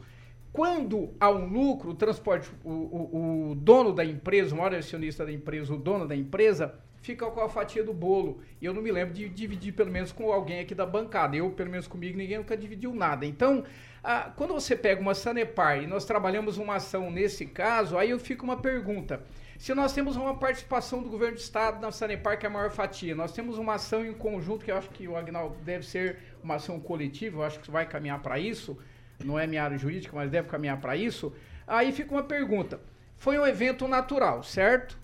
Quando 0.53 1.15
há 1.21 1.31
um 1.31 1.47
lucro, 1.47 1.91
o 1.91 1.95
transporte, 1.95 2.51
o, 2.65 2.71
o- 2.71 3.51
o 3.51 3.55
dono 3.55 3.93
da 3.93 4.05
empresa, 4.05 4.55
o 4.55 4.59
maior 4.59 4.75
acionista 4.75 5.25
da 5.25 5.33
empresa, 5.33 5.73
o 5.75 5.79
dono 5.79 6.07
da 6.07 6.17
empresa, 6.17 6.75
fica 7.03 7.27
com 7.31 7.41
a 7.41 7.49
fatia 7.49 7.85
do 7.85 7.93
bolo. 7.93 8.41
E 8.61 8.65
eu 8.65 8.75
não 8.75 8.83
me 8.83 8.91
lembro 8.91 9.15
de 9.15 9.29
dividir, 9.29 9.73
pelo 9.75 9.91
menos, 9.91 10.11
com 10.11 10.33
alguém 10.33 10.61
aqui 10.61 10.75
da 10.75 10.87
bancada. 10.87 11.37
Eu, 11.37 11.51
pelo 11.51 11.71
menos 11.71 11.87
comigo, 11.87 12.17
ninguém 12.19 12.39
nunca 12.39 12.57
dividiu 12.57 12.93
nada. 12.95 13.25
Então, 13.27 13.63
ah, 14.03 14.33
quando 14.37 14.55
você 14.55 14.75
pega 14.75 15.01
uma 15.01 15.15
Sanepar 15.15 15.83
e 15.83 15.87
nós 15.87 16.05
trabalhamos 16.05 16.59
uma 16.59 16.77
ação 16.77 17.11
nesse 17.11 17.47
caso, 17.47 17.97
aí 17.99 18.11
eu 18.11 18.19
fico 18.19 18.45
uma 18.45 18.57
pergunta. 18.57 19.23
Se 19.59 19.75
nós 19.75 19.93
temos 19.93 20.15
uma 20.15 20.37
participação 20.37 21.03
do 21.03 21.11
governo 21.11 21.35
do 21.35 21.41
estado 21.41 21.81
na 21.81 21.91
Sanepar, 21.91 22.39
que 22.39 22.47
é 22.47 22.49
a 22.49 22.53
maior 22.53 22.71
fatia, 22.71 23.13
nós 23.13 23.33
temos 23.33 23.59
uma 23.59 23.75
ação 23.75 24.07
em 24.07 24.15
conjunto, 24.15 24.65
que 24.65 24.71
eu 24.71 24.77
acho 24.77 24.89
que 24.91 25.09
o 25.09 25.17
Agnaldo 25.17 25.57
deve 25.65 25.85
ser 25.85 26.19
uma 26.43 26.55
ação 26.55 26.79
coletiva, 26.79 27.39
eu 27.39 27.43
acho 27.43 27.59
que 27.59 27.69
vai 27.69 27.85
caminhar 27.85 28.23
para 28.23 28.39
isso, 28.39 28.79
não 29.23 29.37
é 29.37 29.49
minha 29.49 29.65
área 29.65 29.77
jurídica, 29.77 30.15
mas 30.15 30.31
deve 30.31 30.49
caminhar 30.49 30.81
para 30.81 30.97
isso. 30.97 31.35
Aí 31.67 31.91
fica 31.91 32.13
uma 32.13 32.23
pergunta. 32.23 32.81
Foi 33.17 33.37
um 33.37 33.45
evento 33.45 33.89
natural, 33.89 34.45
certo? 34.45 34.97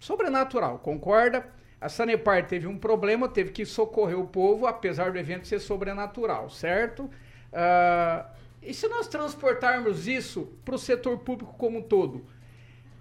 Sobrenatural, 0.00 0.78
concorda? 0.78 1.46
A 1.78 1.90
Sanepar 1.90 2.46
teve 2.46 2.66
um 2.66 2.78
problema, 2.78 3.28
teve 3.28 3.52
que 3.52 3.66
socorrer 3.66 4.18
o 4.18 4.26
povo, 4.26 4.66
apesar 4.66 5.12
do 5.12 5.18
evento 5.18 5.46
ser 5.46 5.58
sobrenatural, 5.58 6.48
certo? 6.48 7.10
Ah, 7.52 8.26
e 8.62 8.72
se 8.72 8.88
nós 8.88 9.06
transportarmos 9.06 10.08
isso 10.08 10.48
para 10.64 10.74
o 10.74 10.78
setor 10.78 11.18
público 11.18 11.54
como 11.58 11.78
um 11.80 11.82
todo? 11.82 12.24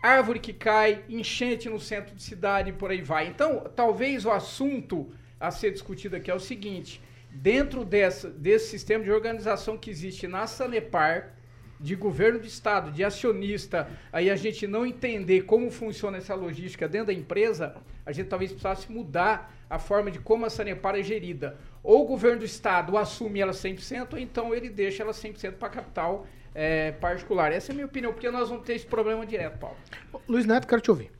Árvore 0.02 0.40
que 0.40 0.54
cai, 0.54 1.04
enchente 1.10 1.70
no 1.70 1.80
centro 1.80 2.16
de 2.16 2.22
cidade 2.22 2.70
e 2.70 2.74
por 2.74 2.92
aí 2.92 3.02
vai. 3.02 3.28
Então, 3.28 3.66
talvez 3.76 4.26
o 4.26 4.32
assunto 4.32 5.12
a 5.40 5.52
ser 5.52 5.72
discutido 5.72 6.16
aqui 6.16 6.30
é 6.30 6.36
o 6.36 6.40
seguinte: 6.40 7.02
dentro 7.32 7.84
dessa, 7.84 8.30
desse 8.30 8.70
sistema 8.70 9.04
de 9.04 9.12
organização 9.12 9.78
que 9.78 9.90
existe 9.90 10.28
na 10.28 10.48
Sanepar, 10.48 11.34
de 11.80 11.96
governo 11.96 12.40
de 12.40 12.48
estado, 12.48 12.92
de 12.92 13.04
acionista, 13.04 13.90
aí 14.12 14.30
a 14.30 14.36
gente 14.36 14.66
não 14.66 14.86
entender 14.86 15.42
como 15.42 15.70
funciona 15.70 16.18
essa 16.18 16.34
logística 16.34 16.88
dentro 16.88 17.08
da 17.08 17.14
empresa, 17.14 17.76
a 18.06 18.12
gente 18.12 18.28
talvez 18.28 18.52
precisasse 18.52 18.92
mudar 18.92 19.54
a 19.70 19.78
forma 19.78 20.10
de 20.10 20.20
como 20.20 20.46
a 20.46 20.50
Sanepar 20.50 20.96
é 20.96 21.04
gerida. 21.04 21.58
Ou 21.84 22.04
o 22.04 22.08
governo 22.08 22.40
do 22.40 22.46
estado 22.46 22.98
assume 22.98 23.40
ela 23.40 23.52
100%, 23.52 24.14
ou 24.14 24.20
então 24.20 24.54
ele 24.54 24.70
deixa 24.70 25.04
ela 25.04 25.12
100% 25.12 25.54
para 25.54 25.70
capital 25.70 26.26
eh, 26.56 26.94
particular. 26.94 27.52
Essa 27.52 27.72
é 27.72 27.74
a 27.74 27.76
minha 27.76 27.86
opinião, 27.86 28.12
porque 28.14 28.32
nós 28.32 28.50
vamos 28.50 28.66
ter 28.66 28.74
esse 28.76 28.86
problema 28.88 29.26
direto, 29.26 29.60
Paulo. 29.60 29.78
Luiz 30.28 30.46
Neto, 30.46 30.66
quero 30.68 30.82
te 30.82 30.90
ouvir. 30.90 31.12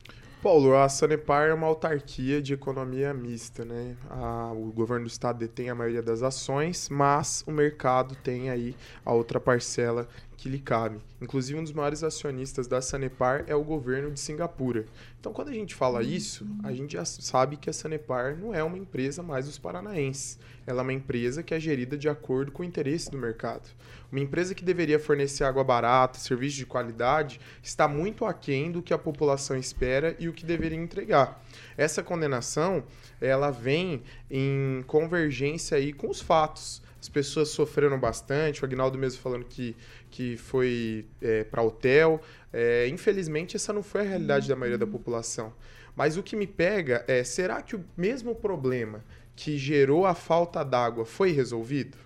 Paulo, 0.42 0.76
a 0.76 0.88
Sanepar 0.88 1.48
é 1.48 1.54
uma 1.54 1.66
autarquia 1.66 2.40
de 2.40 2.54
economia 2.54 3.12
mista, 3.12 3.64
né? 3.64 3.96
A- 4.08 4.52
o 4.54 4.70
governo 4.70 5.04
do 5.06 5.08
estado 5.10 5.38
detém 5.38 5.68
a 5.70 5.74
maioria 5.74 6.02
das 6.02 6.22
ações, 6.22 6.88
mas 6.88 7.42
o 7.48 7.50
mercado 7.50 8.14
tem 8.16 8.48
aí 8.48 8.76
a 9.04 9.12
outra 9.12 9.40
parcela 9.40 10.06
que 10.46 10.50
lhe 10.50 10.58
cabe. 10.60 10.98
Inclusive, 11.20 11.58
um 11.58 11.64
dos 11.64 11.72
maiores 11.72 12.04
acionistas 12.04 12.68
da 12.68 12.80
Sanepar 12.80 13.44
é 13.48 13.54
o 13.56 13.64
governo 13.64 14.12
de 14.12 14.20
Singapura. 14.20 14.86
Então, 15.18 15.32
quando 15.32 15.48
a 15.48 15.52
gente 15.52 15.74
fala 15.74 16.04
isso, 16.04 16.46
a 16.62 16.72
gente 16.72 16.92
já 16.92 17.04
sabe 17.04 17.56
que 17.56 17.68
a 17.68 17.72
Sanepar 17.72 18.36
não 18.38 18.54
é 18.54 18.62
uma 18.62 18.78
empresa 18.78 19.24
mais 19.24 19.46
dos 19.46 19.58
paranaenses. 19.58 20.38
Ela 20.64 20.82
é 20.82 20.84
uma 20.84 20.92
empresa 20.92 21.42
que 21.42 21.52
é 21.52 21.58
gerida 21.58 21.98
de 21.98 22.08
acordo 22.08 22.52
com 22.52 22.62
o 22.62 22.64
interesse 22.64 23.10
do 23.10 23.18
mercado. 23.18 23.68
Uma 24.10 24.20
empresa 24.20 24.54
que 24.54 24.64
deveria 24.64 25.00
fornecer 25.00 25.42
água 25.42 25.64
barata, 25.64 26.16
serviço 26.20 26.56
de 26.56 26.66
qualidade, 26.66 27.40
está 27.60 27.88
muito 27.88 28.24
aquém 28.24 28.70
do 28.70 28.80
que 28.80 28.94
a 28.94 28.98
população 28.98 29.56
espera 29.56 30.14
e 30.20 30.28
o 30.28 30.32
que 30.32 30.46
deveria 30.46 30.78
entregar. 30.78 31.42
Essa 31.76 32.04
condenação, 32.04 32.84
ela 33.20 33.50
vem 33.50 34.04
em 34.30 34.84
convergência 34.86 35.76
aí 35.76 35.92
com 35.92 36.08
os 36.08 36.20
fatos. 36.20 36.85
As 37.00 37.08
pessoas 37.08 37.48
sofreram 37.50 37.98
bastante. 37.98 38.62
O 38.62 38.64
Agnaldo 38.64 38.98
mesmo 38.98 39.20
falando 39.20 39.44
que, 39.44 39.76
que 40.10 40.36
foi 40.36 41.06
é, 41.20 41.44
para 41.44 41.62
hotel. 41.62 42.20
É, 42.52 42.88
infelizmente, 42.88 43.56
essa 43.56 43.72
não 43.72 43.82
foi 43.82 44.02
a 44.02 44.04
realidade 44.04 44.48
da 44.48 44.56
maioria 44.56 44.78
da 44.78 44.86
população. 44.86 45.52
Mas 45.94 46.16
o 46.16 46.22
que 46.22 46.36
me 46.36 46.46
pega 46.46 47.04
é: 47.06 47.22
será 47.22 47.62
que 47.62 47.76
o 47.76 47.84
mesmo 47.96 48.34
problema 48.34 49.04
que 49.34 49.58
gerou 49.58 50.06
a 50.06 50.14
falta 50.14 50.64
d'água 50.64 51.04
foi 51.04 51.32
resolvido? 51.32 51.98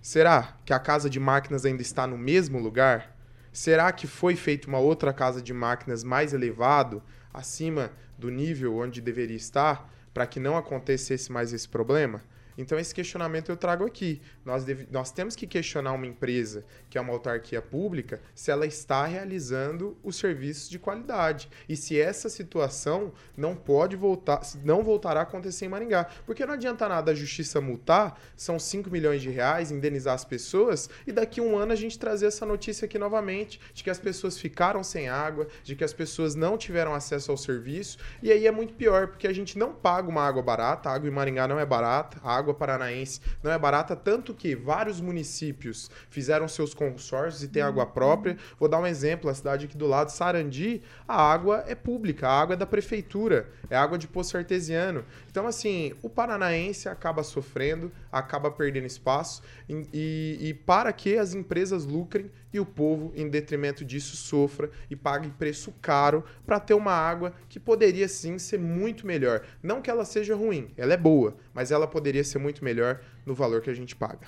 Será 0.00 0.56
que 0.64 0.72
a 0.72 0.78
casa 0.78 1.10
de 1.10 1.18
máquinas 1.18 1.64
ainda 1.64 1.82
está 1.82 2.06
no 2.06 2.16
mesmo 2.16 2.58
lugar? 2.58 3.16
Será 3.52 3.90
que 3.90 4.06
foi 4.06 4.36
feita 4.36 4.68
uma 4.68 4.78
outra 4.78 5.12
casa 5.12 5.40
de 5.40 5.52
máquinas 5.52 6.04
mais 6.04 6.32
elevado, 6.32 7.02
acima 7.32 7.90
do 8.18 8.30
nível 8.30 8.76
onde 8.76 9.00
deveria 9.00 9.36
estar, 9.36 9.90
para 10.12 10.26
que 10.26 10.38
não 10.38 10.56
acontecesse 10.56 11.32
mais 11.32 11.52
esse 11.52 11.68
problema? 11.68 12.22
Então, 12.58 12.78
esse 12.78 12.94
questionamento 12.94 13.50
eu 13.50 13.56
trago 13.56 13.84
aqui. 13.84 14.20
Nós, 14.44 14.64
deve, 14.64 14.88
nós 14.90 15.10
temos 15.10 15.36
que 15.36 15.46
questionar 15.46 15.92
uma 15.92 16.06
empresa 16.06 16.64
que 16.88 16.96
é 16.96 17.00
uma 17.00 17.12
autarquia 17.12 17.60
pública 17.60 18.20
se 18.34 18.50
ela 18.50 18.66
está 18.66 19.04
realizando 19.04 19.96
os 20.02 20.16
serviços 20.16 20.68
de 20.68 20.78
qualidade. 20.78 21.48
E 21.68 21.76
se 21.76 22.00
essa 22.00 22.28
situação 22.28 23.12
não 23.36 23.54
pode 23.54 23.96
voltar, 23.96 24.40
não 24.64 24.82
voltará 24.82 25.20
a 25.20 25.22
acontecer 25.22 25.66
em 25.66 25.68
Maringá. 25.68 26.06
Porque 26.24 26.46
não 26.46 26.54
adianta 26.54 26.88
nada 26.88 27.12
a 27.12 27.14
justiça 27.14 27.60
multar, 27.60 28.18
são 28.36 28.58
5 28.58 28.90
milhões 28.90 29.20
de 29.20 29.30
reais, 29.30 29.70
indenizar 29.70 30.14
as 30.14 30.24
pessoas, 30.24 30.88
e 31.06 31.12
daqui 31.12 31.40
um 31.40 31.56
ano 31.56 31.72
a 31.72 31.76
gente 31.76 31.98
trazer 31.98 32.26
essa 32.26 32.46
notícia 32.46 32.86
aqui 32.86 32.98
novamente, 32.98 33.60
de 33.74 33.84
que 33.84 33.90
as 33.90 33.98
pessoas 33.98 34.38
ficaram 34.38 34.82
sem 34.82 35.08
água, 35.08 35.46
de 35.62 35.74
que 35.76 35.84
as 35.84 35.92
pessoas 35.92 36.34
não 36.34 36.56
tiveram 36.56 36.94
acesso 36.94 37.30
ao 37.30 37.36
serviço. 37.36 37.98
E 38.22 38.30
aí 38.30 38.46
é 38.46 38.50
muito 38.50 38.74
pior, 38.74 39.08
porque 39.08 39.26
a 39.26 39.32
gente 39.32 39.58
não 39.58 39.72
paga 39.72 40.08
uma 40.08 40.22
água 40.22 40.42
barata, 40.42 40.88
a 40.88 40.94
água 40.94 41.08
em 41.08 41.12
Maringá 41.12 41.46
não 41.46 41.58
é 41.58 41.66
barata, 41.66 42.18
a 42.22 42.34
água 42.34 42.45
paranaense 42.54 43.20
não 43.42 43.50
é 43.50 43.58
barata, 43.58 43.94
tanto 43.94 44.34
que 44.34 44.54
vários 44.54 45.00
municípios 45.00 45.90
fizeram 46.10 46.48
seus 46.48 46.74
consórcios 46.74 47.42
e 47.42 47.48
têm 47.48 47.62
água 47.62 47.86
própria. 47.86 48.36
Vou 48.58 48.68
dar 48.68 48.80
um 48.80 48.86
exemplo, 48.86 49.30
a 49.30 49.34
cidade 49.34 49.66
aqui 49.66 49.76
do 49.76 49.86
lado, 49.86 50.10
Sarandi, 50.10 50.82
a 51.06 51.20
água 51.20 51.64
é 51.66 51.74
pública, 51.74 52.28
a 52.28 52.40
água 52.40 52.54
é 52.54 52.56
da 52.56 52.66
prefeitura, 52.66 53.48
é 53.70 53.76
água 53.76 53.98
de 53.98 54.06
poço 54.06 54.36
artesiano. 54.36 55.04
Então, 55.36 55.46
assim, 55.46 55.92
o 56.02 56.08
paranaense 56.08 56.88
acaba 56.88 57.22
sofrendo, 57.22 57.92
acaba 58.10 58.50
perdendo 58.50 58.86
espaço 58.86 59.42
e, 59.68 59.86
e, 59.92 60.48
e 60.48 60.54
para 60.54 60.90
que 60.94 61.18
as 61.18 61.34
empresas 61.34 61.84
lucrem 61.84 62.30
e 62.50 62.58
o 62.58 62.64
povo, 62.64 63.12
em 63.14 63.28
detrimento 63.28 63.84
disso, 63.84 64.16
sofra 64.16 64.70
e 64.88 64.96
pague 64.96 65.28
preço 65.28 65.74
caro 65.82 66.24
para 66.46 66.58
ter 66.58 66.72
uma 66.72 66.92
água 66.92 67.34
que 67.50 67.60
poderia 67.60 68.08
sim 68.08 68.38
ser 68.38 68.58
muito 68.58 69.06
melhor. 69.06 69.42
Não 69.62 69.82
que 69.82 69.90
ela 69.90 70.06
seja 70.06 70.34
ruim, 70.34 70.70
ela 70.74 70.94
é 70.94 70.96
boa, 70.96 71.36
mas 71.52 71.70
ela 71.70 71.86
poderia 71.86 72.24
ser 72.24 72.38
muito 72.38 72.64
melhor 72.64 73.02
no 73.26 73.34
valor 73.34 73.60
que 73.60 73.68
a 73.68 73.74
gente 73.74 73.94
paga. 73.94 74.26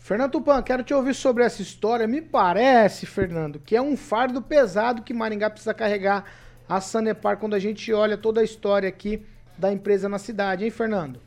Fernando 0.00 0.32
Tupan, 0.32 0.64
quero 0.64 0.82
te 0.82 0.92
ouvir 0.92 1.14
sobre 1.14 1.44
essa 1.44 1.62
história. 1.62 2.08
Me 2.08 2.20
parece, 2.20 3.06
Fernando, 3.06 3.60
que 3.60 3.76
é 3.76 3.80
um 3.80 3.96
fardo 3.96 4.42
pesado 4.42 5.02
que 5.02 5.14
Maringá 5.14 5.48
precisa 5.48 5.72
carregar 5.72 6.24
a 6.68 6.80
Sanepar 6.80 7.36
quando 7.36 7.54
a 7.54 7.60
gente 7.60 7.92
olha 7.92 8.18
toda 8.18 8.40
a 8.40 8.44
história 8.44 8.88
aqui 8.88 9.24
da 9.60 9.70
empresa 9.70 10.08
na 10.08 10.18
cidade, 10.18 10.64
hein, 10.64 10.70
Fernando? 10.70 11.20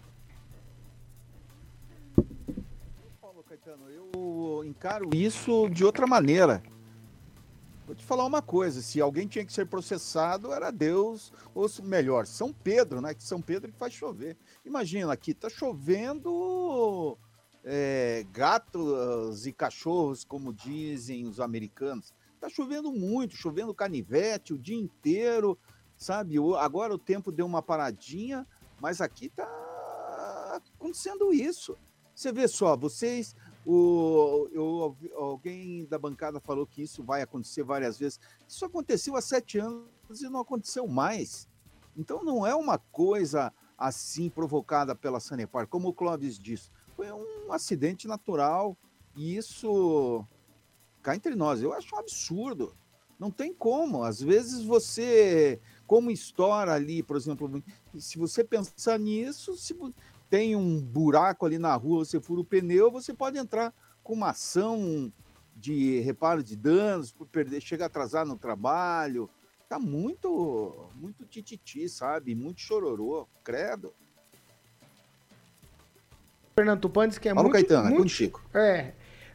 Paulo 3.21 3.43
Caetano, 3.43 3.87
eu 3.89 4.63
encaro 4.65 5.11
isso 5.13 5.69
de 5.69 5.85
outra 5.85 6.07
maneira. 6.07 6.63
Vou 7.85 7.95
te 7.95 8.03
falar 8.03 8.25
uma 8.25 8.41
coisa: 8.41 8.81
se 8.81 8.99
alguém 8.99 9.27
tinha 9.27 9.45
que 9.45 9.53
ser 9.53 9.67
processado, 9.67 10.51
era 10.51 10.71
Deus, 10.71 11.31
ou 11.53 11.69
melhor, 11.83 12.25
São 12.25 12.51
Pedro, 12.51 12.99
né? 13.01 13.13
Que 13.13 13.23
São 13.23 13.39
Pedro 13.39 13.71
que 13.71 13.77
faz 13.77 13.93
chover. 13.93 14.35
Imagina 14.65 15.13
aqui, 15.13 15.35
tá 15.35 15.47
chovendo 15.47 17.15
é, 17.63 18.25
gatos 18.31 19.45
e 19.45 19.53
cachorros, 19.53 20.23
como 20.23 20.51
dizem 20.51 21.27
os 21.27 21.39
americanos. 21.39 22.11
Tá 22.39 22.49
chovendo 22.49 22.91
muito, 22.91 23.35
chovendo 23.35 23.75
canivete 23.75 24.53
o 24.53 24.57
dia 24.57 24.77
inteiro, 24.77 25.57
sabe? 25.97 26.35
Agora 26.59 26.93
o 26.93 26.97
tempo 26.97 27.31
deu 27.31 27.45
uma 27.45 27.61
paradinha, 27.61 28.47
mas 28.79 29.01
aqui 29.01 29.29
tá 29.29 30.61
acontecendo 30.77 31.33
isso. 31.33 31.77
Você 32.15 32.31
vê 32.31 32.47
só, 32.47 32.77
vocês, 32.77 33.35
o, 33.65 34.47
eu, 34.51 34.95
alguém 35.15 35.85
da 35.85 35.97
bancada 35.97 36.39
falou 36.39 36.67
que 36.67 36.83
isso 36.83 37.03
vai 37.03 37.21
acontecer 37.21 37.63
várias 37.63 37.97
vezes. 37.97 38.19
Isso 38.47 38.65
aconteceu 38.65 39.15
há 39.15 39.21
sete 39.21 39.57
anos 39.57 40.21
e 40.21 40.29
não 40.29 40.41
aconteceu 40.41 40.87
mais. 40.87 41.47
Então 41.97 42.23
não 42.23 42.45
é 42.45 42.53
uma 42.53 42.77
coisa 42.77 43.51
assim 43.77 44.29
provocada 44.29 44.95
pela 44.95 45.19
Sanepar, 45.19 45.67
como 45.67 45.89
o 45.89 45.93
Clóvis 45.93 46.37
disse. 46.37 46.69
Foi 46.95 47.11
um 47.11 47.51
acidente 47.51 48.07
natural 48.07 48.77
e 49.15 49.35
isso 49.35 50.25
cá 51.01 51.15
entre 51.15 51.35
nós, 51.35 51.61
eu 51.61 51.73
acho 51.73 51.95
um 51.95 51.99
absurdo. 51.99 52.75
Não 53.19 53.29
tem 53.29 53.53
como. 53.53 54.03
Às 54.03 54.21
vezes 54.21 54.63
você, 54.63 55.59
como 55.85 56.11
estoura 56.11 56.73
ali, 56.73 57.03
por 57.03 57.15
exemplo, 57.15 57.63
se 57.97 58.17
você 58.17 58.43
pensar 58.43 58.97
nisso, 58.97 59.55
se 59.55 59.75
tem 60.29 60.55
um 60.55 60.81
buraco 60.81 61.45
ali 61.45 61.59
na 61.59 61.75
rua, 61.75 62.05
você 62.05 62.19
fura 62.19 62.41
o 62.41 62.45
pneu, 62.45 62.89
você 62.89 63.13
pode 63.13 63.37
entrar 63.37 63.73
com 64.03 64.13
uma 64.13 64.29
ação 64.29 65.11
de 65.55 65.99
reparo 65.99 66.43
de 66.43 66.55
danos 66.55 67.11
por 67.11 67.27
perder, 67.27 67.61
chega 67.61 67.85
atrasar 67.85 68.25
no 68.25 68.37
trabalho. 68.37 69.29
Tá 69.69 69.79
muito, 69.79 70.89
muito 70.95 71.25
tititi, 71.25 71.87
sabe? 71.87 72.35
Muito 72.35 72.61
chororô, 72.61 73.27
credo. 73.43 73.93
Fernando 76.55 76.81
Tupan 76.81 77.09
que 77.09 77.29
é 77.29 77.33
Paulo 77.33 77.49
muito... 77.49 77.67
Caetano, 77.67 77.87
é 77.87 77.89
muito, 77.89 78.03
contigo. 78.03 78.41
É, 78.53 78.93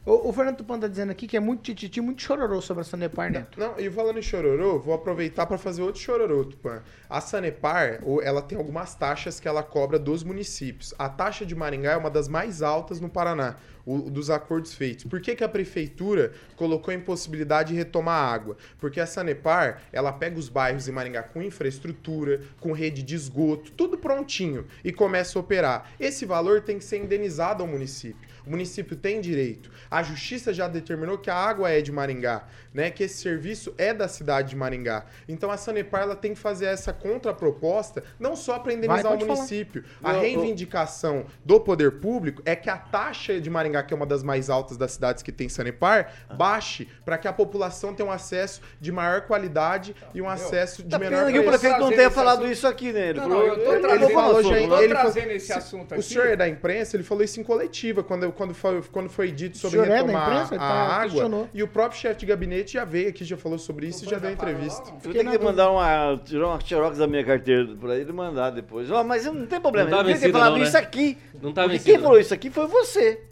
o, 0.09 0.29
o 0.29 0.33
Fernando 0.33 0.57
Tupan 0.57 0.81
tá 0.81 0.89
dizendo 0.89 1.11
aqui 1.11 1.27
que 1.27 1.37
é 1.37 1.41
muito 1.41 1.63
tititi, 1.63 2.01
muito 2.01 2.23
chororô 2.23 2.61
sobre 2.61 2.81
a 2.81 2.85
Sanepar 2.85 3.31
Neto. 3.31 3.61
Não, 3.61 3.79
e 3.79 3.91
falando 3.91 4.19
em 4.19 4.23
chororô, 4.23 4.79
vou 4.79 4.95
aproveitar 4.95 5.47
para 5.47 5.59
fazer 5.59 5.83
outro 5.83 6.01
chororô, 6.01 6.45
Tupan. 6.45 6.83
A 7.09 7.21
Sanepar, 7.21 8.01
ela 8.23 8.41
tem 8.41 8.57
algumas 8.57 8.95
taxas 8.95 9.39
que 9.39 9.47
ela 9.47 9.63
cobra 9.63 9.99
dos 9.99 10.25
municípios. 10.25 10.95
A 10.99 11.09
taxa 11.09 11.45
de 11.45 11.55
Maringá 11.55 11.93
é 11.93 11.97
uma 11.97 12.11
das 12.11 12.29
mais 12.29 12.63
altas 12.63 13.01
no 13.01 13.09
Paraná, 13.09 13.57
o, 13.89 14.11
dos 14.11 14.29
acordos 14.29 14.75
feitos. 14.75 15.05
Por 15.05 15.19
que, 15.21 15.35
que 15.35 15.43
a 15.43 15.49
prefeitura 15.49 16.33
colocou 16.57 16.93
a 16.93 16.95
impossibilidade 16.95 17.73
de 17.73 17.79
retomar 17.79 18.23
a 18.23 18.33
água? 18.33 18.57
Porque 18.79 19.01
a 19.01 19.07
Sanepar, 19.07 19.83
ela 19.91 20.13
pega 20.13 20.39
os 20.39 20.51
bairros 20.51 20.87
em 20.87 20.93
Maringá 20.93 21.23
com 21.23 21.43
infraestrutura, 21.43 22.43
com 22.61 22.73
rede 22.73 23.03
de 23.03 23.15
esgoto, 23.15 23.73
tudo 23.73 23.97
prontinho, 23.97 24.67
e 24.85 24.93
começa 24.93 25.39
a 25.39 25.41
operar. 25.41 25.91
Esse 25.99 26.27
valor 26.27 26.61
tem 26.61 26.79
que 26.79 26.85
ser 26.85 26.99
indenizado 26.99 27.63
ao 27.63 27.69
município. 27.69 28.29
O 28.49 28.51
município 28.51 28.97
tem 28.97 29.21
direito. 29.21 29.71
A 29.91 30.03
justiça 30.03 30.55
já 30.55 30.67
determinou 30.67 31.19
que 31.19 31.29
a 31.29 31.35
água 31.35 31.71
é 31.71 31.83
de 31.83 31.93
Maringá, 31.93 32.49
né? 32.73 32.91
Que 32.91 33.05
esse 33.05 33.19
serviço 33.19 33.75
é 33.77 33.93
da 33.93 34.09
cidade 34.09 34.51
de 34.51 34.57
Maringá. 34.57 35.05
Então 35.29 35.51
a 35.51 35.59
Sanepar 35.59 36.03
ela 36.03 36.17
tem 36.17 36.33
que 36.33 36.41
fazer 36.41 36.65
essa 36.65 36.91
contraproposta, 36.91 38.03
não 38.19 38.35
só 38.35 38.59
para 38.59 38.73
indenizar 38.73 39.03
Vai, 39.03 39.13
o 39.13 39.19
pode 39.19 39.27
falar. 39.27 39.37
município. 39.37 39.85
A 40.03 40.13
reivindicação 40.13 41.27
do 41.45 41.61
poder 41.61 42.01
público 42.01 42.43
é 42.47 42.57
que 42.57 42.71
a 42.71 42.79
taxa 42.79 43.39
de 43.39 43.51
Maringá, 43.51 43.78
que 43.83 43.93
é 43.93 43.97
uma 43.97 44.07
das 44.07 44.23
mais 44.23 44.49
altas 44.51 44.77
das 44.77 44.93
cidades 44.93 45.23
que 45.23 45.33
tem 45.33 45.49
Sanepar, 45.49 46.13
baixe 46.37 46.87
para 47.05 47.17
que 47.19 47.27
a 47.29 47.33
população 47.33 47.95
tenha 47.95 48.09
um 48.09 48.13
acesso 48.13 48.61
de 48.81 48.91
maior 48.93 49.23
qualidade 49.23 49.95
e 50.15 50.21
um 50.23 50.29
acesso 50.29 50.83
de 50.83 50.89
Tá 50.89 50.99
menor 50.99 51.19
pena 51.27 51.33
que 51.33 51.39
o 51.39 51.43
preço. 51.45 51.59
prefeito 51.61 51.81
não 51.81 51.91
tenha 51.91 52.11
falado 52.11 52.39
assunto. 52.41 52.53
isso 52.53 52.67
aqui, 52.67 52.93
né? 52.93 53.09
Ele 53.11 53.21
Não, 53.21 53.29
falou, 53.29 53.47
não, 53.47 53.55
eu 53.55 53.65
tô 53.65 53.73
ele 53.73 53.81
trazendo- 53.81 54.13
falou, 54.13 54.81
ele 54.83 54.95
trazendo 54.95 55.31
esse 55.31 55.53
assunto 55.53 55.91
O 55.93 55.95
aqui. 55.95 56.03
senhor 56.03 56.27
é 56.29 56.37
da 56.37 56.49
imprensa, 56.49 56.97
ele 56.97 57.03
falou 57.05 57.23
isso 57.25 57.41
em 57.41 57.45
coletiva, 57.45 58.03
quando, 58.03 58.31
quando, 58.33 58.55
foi, 58.55 58.83
quando 58.93 59.09
foi 59.09 59.31
dito 59.31 59.57
sobre 59.59 59.81
é 59.81 59.87
da 59.87 59.95
retomar 59.97 60.23
imprensa? 60.31 60.55
Ele 60.55 60.65
a 60.65 60.67
tá- 60.69 60.75
água. 60.75 61.03
questionou. 61.11 61.49
E 61.55 61.63
o 61.63 61.69
próprio 61.69 62.01
chefe 62.01 62.21
de 62.21 62.27
gabinete 62.27 62.73
já 62.75 62.85
veio 62.85 63.09
aqui, 63.09 63.25
já 63.25 63.37
falou 63.37 63.59
sobre 63.59 63.87
isso 63.87 64.05
e 64.05 64.09
já 64.09 64.19
deu 64.19 64.31
entrevista. 64.31 64.93
Eu 65.05 65.13
tenho 65.13 65.31
que 65.31 65.39
mandar 65.39 65.71
uma, 65.71 66.21
tirar 66.25 66.47
uma 66.49 66.61
xerox 66.61 66.99
da 66.99 67.07
minha 67.07 67.25
carteira 67.25 67.75
pra 67.81 67.97
ele 67.97 68.13
mandar 68.13 68.51
depois. 68.51 68.89
Mas 69.07 69.25
não 69.27 69.47
tem 69.47 69.61
problema, 69.61 69.91
Não 69.91 69.99
tá 69.99 70.05
ele 70.05 70.13
devia 70.15 70.21
ter 70.21 70.27
vencido 70.27 70.39
falado 70.39 70.53
não, 70.53 70.59
né? 70.61 70.67
isso 70.69 70.77
aqui. 70.79 71.19
Não 71.41 71.53
tá 71.53 71.63
porque 71.63 71.73
vencido, 71.79 71.85
quem 71.93 71.99
falou 71.99 72.15
não. 72.15 72.21
isso 72.21 72.35
aqui 72.35 72.51
foi 72.51 72.67
você. 72.67 73.23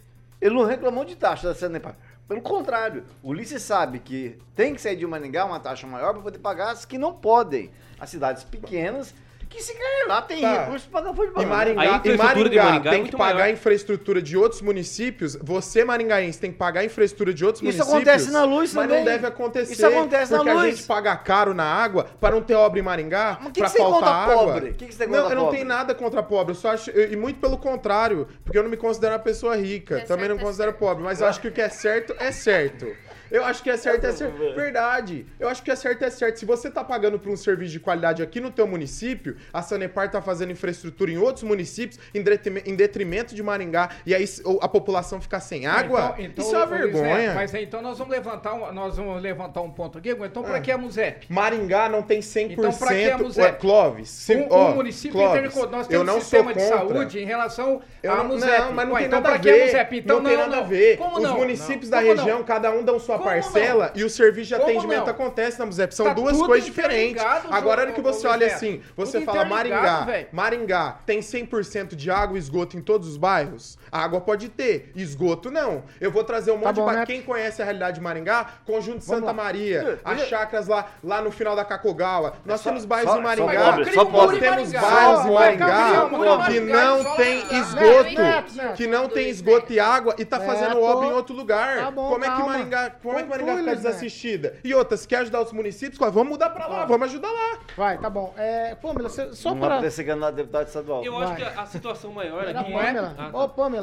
Ele 0.41 0.55
não 0.55 0.65
reclamou 0.65 1.05
de 1.05 1.17
taxa 1.17 1.49
da 1.49 1.55
Sanepar. 1.55 1.97
Pelo 2.29 2.43
contrário, 2.43 3.05
o 3.23 3.31
Ulisses 3.31 3.63
sabe 3.63 4.01
que 4.01 4.39
tem 4.55 4.75
que 4.75 4.81
sair 4.81 4.97
de 4.97 5.07
Maningá 5.07 5.45
uma 5.45 5.61
taxa 5.61 5.87
maior 5.87 6.13
para 6.13 6.23
poder 6.23 6.39
pagar 6.39 6.73
as 6.73 6.85
que 6.85 6.99
não 6.99 7.15
podem. 7.15 7.71
As 8.01 8.11
cidades 8.11 8.43
pequenas, 8.43 9.15
que 9.49 9.63
se 9.63 9.73
cair 9.73 10.07
lá 10.09 10.21
tem 10.23 10.41
Tá. 10.41 10.61
recursos 10.65 10.87
para 10.89 11.01
pagar 11.03 11.15
pagamento. 11.15 11.39
A 11.41 11.47
Maringá, 11.47 11.99
de 11.99 12.17
Maringá 12.17 12.65
Maringá 12.65 12.89
é 12.89 12.93
tem 12.93 13.01
muito 13.01 13.11
que 13.13 13.17
pagar 13.17 13.35
maior. 13.35 13.47
a 13.47 13.51
infraestrutura 13.51 14.21
de 14.21 14.37
outros 14.37 14.61
municípios. 14.63 15.37
Você, 15.43 15.85
maringaense, 15.85 16.39
tem 16.39 16.53
que 16.53 16.59
pagar 16.59 16.81
a 16.81 16.85
infraestrutura 16.85 17.33
de 17.33 17.45
outros 17.45 17.63
Isso 17.63 17.79
municípios. 17.79 17.95
acontece 17.95 18.31
na 18.33 18.45
luz 18.45 18.75
Mas 18.75 18.85
também. 18.87 18.99
não 18.99 19.05
deve 19.05 19.27
acontecer. 19.27 19.73
Isso 19.73 19.87
acontece 19.87 20.31
na 20.33 20.39
porque 20.39 20.51
a 20.51 20.55
luz. 20.55 20.77
gente 20.77 20.87
paga 20.87 21.17
caro 21.17 21.55
na 21.55 21.65
água 21.65 22.05
para 22.21 22.35
não 22.35 22.43
ter 22.43 22.55
obra 22.55 22.79
em 22.79 22.83
Maringá, 22.83 23.39
Mas 23.41 23.53
que 23.53 23.61
para 23.61 23.71
faltar 23.71 24.09
água. 24.31 24.35
pobre? 24.55 24.73
Que 24.75 24.87
que 24.87 24.93
você 24.95 25.05
tem 25.05 25.09
não, 25.09 25.29
eu 25.31 25.35
não 25.37 25.43
pobre? 25.45 25.57
tenho 25.59 25.69
nada 25.69 25.95
contra 25.95 26.23
pobre. 26.23 26.53
Eu 26.53 26.57
só 26.57 26.71
acho, 26.73 26.91
eu- 26.91 27.13
e 27.13 27.17
muito 27.17 27.41
pelo 27.41 27.57
contrário, 27.57 28.27
porque 28.45 28.59
eu 28.59 28.63
não 28.63 28.71
me 28.71 28.77
considero 28.77 29.15
uma 29.15 29.19
pessoa 29.21 29.57
rica. 29.57 29.97
É 29.99 30.01
também 30.01 30.27
certo, 30.27 30.29
não 30.37 30.37
é 30.43 30.45
considero 30.45 30.71
certo. 30.73 30.81
pobre. 30.81 31.03
Mas 31.05 31.21
eu 31.21 31.27
acho 31.27 31.41
que 31.41 31.49
o 31.49 31.53
que 31.53 31.61
é 31.61 31.69
certo 31.69 32.15
é 32.19 32.31
certo. 32.33 32.87
Eu 33.31 33.45
acho 33.45 33.63
que 33.63 33.71
é 33.71 33.77
certo 33.77 34.05
é 34.07 34.13
certo. 34.13 34.37
Verdade. 34.55 35.27
Eu 35.39 35.49
acho 35.49 35.63
que 35.63 35.71
é 35.71 35.77
certo 35.77 36.03
é 36.05 36.11
certo. 36.11 36.39
Se 36.39 36.45
você 36.47 36.71
tá 36.71 36.83
pagando 36.85 37.19
por 37.19 37.31
um 37.31 37.37
serviço 37.37 37.73
de 37.73 37.81
qualidade 37.81 38.23
aqui 38.23 38.41
no 38.41 38.51
teu 38.51 38.67
município, 38.67 39.37
a 39.53 39.63
Sanepar 39.63 40.11
tá 40.11 40.21
fazendo 40.23 40.53
infraestrutura 40.53 41.11
em 41.11 41.19
outros 41.19 41.43
municípios, 41.45 41.99
em 42.15 42.23
detrime- 42.23 42.63
em 42.65 42.75
detrimento 42.75 43.35
de 43.35 43.43
Maringá, 43.43 43.91
e 44.05 44.15
aí 44.15 44.25
a 44.61 44.69
população 44.69 45.21
fica 45.21 45.41
sem 45.41 45.67
água, 45.67 46.15
Então- 46.15 46.25
então, 46.25 46.45
isso 46.45 46.55
é 46.55 46.59
uma 46.59 46.67
vergonha. 46.67 47.35
Mas 47.35 47.55
aí, 47.55 47.65
então 47.65 47.83
nós 47.83 47.99
vamos 47.99 48.13
levantar 48.13 48.55
um, 48.55 48.73
nós 48.73 48.97
vamos 48.97 49.21
levantar 49.23 49.61
um 49.63 49.71
ponto 49.71 49.99
aqui. 49.99 50.11
Então, 50.11 50.43
pra 50.43 50.61
que 50.61 50.71
a 50.71 50.79
MUSEP? 50.79 51.27
Maringá 51.33 51.89
não 51.89 52.03
tem 52.03 52.21
100%. 52.23 52.53
Então, 52.53 52.73
pra 52.73 52.89
que 52.95 53.11
a 53.11 53.19
MUSEP? 53.19 53.59
Clóvis, 53.61 54.09
se, 54.09 54.35
um, 54.37 54.47
ó, 54.51 54.71
um 54.71 54.75
município 54.77 55.13
Clóvis, 55.19 55.39
interco- 55.41 55.67
Nós 55.67 55.87
temos 55.87 56.07
não 56.07 56.17
um 56.19 56.21
sistema 56.21 56.55
de 56.55 56.63
saúde 56.63 57.19
em 57.19 57.25
relação 57.25 57.83
Eu 58.03 58.13
à 58.13 58.17
não, 58.17 58.25
MUSEP. 58.29 58.59
não, 58.61 58.73
mas 58.73 58.87
não 58.87 58.95
Ué, 58.95 59.01
tem 59.01 59.07
então, 59.09 59.21
nada 59.21 59.29
a 59.29 59.39
pra 59.39 59.41
que 59.43 59.51
a 59.51 59.53
ver. 59.53 59.65
MUSEP? 59.67 59.99
Então, 59.99 60.17
não 60.21 60.25
tem 60.31 60.37
nada 60.37 60.57
a 60.59 60.61
ver. 60.63 60.97
Como 60.97 61.17
Os 61.17 61.23
não? 61.23 61.37
municípios 61.37 61.91
Não. 61.91 61.99
da 61.99 62.05
Como 62.05 62.15
região, 62.17 62.39
não? 62.39 62.45
cada 62.45 62.71
um 62.71 62.83
dão 62.85 62.99
sua 62.99 63.16
Como 63.19 63.25
parcela 63.31 63.93
e 63.95 64.05
o 64.05 64.11
serviço 64.11 64.49
de 64.49 64.55
Como 64.57 64.69
atendimento 64.69 65.05
não? 65.05 65.11
acontece 65.11 65.59
na 65.59 65.67
MUSEP. 65.67 65.95
São 65.95 66.07
Tá 66.07 66.13
duas 66.15 66.37
coisas 66.41 66.65
diferentes. 66.67 67.23
Agora, 67.51 67.93
que 67.93 68.01
você 68.01 68.27
olha 68.27 68.47
assim, 68.47 68.81
você 68.97 69.19
Tudo 69.21 69.27
fala 69.27 69.45
Maringá. 69.45 70.01
velho. 70.05 70.29
Maringá 70.33 70.99
tem 71.07 71.21
100% 71.21 71.95
de 71.95 72.11
água 72.11 72.37
e 72.37 72.39
esgoto 72.41 72.77
em 72.77 72.81
todos 72.81 73.09
os 73.09 73.17
bairros? 73.17 73.79
Água 73.97 74.21
pode 74.21 74.49
ter, 74.49 74.93
esgoto 74.95 75.51
não. 75.51 75.83
Eu 76.01 76.11
vou 76.11 76.23
trazer 76.25 76.51
um 76.53 76.59
Tá 76.61 76.67
monte 76.69 76.77
bom, 76.77 76.89
de... 76.91 76.97
Neto. 76.97 77.07
Quem 77.07 77.23
conhece 77.23 77.61
a 77.63 77.65
realidade 77.65 77.97
de 77.97 78.01
Maringá, 78.03 78.47
Conjunto 78.65 79.05
Vamos 79.05 79.05
Santa 79.07 79.27
lá. 79.27 79.33
Maria, 79.33 80.01
as 80.05 80.23
chacras 80.23 80.67
lá, 80.69 80.87
lá 81.03 81.21
no 81.21 81.31
final 81.31 81.55
da 81.57 81.65
Cacogawa. 81.65 82.35
Nós 82.45 82.61
só- 82.61 82.71
temos 82.71 82.85
bairros 82.85 83.11
só- 83.13 83.19
em 83.19 83.23
só 83.23 83.29
Maringá. 83.47 83.65
pobre, 83.73 83.85
só 83.93 84.05
Nós 84.05 84.39
temos 84.39 84.73
bairros 84.73 85.23
Só 85.23 85.29
em 85.29 85.33
Maringá 85.35 85.67
Maringá, 85.67 86.09
que 86.11 86.61
Maringá, 86.61 86.85
não 86.85 87.03
só 87.03 87.15
tem 87.17 87.39
esgoto 87.39 88.77
que 88.77 88.87
não 88.87 89.09
tem 89.09 89.29
esgoto 89.29 89.73
e 89.73 89.81
água 89.81 90.15
e 90.19 90.25
tá 90.25 90.41
fazendo 90.41 90.81
obra 90.81 91.09
em 91.09 91.13
outro 91.13 91.35
lugar. 91.35 91.79
Tá 91.79 91.91
bom, 91.91 92.09
como 92.09 92.25
é 92.25 92.31
que. 92.31 92.43
Maringá, 92.43 92.91
como 93.03 93.19
é 93.19 93.23
que 93.23 93.29
Maringá 93.29 93.57
fica 93.57 93.77
desassistida? 93.77 94.57
E 94.63 94.75
outra, 94.75 94.97
se 94.97 95.07
quer 95.07 95.19
ajudar 95.19 95.43
os 95.43 95.53
municípios, 95.53 95.99
vamos 95.99 96.29
mudar 96.29 96.51
pra 96.51 96.67
lá, 96.67 96.85
vamos 96.85 97.09
ajudar 97.09 97.31
lá. 97.31 97.59
Vai, 97.77 97.99
tá 97.99 98.09
bom. 98.11 98.33
É, 98.37 98.75
Pamela, 98.75 99.09
você- 99.09 99.33
só 99.35 99.51
Não 99.51 99.59
vai 99.61 99.69
para... 99.69 99.77
poder 99.79 99.91
ser 99.91 100.05
candidato 100.05 100.29
a 100.29 100.37
deputado 100.37 100.67
estadual. 100.67 101.05
Eu 101.05 101.19
acho 101.19 101.37
que 101.37 101.43
a, 101.43 101.67
situação 101.67 102.13
maior 102.13 102.47
aqui... 102.49 102.73
Pamela. 102.73 103.15
Ah, 103.19 103.31
tá. 103.31 103.31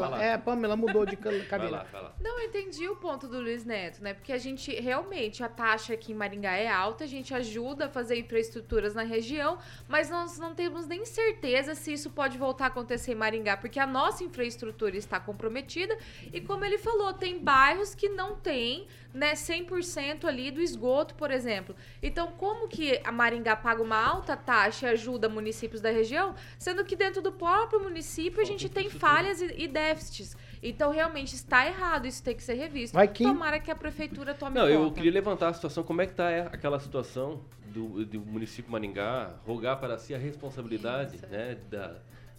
Pamela, 0.10 0.24
é, 0.24 0.38
Pamela 0.38 0.76
mudou 0.76 1.06
de 1.06 1.16
ca- 1.16 1.30
Vai 1.30 1.39
cadeira. 1.46 1.78
lá, 1.78 1.84
vai 1.92 2.02
lá. 2.02 2.13
Não, 2.22 2.39
eu 2.39 2.48
entendi 2.48 2.88
o 2.88 2.96
ponto 2.96 3.28
do 3.28 3.39
Luiz 3.39 3.63
Neto, 3.66 4.02
né? 4.04 4.13
Porque 4.13 4.32
a 4.34 4.38
gente 4.38 4.72
realmente, 4.80 5.44
a 5.44 5.50
taxa 5.50 5.94
aqui 5.94 6.12
em 6.12 6.16
Maringá 6.16 6.52
é 6.56 6.68
alta, 6.70 7.04
a 7.04 7.08
gente 7.08 7.34
ajuda 7.34 7.86
a 7.86 7.89
fazer 7.89 8.18
infraestruturas 8.18 8.94
na 8.94 9.04
região, 9.04 9.58
mas 9.88 10.10
nós 10.10 10.38
não 10.38 10.54
temos 10.54 10.86
nem 10.88 11.06
certeza 11.06 11.76
se 11.76 11.94
isso 11.94 12.10
pode 12.10 12.38
voltar 12.38 12.66
a 12.66 12.68
acontecer 12.68 13.12
em 13.12 13.16
Maringá, 13.16 13.58
porque 13.58 13.80
a 13.80 13.88
nossa 13.88 14.24
infraestrutura 14.24 14.96
está 14.98 15.20
comprometida 15.20 15.98
e, 16.32 16.39
como 16.42 16.63
ele 16.66 16.78
falou, 16.78 17.13
tem 17.13 17.39
bairros 17.39 17.96
que 17.96 18.10
não 18.10 18.36
tem 18.36 18.88
né, 19.13 19.34
100% 19.34 20.26
ali 20.26 20.50
do 20.50 20.60
esgoto, 20.62 21.13
por 21.16 21.30
exemplo. 21.30 21.76
Então, 22.02 22.32
como 22.32 22.68
que 22.68 23.00
a 23.04 23.12
Maringá 23.12 23.56
paga 23.56 23.82
uma 23.82 23.96
alta 24.04 24.36
taxa 24.36 24.88
e 24.88 24.89
ajuda 24.89 25.30
municípios 25.30 25.82
da 25.82 25.92
região, 25.92 26.34
sendo 26.58 26.84
que 26.84 26.96
dentro 26.96 27.22
do 27.22 27.32
próprio 27.32 27.80
município 27.80 28.42
a 28.42 28.46
gente 28.46 28.68
tem 28.70 28.89
falhas 28.89 29.39
e, 29.42 29.54
e 29.63 29.68
déficits. 29.88 30.36
Então, 30.62 30.91
realmente 30.91 31.36
está 31.36 31.65
errado, 31.67 32.06
isso 32.08 32.24
tem 32.24 32.36
que 32.36 32.41
ser 32.43 32.54
revisto. 32.54 32.93
Vai, 32.96 33.08
Kim. 33.08 33.26
Tomara 33.26 33.60
que 33.60 33.69
a 33.69 33.76
prefeitura 33.76 34.34
tome 34.34 34.56
Não, 34.58 34.67
eu 34.69 34.84
conta. 34.86 34.96
queria 34.96 35.12
levantar 35.12 35.50
a 35.50 35.54
situação, 35.54 35.84
como 35.84 36.02
é 36.02 36.06
que 36.06 36.13
está 36.13 36.30
aquela 36.52 36.80
situação 36.80 37.41
do, 37.67 38.06
do 38.06 38.19
município 38.22 38.72
Maringá, 38.72 39.32
rogar 39.46 39.78
para 39.80 39.98
si 39.98 40.13
a 40.13 40.17
responsabilidade 40.17 41.17
né, 41.30 41.58
da, 41.69 41.96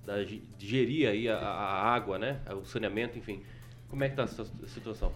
da, 0.07 0.25
de 0.25 0.43
gerir 0.59 1.09
aí 1.09 1.29
a, 1.29 1.37
a 1.37 1.95
água, 1.95 2.19
né, 2.19 2.41
o 2.61 2.65
saneamento, 2.65 3.19
enfim. 3.19 3.43
Como 3.91 4.03
é 4.03 4.09
que 4.09 4.13
está 4.19 4.25
a 4.25 4.27
situa- 4.27 4.69
situação? 4.69 5.13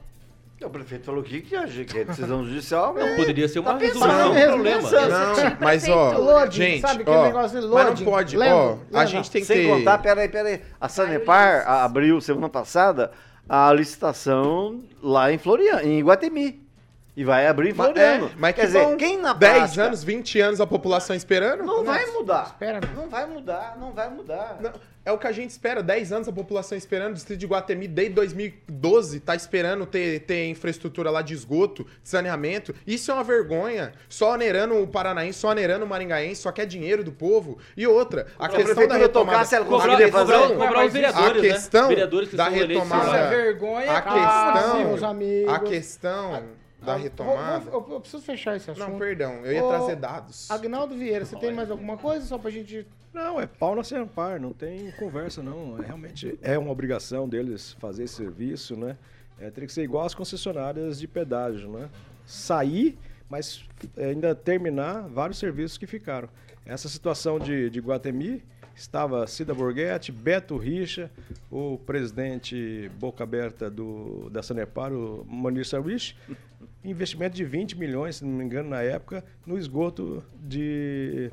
O 0.61 0.71
prefeito 0.71 1.05
falou 1.05 1.23
que, 1.23 1.41
que, 1.41 1.55
é- 1.55 1.67
que 1.85 1.99
é 1.99 2.05
decisão 2.05 2.45
judicial, 2.45 2.93
Não, 2.93 3.01
mas... 3.07 3.17
poderia 3.17 3.47
ser 3.49 3.61
uma 3.61 3.75
Tá 3.75 3.79
resolução 3.79 4.09
pensando 4.11 4.29
do 4.29 4.35
mesmo, 4.35 4.53
problema. 4.55 4.83
pensando. 4.83 5.11
Não, 5.11 5.57
mas 5.61 5.89
ó, 5.89 6.19
Loading, 6.19 6.57
gente, 6.57 6.81
sabe 6.81 7.03
aquele 7.03 7.17
ó, 7.17 7.25
negócio 7.27 7.61
de 7.61 7.67
mas 7.69 8.01
não 8.01 8.05
pode, 8.07 8.37
Lembra? 8.37 8.57
ó, 8.57 8.67
a 8.71 8.75
Lembra? 8.91 9.07
gente 9.07 9.31
tem 9.31 9.41
que 9.41 9.47
Sem 9.47 9.57
ter... 9.59 9.69
contar, 9.69 9.99
peraí, 9.99 10.29
peraí. 10.29 10.61
A 10.81 10.89
Sanepar 10.89 11.63
a- 11.65 11.85
abriu 11.85 12.21
semana 12.21 12.49
passada 12.49 13.13
a 13.49 13.73
licitação 13.73 14.83
lá 15.03 15.33
em 15.33 15.39
Floriano, 15.39 15.83
em 15.83 16.01
Iguatemi. 16.01 16.68
E 17.19 17.25
vai 17.25 17.49
abrir 17.49 17.75
Floriano. 17.75 18.27
é, 18.27 18.31
mas 18.39 18.55
Quer 18.55 18.61
que 18.61 18.67
dizer, 18.69 18.85
bom. 18.85 18.97
quem 18.97 19.19
na 19.19 19.33
10 19.33 19.53
prática 19.57 19.83
anos, 19.83 20.05
20 20.05 20.41
anos 20.41 20.61
a 20.61 20.67
população 20.69 21.17
esperando? 21.17 21.65
não 21.65 21.83
vai 21.83 22.07
mudar. 22.13 22.45
Espera, 22.47 22.81
não. 22.81 23.03
Não 23.03 23.09
vai 23.11 23.27
mudar, 23.27 23.77
não 23.77 23.93
vai 23.93 24.09
mudar. 24.09 24.57
Não, 24.61 24.71
é 25.05 25.11
o 25.11 25.19
que 25.19 25.27
a 25.27 25.33
gente 25.33 25.51
espera, 25.51 25.83
10 25.83 26.13
anos 26.13 26.29
a 26.29 26.33
população 26.33 26.79
esperando, 26.79 27.11
o 27.11 27.15
distrito 27.15 27.41
de 27.41 27.47
Guatemi 27.47 27.89
desde 27.89 28.15
2012 28.15 29.19
tá 29.21 29.35
esperando 29.35 29.85
ter, 29.85 30.21
ter 30.21 30.47
infraestrutura 30.49 31.11
lá 31.11 31.21
de 31.21 31.35
esgoto, 31.35 31.85
de 32.03 32.09
saneamento. 32.09 32.73
Isso 32.87 33.11
é 33.11 33.15
uma 33.15 33.25
vergonha. 33.25 33.93
Só 34.09 34.35
onerando 34.35 34.81
o 34.81 34.87
Paranaense, 34.87 35.41
só 35.41 35.49
onerando 35.51 35.85
o 35.85 35.89
Maringaense, 35.89 36.43
só 36.43 36.53
quer 36.53 36.67
dinheiro 36.67 37.03
do 37.03 37.11
povo. 37.11 37.59
E 37.77 37.85
outra, 37.85 38.29
a 38.39 38.47
a 38.47 38.49
questão 38.49 38.87
da 38.87 38.97
retomada... 38.97 39.57
ela 39.57 39.65
Cobrar, 39.65 39.83
conseguiria 39.89 40.13
fazer. 40.13 40.33
cobrar, 40.55 40.71
Não, 40.73 40.87
os 40.87 40.93
vereadores, 40.93 41.39
a 41.39 41.55
questão 41.55 41.83
né? 41.83 41.89
Vereadores 41.89 42.29
que 42.29 42.37
da 42.37 42.47
eleitos 42.47 42.77
retomada- 42.77 43.03
Isso 43.03 43.11
lá. 43.13 43.19
é 43.19 43.29
vergonha. 43.31 43.91
A 43.93 44.03
questão, 44.03 44.85
meus 44.85 45.03
amigos. 45.03 45.53
a 45.53 45.59
questão 45.59 46.43
da 46.81 46.95
Vou- 46.95 47.03
retomada... 47.03 47.71
vou- 47.71 47.87
eu, 47.89 47.95
eu 47.95 48.01
preciso 48.01 48.23
fechar 48.23 48.57
esse 48.57 48.71
assunto. 48.71 48.89
Não, 48.89 48.99
perdão, 48.99 49.45
eu 49.45 49.53
ia 49.53 49.65
Ô, 49.65 49.69
trazer 49.69 49.97
dados. 49.97 50.51
Agnaldo 50.51 50.97
Vieira, 50.97 51.25
você 51.25 51.37
tem 51.37 51.53
mais 51.53 51.71
alguma 51.71 51.97
coisa 51.97 52.25
só 52.27 52.39
pra 52.39 52.51
gente... 52.51 52.87
Não, 53.13 53.41
é 53.41 53.47
pau 53.47 53.75
na 53.75 53.83
Sanepar, 53.83 54.41
não 54.41 54.53
tem 54.53 54.91
conversa 54.93 55.43
não. 55.43 55.83
É, 55.83 55.87
realmente 55.87 56.39
é 56.43 56.59
uma 56.59 56.71
obrigação 56.71 57.29
deles 57.29 57.73
fazer 57.81 58.05
esse 58.05 58.15
serviço, 58.15 58.77
né? 58.77 58.97
É, 59.41 59.51
teria 59.51 59.67
que 59.67 59.73
ser 59.73 59.83
igual 59.83 60.05
às 60.05 60.15
concessionárias 60.15 60.99
de 61.01 61.09
pedágio, 61.09 61.69
né? 61.71 61.89
Sair, 62.27 62.99
mas 63.29 63.65
ainda 63.97 64.35
terminar 64.35 65.09
vários 65.09 65.39
serviços 65.39 65.79
que 65.79 65.87
ficaram. 65.87 66.29
Essa 66.67 66.89
situação 66.89 67.39
de, 67.41 67.71
de 67.71 67.81
Guatemi 67.81 68.43
estava 68.79 69.27
Cida 69.27 69.53
Borghetti, 69.53 70.13
Beto 70.13 70.57
Richa, 70.57 71.11
o 71.51 71.79
presidente 71.79 72.91
boca 72.99 73.25
aberta 73.25 73.69
do, 73.69 74.31
da 74.31 74.43
Sanepar, 74.43 74.93
o 74.93 75.25
Manir 75.29 75.67
Sarwich, 75.67 76.17
investimento 76.85 77.37
de 77.37 77.45
20 77.45 77.77
milhões, 77.77 78.17
se 78.17 78.25
não 78.25 78.33
me 78.33 78.45
engano, 78.45 78.71
na 78.71 78.83
época, 78.83 79.25
no 79.45 79.59
esgoto 79.59 80.25
de 80.41 81.31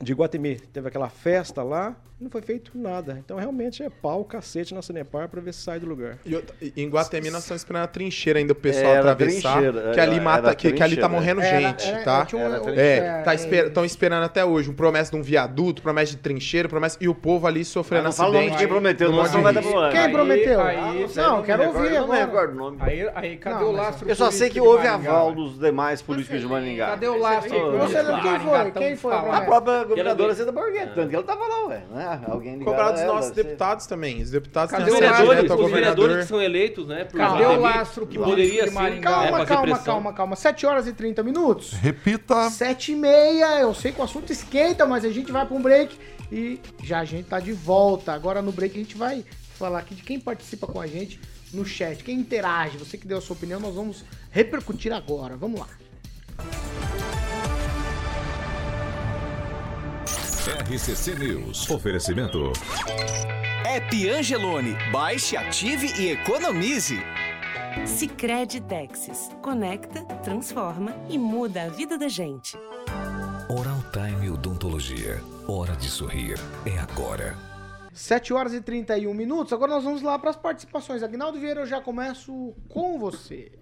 de 0.00 0.12
Guatemi. 0.14 0.56
Teve 0.72 0.88
aquela 0.88 1.08
festa 1.08 1.62
lá, 1.62 1.94
não 2.20 2.30
foi 2.30 2.42
feito 2.42 2.72
nada. 2.74 3.16
Então 3.24 3.36
realmente 3.38 3.82
é 3.82 3.88
pau, 3.90 4.24
cacete 4.24 4.74
na 4.74 4.82
Sanepar 4.82 5.28
pra 5.28 5.40
ver 5.40 5.52
se 5.54 5.60
sai 5.62 5.78
do 5.80 5.86
lugar. 5.86 6.18
E 6.24 6.34
e 6.60 6.82
em 6.82 6.88
Guatemi 6.88 7.30
nós 7.30 7.42
estamos 7.42 7.60
esperando 7.62 7.84
a 7.84 7.86
trincheira 7.86 8.38
ainda 8.38 8.52
o 8.52 8.56
pessoal 8.56 8.92
Era 8.92 9.12
atravessar. 9.12 9.52
trincheira, 9.58 9.92
que 9.92 10.00
ali 10.00 10.14
era- 10.16 10.24
mata, 10.24 10.46
era 10.48 10.54
que, 10.54 10.72
que 10.72 10.82
ali 10.82 10.96
tá 10.96 11.08
morrendo 11.08 11.40
Era- 11.40 11.60
gente, 11.60 11.88
era- 11.88 12.02
tá? 12.04 12.26
um- 12.34 12.38
Era 12.38 12.62
um- 12.62 12.68
É, 12.70 13.22
tá 13.22 13.32
é, 13.32 13.36
estão 13.36 13.84
esperando 13.84 14.24
até 14.24 14.44
hoje 14.44 14.70
um 14.70 14.74
promessa 14.74 15.10
de 15.10 15.16
um 15.16 15.22
viaduto, 15.22 15.82
promessa 15.82 16.12
de 16.12 16.18
trincheira, 16.18 16.68
promessa 16.68 16.96
e 17.00 17.08
o 17.08 17.14
povo 17.14 17.46
ali 17.46 17.64
sofrendo 17.64 18.04
Não 18.04 18.10
de 18.10 18.20
acidente. 18.22 18.56
quem 18.58 18.68
prometeu, 18.68 19.10
não, 19.12 19.22
de 19.22 19.38
vai 19.38 19.52
dar 19.54 19.62
problema. 19.62 19.90
Quem 19.90 20.00
Aí- 20.00 20.12
prometeu? 20.12 20.60
aí- 20.60 20.76
Ah, 20.78 21.22
não, 21.22 21.38
me 21.38 21.44
quero 21.44 21.66
ouvir 21.66 21.78
eu 21.78 22.00
Não 22.02 22.08
me 22.08 22.18
agora. 22.20 22.26
recordo 22.26 22.52
o 22.52 22.56
nome. 22.56 22.76
Aí, 22.80 23.10
aí 23.14 23.36
cadê 23.36 23.64
Não, 23.64 23.68
o 23.70 23.72
lastro 23.72 24.08
Eu 24.08 24.14
só 24.16 24.30
sei 24.30 24.48
que 24.50 24.60
houve 24.60 24.86
aval 24.86 25.32
dos 25.34 25.58
demais 25.58 26.00
políticos 26.02 26.40
de 26.40 26.46
Maringá. 26.46 26.86
Cadê 26.90 27.08
o 27.08 27.18
lastro 27.18 27.78
Você 27.78 28.02
de 28.04 28.20
quem 28.20 28.40
foi? 28.40 28.70
Quem 28.72 28.96
foi. 28.96 29.14
A 29.14 29.40
própria 29.42 29.84
governadora 29.90 30.32
ver. 30.32 30.38
Cida 30.40 30.52
Borghetti, 30.52 30.94
tanto 30.94 31.08
que 31.10 31.14
ela 31.14 31.24
tava 31.24 31.46
lá, 31.46 31.66
ué. 31.68 31.82
Né? 31.90 32.20
Alguém 32.28 32.58
Cobrar 32.60 32.92
dos 32.92 33.02
nossos 33.02 33.30
você- 33.34 33.42
deputados 33.42 33.86
também. 33.86 34.22
Os 34.22 34.30
deputados 34.30 34.70
Cadê 34.70 34.84
têm 34.84 34.92
o 34.94 34.96
acesso 34.96 35.10
vereadores? 35.10 35.36
direto 35.42 35.52
ao 35.60 35.64
Os 35.66 35.72
vereadores 35.72 36.16
que 36.18 36.24
são 36.28 36.40
eleitos, 36.42 36.86
né? 36.86 37.04
por 37.04 37.16
Cadê 37.18 37.44
o 37.44 37.60
lastro 37.60 38.06
que 38.06 38.18
poderia 38.18 38.70
Maringá? 38.70 39.10
né, 39.22 39.28
Calma, 39.30 39.46
calma, 39.46 39.62
pressão. 39.62 39.84
calma, 39.84 40.12
calma. 40.12 40.36
7 40.36 40.66
horas 40.66 40.86
e 40.86 40.92
30 40.92 41.22
minutos. 41.22 41.72
Repita. 41.72 42.48
7 42.50 42.92
e 42.92 42.96
meia, 42.96 43.60
eu 43.60 43.74
sei 43.74 43.92
que 43.92 44.00
o 44.00 44.04
assunto 44.04 44.32
esquenta, 44.32 44.86
mas 44.86 45.04
a 45.04 45.10
gente 45.10 45.30
vai 45.30 45.44
para 45.44 45.56
um 45.56 45.62
break 45.62 45.96
e 46.32 46.60
já 46.82 47.00
a 47.00 47.04
gente 47.04 47.26
tá 47.28 47.40
de 47.40 47.52
volta. 47.52 48.12
Agora 48.12 48.40
no 48.40 48.52
break 48.52 48.74
a 48.76 48.82
gente 48.82 48.96
vai 48.96 49.24
falar 49.58 49.80
aqui 49.80 49.94
de 49.94 50.02
quem 50.02 50.18
participa 50.18 50.66
com 50.66 50.80
a 50.80 50.86
gente 50.86 51.20
no 51.52 51.64
chat, 51.66 52.02
quem 52.04 52.16
interage, 52.16 52.78
você 52.78 52.96
que 52.96 53.06
deu 53.06 53.18
a 53.18 53.20
sua 53.20 53.34
opinião, 53.34 53.58
nós 53.58 53.74
vamos 53.74 54.04
repercutir 54.30 54.92
agora. 54.92 55.36
Vamos 55.36 55.60
lá. 55.60 55.66
RCC 60.40 61.16
News. 61.16 61.68
Oferecimento. 61.68 62.52
App 63.66 64.08
Angelone. 64.08 64.74
Baixe, 64.90 65.36
ative 65.36 65.92
e 66.00 66.12
economize. 66.12 66.98
Sicredi 67.84 68.58
Texas. 68.62 69.28
Conecta, 69.42 70.02
transforma 70.22 70.94
e 71.10 71.18
muda 71.18 71.64
a 71.64 71.68
vida 71.68 71.98
da 71.98 72.08
gente. 72.08 72.56
Oral 73.50 73.84
Time 73.92 74.30
Odontologia. 74.30 75.20
Hora 75.46 75.76
de 75.76 75.90
sorrir. 75.90 76.38
É 76.64 76.78
agora. 76.78 77.36
7 77.92 78.32
horas 78.32 78.54
e 78.54 78.62
31 78.62 79.12
minutos. 79.12 79.52
Agora 79.52 79.72
nós 79.72 79.84
vamos 79.84 80.00
lá 80.00 80.18
para 80.18 80.30
as 80.30 80.36
participações. 80.36 81.02
Agnaldo 81.02 81.38
Vieira, 81.38 81.60
eu 81.60 81.66
já 81.66 81.82
começo 81.82 82.54
com 82.70 82.98
você. 82.98 83.59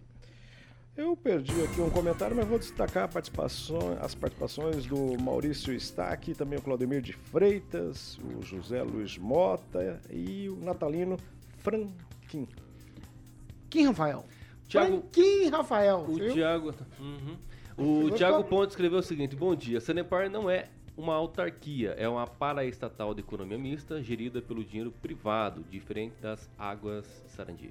Eu 0.98 1.16
perdi 1.16 1.62
aqui 1.62 1.80
um 1.80 1.88
comentário, 1.90 2.34
mas 2.34 2.44
vou 2.44 2.58
destacar 2.58 3.04
a 3.04 3.08
participação- 3.08 3.96
as 4.00 4.16
participações 4.16 4.84
do 4.84 5.16
Maurício 5.22 5.72
Stack, 5.74 6.34
também 6.34 6.58
o 6.58 6.62
Claudemir 6.62 7.00
de 7.00 7.12
Freitas, 7.12 8.18
o 8.18 8.42
José 8.44 8.82
Luiz 8.82 9.16
Mota 9.16 10.00
e 10.10 10.48
o 10.48 10.56
natalino 10.56 11.16
Franquim. 11.58 12.48
Kim 13.70 13.86
Rafael. 13.86 14.24
Thiago- 14.68 14.88
Franquim 15.02 15.48
Rafael. 15.50 16.00
O 16.00 16.14
viu? 16.16 16.32
Thiago. 16.34 16.74
Uhum. 16.98 17.36
O 17.76 17.84
Gostou? 18.00 18.18
Thiago 18.18 18.42
Ponte 18.44 18.70
escreveu 18.70 18.98
o 18.98 19.02
seguinte: 19.02 19.36
Bom 19.36 19.54
dia. 19.54 19.80
Sanepar 19.80 20.28
não 20.28 20.50
é 20.50 20.68
uma 20.96 21.14
autarquia, 21.14 21.90
é 21.96 22.08
uma 22.08 22.26
paraestatal 22.26 23.14
de 23.14 23.20
economia 23.20 23.56
mista 23.56 24.02
gerida 24.02 24.42
pelo 24.42 24.64
dinheiro 24.64 24.90
privado, 24.90 25.62
diferente 25.70 26.14
das 26.20 26.50
águas 26.58 27.06
de 27.24 27.30
Sarandi. 27.30 27.70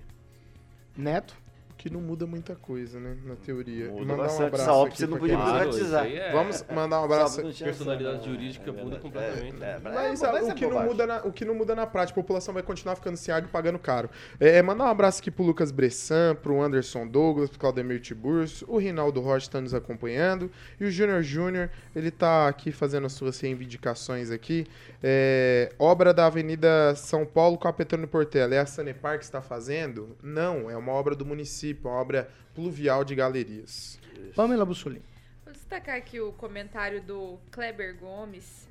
Neto. 0.96 1.36
Que 1.78 1.92
não 1.92 2.02
muda 2.02 2.26
muita 2.26 2.56
coisa, 2.56 3.00
né? 3.00 3.16
Na 3.24 3.36
teoria. 3.36 3.86
E 3.86 3.90
Muda 3.90 4.00
mandar 4.02 4.14
um 4.16 4.18
bastante. 4.18 4.48
abraço 4.48 4.66
Saop 4.66 4.88
aqui 4.88 4.98
você 4.98 5.08
não 5.08 5.18
podia 5.20 5.38
privatizar. 5.38 6.08
é- 6.08 6.32
Vamos 6.32 6.66
mandar 6.74 7.02
um 7.02 7.04
abraço. 7.04 7.42
Personalidade 7.44 8.18
essa, 8.18 8.26
jurídica 8.26 8.70
é 8.70 8.74
muda 8.74 8.84
verdade. 8.84 9.02
completamente. 9.04 9.64
É, 9.64 9.68
é, 9.68 9.80
Mas, 9.84 10.24
é, 10.24 10.32
o, 10.34 10.38
é 10.50 10.54
que 10.56 10.66
não 10.66 10.84
muda 10.84 11.06
na, 11.06 11.18
o 11.24 11.32
que 11.32 11.46
não 11.46 11.54
muda 11.54 11.76
na 11.76 11.86
prática, 11.86 12.20
a 12.20 12.24
população 12.24 12.52
vai 12.52 12.64
continuar 12.64 12.96
ficando 12.96 13.16
sem 13.16 13.32
água 13.32 13.48
e 13.48 13.52
pagando 13.52 13.78
caro. 13.78 14.10
É, 14.40 14.60
mandar 14.64 14.86
um 14.86 14.88
abraço 14.88 15.22
aqui 15.22 15.30
pro 15.30 15.44
Lucas 15.46 15.72
Bressan, 15.72 16.36
pro 16.36 16.60
Anderson 16.60 17.08
Douglas, 17.08 17.50
pro 17.52 17.60
Claudemir 17.60 18.00
Tiburcio, 18.02 18.66
o 18.68 18.80
Rinaldo 18.80 19.22
Rocha 19.22 19.46
está 19.46 19.62
nos 19.62 19.76
acompanhando, 19.76 20.50
e 20.80 20.86
o 20.86 20.90
Júnior 20.90 21.22
Júnior, 21.22 21.70
ele 21.96 22.10
tá 22.10 22.48
aqui 22.48 22.72
fazendo 22.72 23.06
as 23.06 23.14
suas 23.14 23.40
reivindicações 23.40 24.32
aqui. 24.32 24.66
É, 25.04 25.72
obra 25.78 26.12
da 26.12 26.26
Avenida 26.26 26.96
São 26.96 27.24
Paulo 27.24 27.56
com 27.56 27.68
a 27.68 27.74
Petrônio 27.74 28.08
Portela, 28.08 28.56
é 28.56 28.60
a 28.60 28.66
Sanepar 28.66 29.20
que 29.20 29.24
está 29.26 29.42
fazendo? 29.44 30.18
Não, 30.24 30.72
é 30.72 30.76
uma 30.76 30.92
obra 30.92 31.14
do 31.16 31.24
município, 31.26 31.67
uma 31.74 31.92
obra 31.92 32.30
pluvial 32.54 33.04
de 33.04 33.16
galerias. 33.16 34.00
Pamela 34.36 34.66
Bussolini. 34.66 35.06
Vou 35.44 35.54
destacar 35.54 35.96
aqui 35.96 36.20
o 36.20 36.32
comentário 36.34 37.02
do 37.02 37.40
Kleber 37.52 37.98
Gomes, 37.98 38.68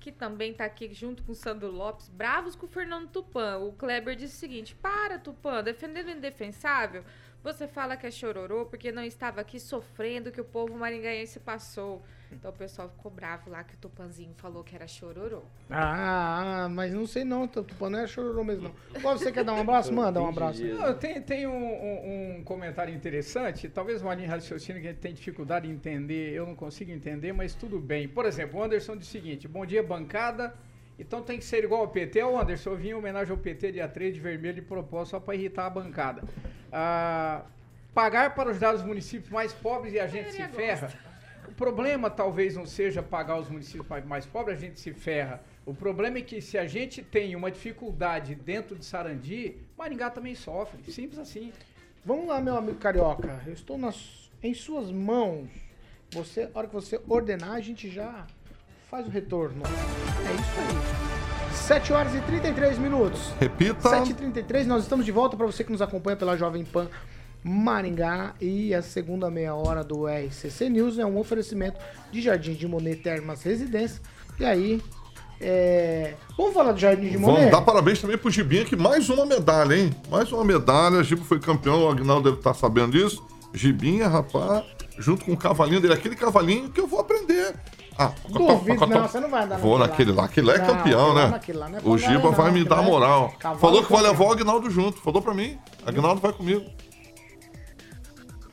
que 0.00 0.10
também 0.10 0.54
tá 0.54 0.64
aqui 0.64 0.92
junto 0.92 1.22
com 1.22 1.32
o 1.32 1.34
Sandro 1.34 1.70
Lopes, 1.70 2.08
bravos 2.08 2.56
com 2.56 2.66
o 2.66 2.68
Fernando 2.68 3.08
Tupan. 3.08 3.58
O 3.58 3.72
Kleber 3.72 4.16
disse 4.16 4.36
o 4.36 4.38
seguinte: 4.38 4.74
Para, 4.74 5.18
Tupan, 5.18 5.62
defendendo 5.62 6.08
o 6.08 6.10
indefensável, 6.10 7.04
você 7.42 7.68
fala 7.68 7.96
que 7.96 8.06
é 8.06 8.10
chororô 8.10 8.64
porque 8.66 8.90
não 8.90 9.02
estava 9.02 9.40
aqui 9.42 9.60
sofrendo 9.60 10.30
o 10.30 10.32
que 10.32 10.40
o 10.40 10.44
povo 10.44 10.74
maringaense 10.74 11.38
passou. 11.40 12.02
Então 12.34 12.50
o 12.50 12.54
pessoal 12.54 12.88
ficou 12.88 13.10
bravo 13.10 13.50
lá 13.50 13.62
que 13.64 13.74
o 13.74 13.78
Tupanzinho 13.78 14.32
falou 14.36 14.62
que 14.64 14.74
era 14.74 14.86
chororô. 14.86 15.42
Ah, 15.70 16.64
ah, 16.64 16.68
mas 16.68 16.92
não 16.92 17.06
sei 17.06 17.24
não, 17.24 17.46
Tupã 17.48 17.88
não 17.88 18.00
é 18.00 18.06
chororô 18.06 18.42
mesmo 18.44 18.70
não. 18.94 19.00
Você 19.00 19.30
quer 19.32 19.44
dar 19.44 19.52
um 19.54 19.60
abraço? 19.60 19.92
Manda 19.92 20.20
um 20.22 20.28
abraço. 20.28 20.62
Não, 20.64 20.94
tem 20.94 21.20
tem 21.22 21.46
um, 21.46 21.52
um- 21.54 22.36
um 22.38 22.44
comentário 22.44 22.94
interessante, 22.94 23.68
talvez 23.68 24.02
uma 24.02 24.14
linha 24.14 24.26
de 24.28 24.32
raciocínio 24.34 24.82
que 24.82 24.88
a 24.88 24.90
gente 24.92 25.00
tem 25.00 25.14
dificuldade 25.14 25.66
de 25.68 25.72
entender, 25.72 26.32
eu 26.32 26.46
não 26.46 26.54
consigo 26.54 26.90
entender, 26.90 27.32
mas 27.32 27.54
tudo 27.54 27.78
bem. 27.78 28.06
Por 28.08 28.26
exemplo, 28.26 28.60
o 28.60 28.62
Anderson 28.62 28.96
diz 28.96 29.08
o 29.08 29.10
seguinte: 29.10 29.46
bom 29.48 29.64
dia, 29.64 29.82
bancada. 29.82 30.54
Então 30.98 31.22
tem 31.22 31.38
que 31.38 31.44
ser 31.44 31.64
igual 31.64 31.80
ao 31.80 31.88
PT. 31.88 32.22
Ô 32.22 32.38
Anderson, 32.38 32.70
eu 32.70 32.76
vim 32.76 32.88
em 32.90 32.94
homenagem 32.94 33.32
ao 33.32 33.38
PT 33.38 33.72
dia 33.72 33.88
3 33.88 34.14
de 34.14 34.20
vermelho 34.20 34.54
de 34.54 34.62
propósito 34.62 35.10
só 35.12 35.20
para 35.20 35.34
irritar 35.34 35.66
a 35.66 35.70
bancada. 35.70 36.22
Ah, 36.72 37.42
pagar 37.92 38.34
para 38.34 38.50
ajudar 38.50 38.74
os 38.74 38.82
municípios 38.84 39.30
mais 39.30 39.52
pobres 39.52 39.92
e 39.92 39.98
a 40.00 40.06
gente 40.06 40.30
se 40.32 40.42
ferra. 40.48 40.88
O 41.48 41.52
problema 41.52 42.10
talvez 42.10 42.56
não 42.56 42.66
seja 42.66 43.02
pagar 43.02 43.38
os 43.38 43.48
municípios 43.48 43.86
mais- 44.04 44.26
pobres, 44.26 44.58
a 44.58 44.60
gente 44.60 44.80
se 44.80 44.92
ferra. 44.92 45.42
O 45.66 45.74
problema 45.74 46.18
é 46.18 46.22
que 46.22 46.40
se 46.40 46.58
a 46.58 46.66
gente 46.66 47.02
tem 47.02 47.34
uma 47.36 47.50
dificuldade 47.50 48.34
dentro 48.34 48.76
de 48.76 48.84
Sarandi, 48.84 49.56
Maringá 49.76 50.10
também 50.10 50.34
sofre. 50.34 50.82
Simples 50.92 51.18
assim. 51.18 51.52
Vamos 52.04 52.26
lá, 52.28 52.40
meu 52.40 52.56
amigo 52.56 52.78
carioca. 52.78 53.40
Eu 53.46 53.52
estou 53.52 53.78
nas, 53.78 54.30
em 54.42 54.52
suas 54.52 54.90
mãos. 54.90 55.48
Você, 56.12 56.48
a 56.54 56.58
hora 56.58 56.66
que 56.68 56.74
você 56.74 57.00
ordenar, 57.08 57.52
a 57.52 57.60
gente 57.60 57.90
já 57.90 58.26
faz 58.90 59.06
o 59.06 59.10
retorno. 59.10 59.62
É 59.64 60.34
isso 60.34 60.60
aí. 60.60 61.04
7 61.54 61.92
horas 61.92 62.14
e 62.14 62.20
33 62.20 62.78
minutos. 62.78 63.32
Repita. 63.40 63.88
7h33, 63.88 64.66
nós 64.66 64.82
estamos 64.82 65.06
de 65.06 65.12
volta 65.12 65.36
para 65.36 65.46
você 65.46 65.64
que 65.64 65.72
nos 65.72 65.80
acompanha 65.80 66.16
pela 66.16 66.36
Jovem 66.36 66.64
Pan 66.64 66.88
Maringá 67.44 68.34
e 68.40 68.74
a 68.74 68.80
segunda 68.80 69.30
meia 69.30 69.54
hora 69.54 69.84
do 69.84 70.06
RCC 70.06 70.70
News 70.70 70.98
é 70.98 71.04
um 71.04 71.18
oferecimento 71.18 71.78
de 72.10 72.22
Jardim 72.22 72.54
de 72.54 72.66
Monet 72.66 73.02
Termas 73.02 73.42
Residência. 73.42 74.00
E 74.40 74.44
aí, 74.46 74.82
é... 75.38 76.14
vamos 76.38 76.54
falar 76.54 76.72
do 76.72 76.80
Jardim 76.80 77.10
de 77.10 77.18
Monet? 77.18 77.36
Vamos 77.36 77.52
dar 77.52 77.60
parabéns 77.60 78.00
também 78.00 78.16
pro 78.16 78.30
Gibinha, 78.30 78.64
que 78.64 78.74
mais 78.74 79.10
uma 79.10 79.26
medalha, 79.26 79.74
hein? 79.74 79.94
Mais 80.10 80.32
uma 80.32 80.42
medalha. 80.42 81.04
Gibo 81.04 81.22
foi 81.22 81.38
campeão, 81.38 81.84
o 81.84 81.90
Agnaldo 81.90 82.30
deve 82.30 82.38
estar 82.38 82.54
sabendo 82.54 82.92
disso. 82.92 83.22
Gibinha, 83.52 84.08
rapaz, 84.08 84.64
junto 84.98 85.26
com 85.26 85.32
o 85.32 85.36
cavalinho 85.36 85.82
dele, 85.82 85.92
aquele 85.92 86.16
cavalinho 86.16 86.70
que 86.70 86.80
eu 86.80 86.86
vou 86.86 86.98
aprender. 86.98 87.54
Ah, 87.96 88.10
Duvido, 88.28 88.86
não, 88.86 89.02
você 89.06 89.20
não 89.20 89.30
vai 89.30 89.44
andar 89.44 89.58
Vou 89.58 89.78
naquele 89.78 90.10
lá, 90.10 90.24
aquele 90.24 90.48
lá 90.48 90.54
é 90.54 90.58
Não, 90.58 90.66
campeão, 90.66 91.14
né? 91.14 91.40
lá 91.54 91.70
é 91.70 91.80
o 91.84 91.96
Giba 91.96 92.30
vai 92.32 92.50
me 92.50 92.64
dar 92.64 92.82
é 92.82 92.86
moral. 92.86 93.32
Falou 93.60 93.84
que 93.84 93.92
vai 93.92 94.02
levar 94.02 94.24
o 94.24 94.32
Agnaldo 94.32 94.68
junto. 94.68 95.00
Falou 95.00 95.22
pra 95.22 95.32
mim. 95.32 95.56
Agnaldo 95.86 96.20
vai 96.20 96.32
comigo. 96.32 96.64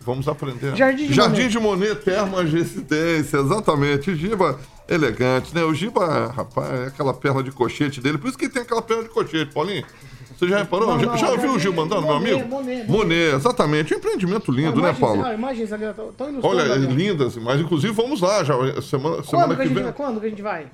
Vamos 0.04 0.28
aprender. 0.28 0.76
Jardim 0.76 1.08
de 1.08 1.14
Jardim 1.14 1.38
Monet. 1.42 1.50
de 1.52 1.60
Monet, 1.60 1.96
Termas 2.04 2.52
Residência, 2.52 3.38
exatamente. 3.38 4.16
Giba, 4.16 4.60
elegante, 4.88 5.54
né? 5.56 5.64
O 5.64 5.74
Giba, 5.74 6.28
rapaz, 6.36 6.72
é 6.82 6.88
aquela 6.88 7.14
perna 7.14 7.44
de 7.44 7.52
cochete 7.52 8.02
dele. 8.02 8.18
Por 8.18 8.30
isso 8.30 8.38
que 8.38 8.50
tem 8.50 8.62
aquela 8.64 8.82
perna 8.82 9.04
de 9.04 9.10
cochete, 9.10 9.54
Paulinho. 9.54 9.86
Você 10.38 10.48
já 10.48 10.58
reparou? 10.58 10.88
Não, 10.88 11.00
já 11.00 11.06
não, 11.06 11.18
já 11.18 11.30
ouviu 11.30 11.52
o 11.54 11.60
Gil 11.60 11.72
mandando, 11.72 12.02
meu 12.02 12.16
amigo? 12.16 12.48
Monet, 12.48 12.90
Monet, 12.90 13.36
exatamente. 13.36 13.94
Um 13.94 13.98
empreendimento 13.98 14.52
lindo, 14.52 14.78
Não, 14.78 14.82
né, 14.82 14.96
Paulo? 15.00 15.22
Imagina, 15.32 15.66
isso 15.66 15.76
ali, 15.76 15.86
estão 15.86 16.06
ilustrando 16.30 16.48
Olha, 16.48 16.74
ali, 16.74 16.88
ó. 16.88 16.90
lindas, 16.90 17.36
mas 17.38 17.62
inclusive 17.62 17.94
vamos 17.94 18.22
lá, 18.22 18.44
já 18.44 18.56
semana, 18.82 19.18
Quando 19.18 19.26
semana 19.30 19.56
que, 19.56 19.62
que 19.62 19.68
vem. 19.74 19.84
vai? 19.84 19.94
Quando 19.94 20.20
que 20.20 20.26
a 20.26 20.30
gente 20.30 20.42
vai? 20.42 20.66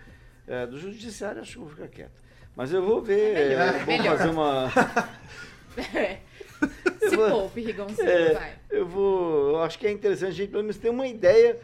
eh, 0.48 0.66
do 0.66 0.80
judiciário, 0.80 1.42
acho 1.42 1.52
que 1.52 1.58
eu 1.60 1.64
vou 1.66 1.72
ficar 1.72 1.88
quieto. 1.90 2.20
Mas 2.56 2.74
eu 2.74 2.82
vou 2.84 3.02
ver, 3.04 3.36
É 3.38 3.50
melhor, 3.50 3.74
vou 3.74 3.86
melhor. 3.98 4.18
fazer 4.18 4.30
uma. 4.32 4.70
Se 7.10 7.16
vou- 7.16 7.30
poupe, 7.30 7.62
Rigonzinho, 7.62 8.08
É, 8.10 8.34
vai. 8.34 8.54
Eu 8.70 8.88
vou. 8.88 9.50
Eu 9.52 9.62
acho 9.62 9.78
que 9.78 9.86
é 9.88 9.92
interessante 9.92 10.30
a 10.30 10.32
gente 10.34 10.50
pelo 10.50 10.64
menos 10.64 10.78
ter 10.78 10.90
uma 10.90 11.08
ideia. 11.08 11.60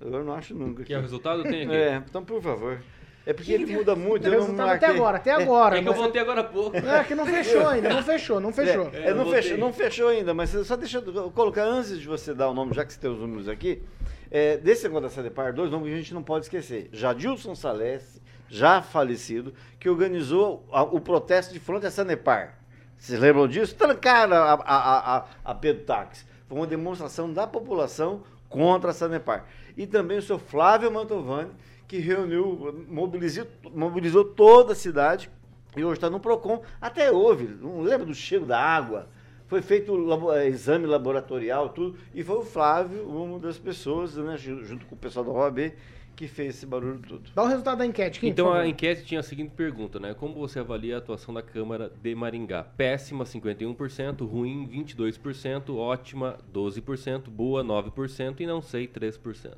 Eu 0.00 0.24
não 0.24 0.32
acho 0.34 0.54
nunca. 0.54 0.82
Que 0.84 0.94
é 0.94 0.98
o 0.98 1.00
resultado? 1.02 1.42
Tem 1.42 1.64
aqui. 1.64 1.74
É, 1.74 1.96
então 1.96 2.24
por 2.24 2.40
favor. 2.42 2.80
É 3.26 3.32
porque 3.32 3.52
ele 3.52 3.66
muda 3.66 3.94
muito. 3.94 4.26
Eu 4.26 4.46
não 4.48 4.54
marquei. 4.54 4.76
até 4.76 4.86
agora, 4.86 5.16
até 5.18 5.30
agora. 5.32 5.78
É 5.78 5.82
que 5.82 5.88
eu 5.88 5.94
voltei 5.94 6.20
agora 6.22 6.40
há 6.40 6.44
pouco. 6.44 6.76
É, 6.76 7.04
que 7.04 7.14
não 7.14 7.26
fechou 7.26 7.68
ainda, 7.68 7.88
não 7.90 8.02
fechou, 8.02 8.40
não 8.40 8.52
fechou. 8.52 8.90
É, 8.92 9.08
é, 9.10 9.14
não, 9.14 9.30
fechou, 9.30 9.58
não 9.58 9.72
fechou 9.72 10.08
ainda, 10.08 10.32
mas 10.32 10.50
só 10.50 10.74
deixa 10.76 10.98
eu 10.98 11.30
colocar 11.30 11.64
antes 11.64 11.98
de 12.00 12.06
você 12.08 12.32
dar 12.34 12.48
o 12.48 12.54
nome, 12.54 12.72
já 12.74 12.84
que 12.84 12.92
você 12.92 12.98
tem 12.98 13.10
os 13.10 13.18
números 13.18 13.46
aqui. 13.48 13.82
é, 14.30 14.56
desse 14.56 14.84
negócio 14.84 15.08
da 15.08 15.14
Sanepar, 15.14 15.52
dois 15.52 15.70
nomes 15.70 15.88
que 15.88 15.94
a 15.94 15.96
gente 15.98 16.14
não 16.14 16.22
pode 16.22 16.46
esquecer. 16.46 16.88
Jadilson 16.92 17.54
Salesse, 17.54 18.22
já 18.48 18.80
falecido, 18.80 19.52
que 19.78 19.88
organizou 19.88 20.64
a- 20.72 20.82
o 20.82 21.00
protesto 21.00 21.52
de 21.52 21.60
frente 21.60 21.86
à 21.86 21.90
Sanepar. 21.90 22.58
Vocês 22.96 23.18
lembram 23.20 23.46
disso? 23.48 23.74
Trancaram 23.74 24.36
a, 24.36 24.52
a, 24.54 25.16
a, 25.18 25.24
a 25.44 25.54
Pedro 25.54 25.84
Táxi. 25.84 26.24
Foi 26.48 26.58
uma 26.58 26.66
demonstração 26.66 27.32
da 27.32 27.46
população 27.46 28.22
contra 28.48 28.90
a 28.90 28.94
Sanepar. 28.94 29.44
E 29.76 29.86
também 29.86 30.18
o 30.18 30.22
senhor 30.22 30.38
Flávio 30.38 30.90
Mantovani, 30.90 31.50
que 31.90 31.98
reuniu, 31.98 32.84
mobilizou, 32.88 33.44
mobilizou 33.74 34.24
toda 34.24 34.74
a 34.74 34.76
cidade 34.76 35.28
e 35.76 35.82
hoje 35.84 35.94
está 35.94 36.08
no 36.08 36.20
PROCON. 36.20 36.62
Até 36.80 37.10
houve, 37.10 37.48
não 37.60 37.80
lembra 37.80 38.06
do 38.06 38.14
cheiro 38.14 38.46
da 38.46 38.60
água? 38.60 39.08
Foi 39.48 39.60
feito 39.60 39.92
labo- 39.96 40.32
eh, 40.32 40.46
exame 40.46 40.86
laboratorial, 40.86 41.70
tudo, 41.70 41.98
e 42.14 42.22
foi 42.22 42.36
o 42.36 42.42
Flávio, 42.44 43.08
uma 43.08 43.40
das 43.40 43.58
pessoas, 43.58 44.14
né, 44.14 44.36
ju- 44.36 44.64
junto 44.64 44.86
com 44.86 44.94
o 44.94 44.98
pessoal 44.98 45.24
da 45.24 45.32
OAB, 45.32 45.72
que 46.14 46.28
fez 46.28 46.54
esse 46.58 46.66
barulho 46.66 47.00
tudo. 47.00 47.28
Dá 47.34 47.42
o 47.42 47.46
resultado 47.48 47.78
da 47.78 47.86
enquete, 47.86 48.20
Kim, 48.20 48.28
Então 48.28 48.52
a 48.52 48.68
enquete 48.68 49.04
tinha 49.04 49.18
a 49.18 49.22
seguinte 49.24 49.50
pergunta, 49.56 49.98
né? 49.98 50.14
Como 50.14 50.34
você 50.34 50.60
avalia 50.60 50.94
a 50.94 50.98
atuação 50.98 51.34
da 51.34 51.42
Câmara 51.42 51.90
de 52.00 52.14
Maringá? 52.14 52.62
Péssima 52.62 53.24
51%, 53.24 54.24
ruim 54.24 54.64
22%, 54.68 55.74
ótima 55.76 56.38
12%, 56.52 57.28
boa 57.30 57.64
9% 57.64 58.38
e 58.42 58.46
não 58.46 58.62
sei 58.62 58.86
3%. 58.86 59.56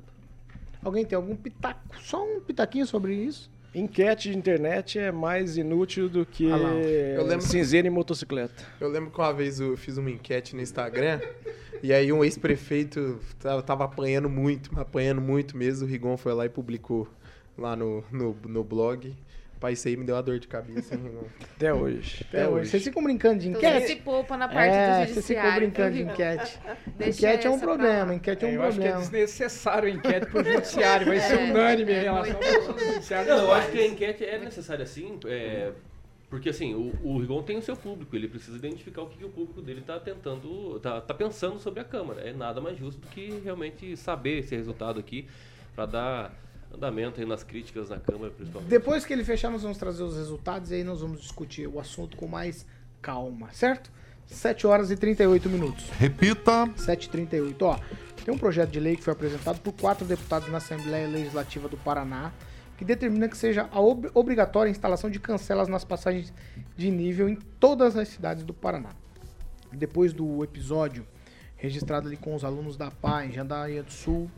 Alguém 0.83 1.05
tem 1.05 1.16
algum 1.16 1.37
pitaco? 1.37 1.80
Só 2.01 2.24
um 2.24 2.41
pitaquinho 2.41 2.87
sobre 2.87 3.14
isso? 3.14 3.51
Enquete 3.74 4.30
de 4.30 4.37
internet 4.37 4.99
é 4.99 5.11
mais 5.11 5.57
inútil 5.57 6.09
do 6.09 6.26
que 6.26 6.51
Ah 6.51 6.57
lembro- 7.24 7.47
cinzeiro 7.47 7.87
em 7.87 7.91
motocicleta. 7.91 8.62
Eu 8.80 8.89
lembro 8.89 9.11
que 9.11 9.18
uma 9.18 9.33
vez 9.33 9.61
eu 9.61 9.76
fiz 9.76 9.97
uma 9.97 10.11
enquete 10.11 10.55
no 10.55 10.61
Instagram 10.61 11.20
e 11.83 11.91
aí 11.93 12.12
um 12.12 12.22
ex-prefeito 12.22 13.18
tava, 13.41 13.62
tava 13.62 13.85
apanhando 13.85 14.28
muito, 14.28 14.70
apanhando 14.78 15.22
muito 15.22 15.57
mesmo. 15.57 15.87
O 15.87 15.91
Rigon 15.91 16.16
foi 16.18 16.35
lá 16.35 16.45
e 16.45 16.51
publicou 16.51 17.09
lá 17.57 17.74
no, 17.74 18.05
no, 18.12 18.37
no 18.47 18.62
blog. 18.62 19.16
Pai, 19.62 19.74
isso 19.74 19.86
aí 19.86 19.96
me 19.96 20.04
deu 20.04 20.16
uma 20.16 20.22
dor 20.24 20.40
de 20.40 20.48
cabeça, 20.48 20.92
hein? 20.96 21.00
Até 21.54 21.72
hoje. 21.72 22.26
Até 22.28 22.48
hoje. 22.48 22.68
Vocês 22.68 22.82
ficam 22.82 23.00
brincando 23.00 23.38
de 23.38 23.48
enquete? 23.50 23.80
você 23.80 23.86
se 23.86 23.96
poupa 24.00 24.36
na 24.36 24.48
parte 24.48 24.74
é, 24.74 24.88
do 25.06 25.12
vocês 25.12 25.26
ficam 25.28 25.42
judiciário, 25.44 25.60
brincando 25.60 25.94
de 25.94 26.02
enquete. 26.02 26.58
Enquete 27.08 27.46
é 27.46 27.50
um 27.50 27.58
pra 27.58 27.68
problema, 27.68 28.12
enquete 28.12 28.44
é 28.44 28.48
um 28.48 28.50
eu 28.50 28.62
acho 28.64 28.80
que 28.80 28.84
é 28.84 28.90
problema. 28.90 29.12
desnecessário 29.12 29.88
a 29.88 29.90
enquete 29.92 30.26
pro 30.26 30.42
judiciário, 30.44 31.06
vai 31.06 31.20
ser 31.22 31.38
É, 31.38 31.44
unânime 31.44 31.92
em 31.92 31.94
é 31.94 32.00
relação 32.00 32.36
ao 32.36 32.78
judiciário. 32.78 33.28
Não, 33.28 33.38
eu 33.44 33.52
acho 33.52 33.70
que 33.70 33.78
a 33.78 33.86
enquete 33.86 34.24
é 34.24 34.38
necessária 34.40 34.84
sim, 34.84 35.20
é, 35.26 35.70
porque 36.28 36.48
assim, 36.48 36.74
o, 36.74 36.92
o 37.04 37.18
Rigon 37.20 37.44
tem 37.44 37.56
o 37.56 37.62
seu 37.62 37.76
público, 37.76 38.16
ele 38.16 38.26
precisa 38.26 38.56
identificar 38.56 39.02
o 39.02 39.06
que, 39.06 39.16
que 39.16 39.24
o 39.24 39.30
público 39.30 39.62
dele 39.62 39.78
está 39.78 40.00
tentando, 40.00 40.80
tá, 40.80 41.00
tá 41.00 41.14
pensando 41.14 41.60
sobre 41.60 41.78
a 41.78 41.84
Câmara. 41.84 42.20
É 42.22 42.32
nada 42.32 42.60
mais 42.60 42.76
justo 42.76 43.00
do 43.00 43.06
que 43.06 43.40
realmente 43.44 43.96
saber 43.96 44.38
esse 44.38 44.56
resultado 44.56 44.98
aqui, 44.98 45.28
para 45.76 45.86
dar 45.86 46.34
andamento 46.74 47.20
aí 47.20 47.26
nas 47.26 47.42
críticas 47.42 47.88
na 47.90 47.98
Câmara, 47.98 48.30
principalmente. 48.32 48.70
Depois 48.70 49.04
que 49.04 49.12
ele 49.12 49.24
fechar, 49.24 49.50
nós 49.50 49.62
vamos 49.62 49.78
trazer 49.78 50.02
os 50.02 50.16
resultados 50.16 50.70
e 50.70 50.76
aí 50.76 50.84
nós 50.84 51.00
vamos 51.00 51.20
discutir 51.20 51.66
o 51.66 51.78
assunto 51.80 52.16
com 52.16 52.26
mais 52.26 52.66
calma, 53.00 53.50
certo? 53.52 53.90
7 54.26 54.66
horas 54.66 54.90
e 54.90 54.96
38 54.96 55.48
minutos. 55.50 55.88
Repita. 55.98 56.66
7h38. 56.76 57.56
Ó, 57.62 57.78
tem 58.24 58.32
um 58.32 58.38
projeto 58.38 58.70
de 58.70 58.80
lei 58.80 58.96
que 58.96 59.02
foi 59.02 59.12
apresentado 59.12 59.60
por 59.60 59.72
quatro 59.72 60.06
deputados 60.06 60.48
na 60.48 60.58
Assembleia 60.58 61.06
Legislativa 61.08 61.68
do 61.68 61.76
Paraná 61.76 62.32
que 62.78 62.84
determina 62.84 63.28
que 63.28 63.36
seja 63.36 63.68
a 63.70 63.80
ob- 63.80 64.10
obrigatória 64.14 64.68
a 64.68 64.70
instalação 64.70 65.10
de 65.10 65.20
cancelas 65.20 65.68
nas 65.68 65.84
passagens 65.84 66.32
de 66.76 66.90
nível 66.90 67.28
em 67.28 67.36
todas 67.60 67.96
as 67.96 68.08
cidades 68.08 68.42
do 68.44 68.54
Paraná. 68.54 68.90
Depois 69.72 70.12
do 70.12 70.42
episódio 70.42 71.06
registrado 71.56 72.08
ali 72.08 72.16
com 72.16 72.34
os 72.34 72.44
alunos 72.44 72.76
da 72.76 72.90
PAI, 72.90 73.28
em 73.28 73.32
Jandaia 73.32 73.82
do 73.82 73.92
Sul, 73.92 74.28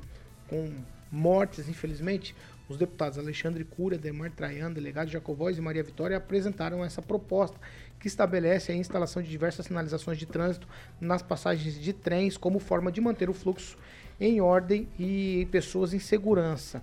com 0.48 0.70
mortes, 1.14 1.68
infelizmente, 1.68 2.34
os 2.68 2.76
deputados 2.76 3.18
Alexandre 3.18 3.64
Cura, 3.64 3.96
Demar 3.96 4.30
Traian, 4.30 4.72
delegado 4.72 5.10
Jacovóis 5.10 5.56
e 5.56 5.60
Maria 5.60 5.82
Vitória 5.82 6.16
apresentaram 6.16 6.84
essa 6.84 7.00
proposta 7.00 7.58
que 8.00 8.08
estabelece 8.08 8.72
a 8.72 8.74
instalação 8.74 9.22
de 9.22 9.28
diversas 9.28 9.66
sinalizações 9.66 10.18
de 10.18 10.26
trânsito 10.26 10.66
nas 11.00 11.22
passagens 11.22 11.80
de 11.80 11.92
trens 11.92 12.36
como 12.36 12.58
forma 12.58 12.90
de 12.90 13.00
manter 13.00 13.30
o 13.30 13.34
fluxo 13.34 13.76
em 14.20 14.40
ordem 14.40 14.88
e 14.98 15.46
pessoas 15.50 15.92
em 15.92 15.98
segurança. 15.98 16.82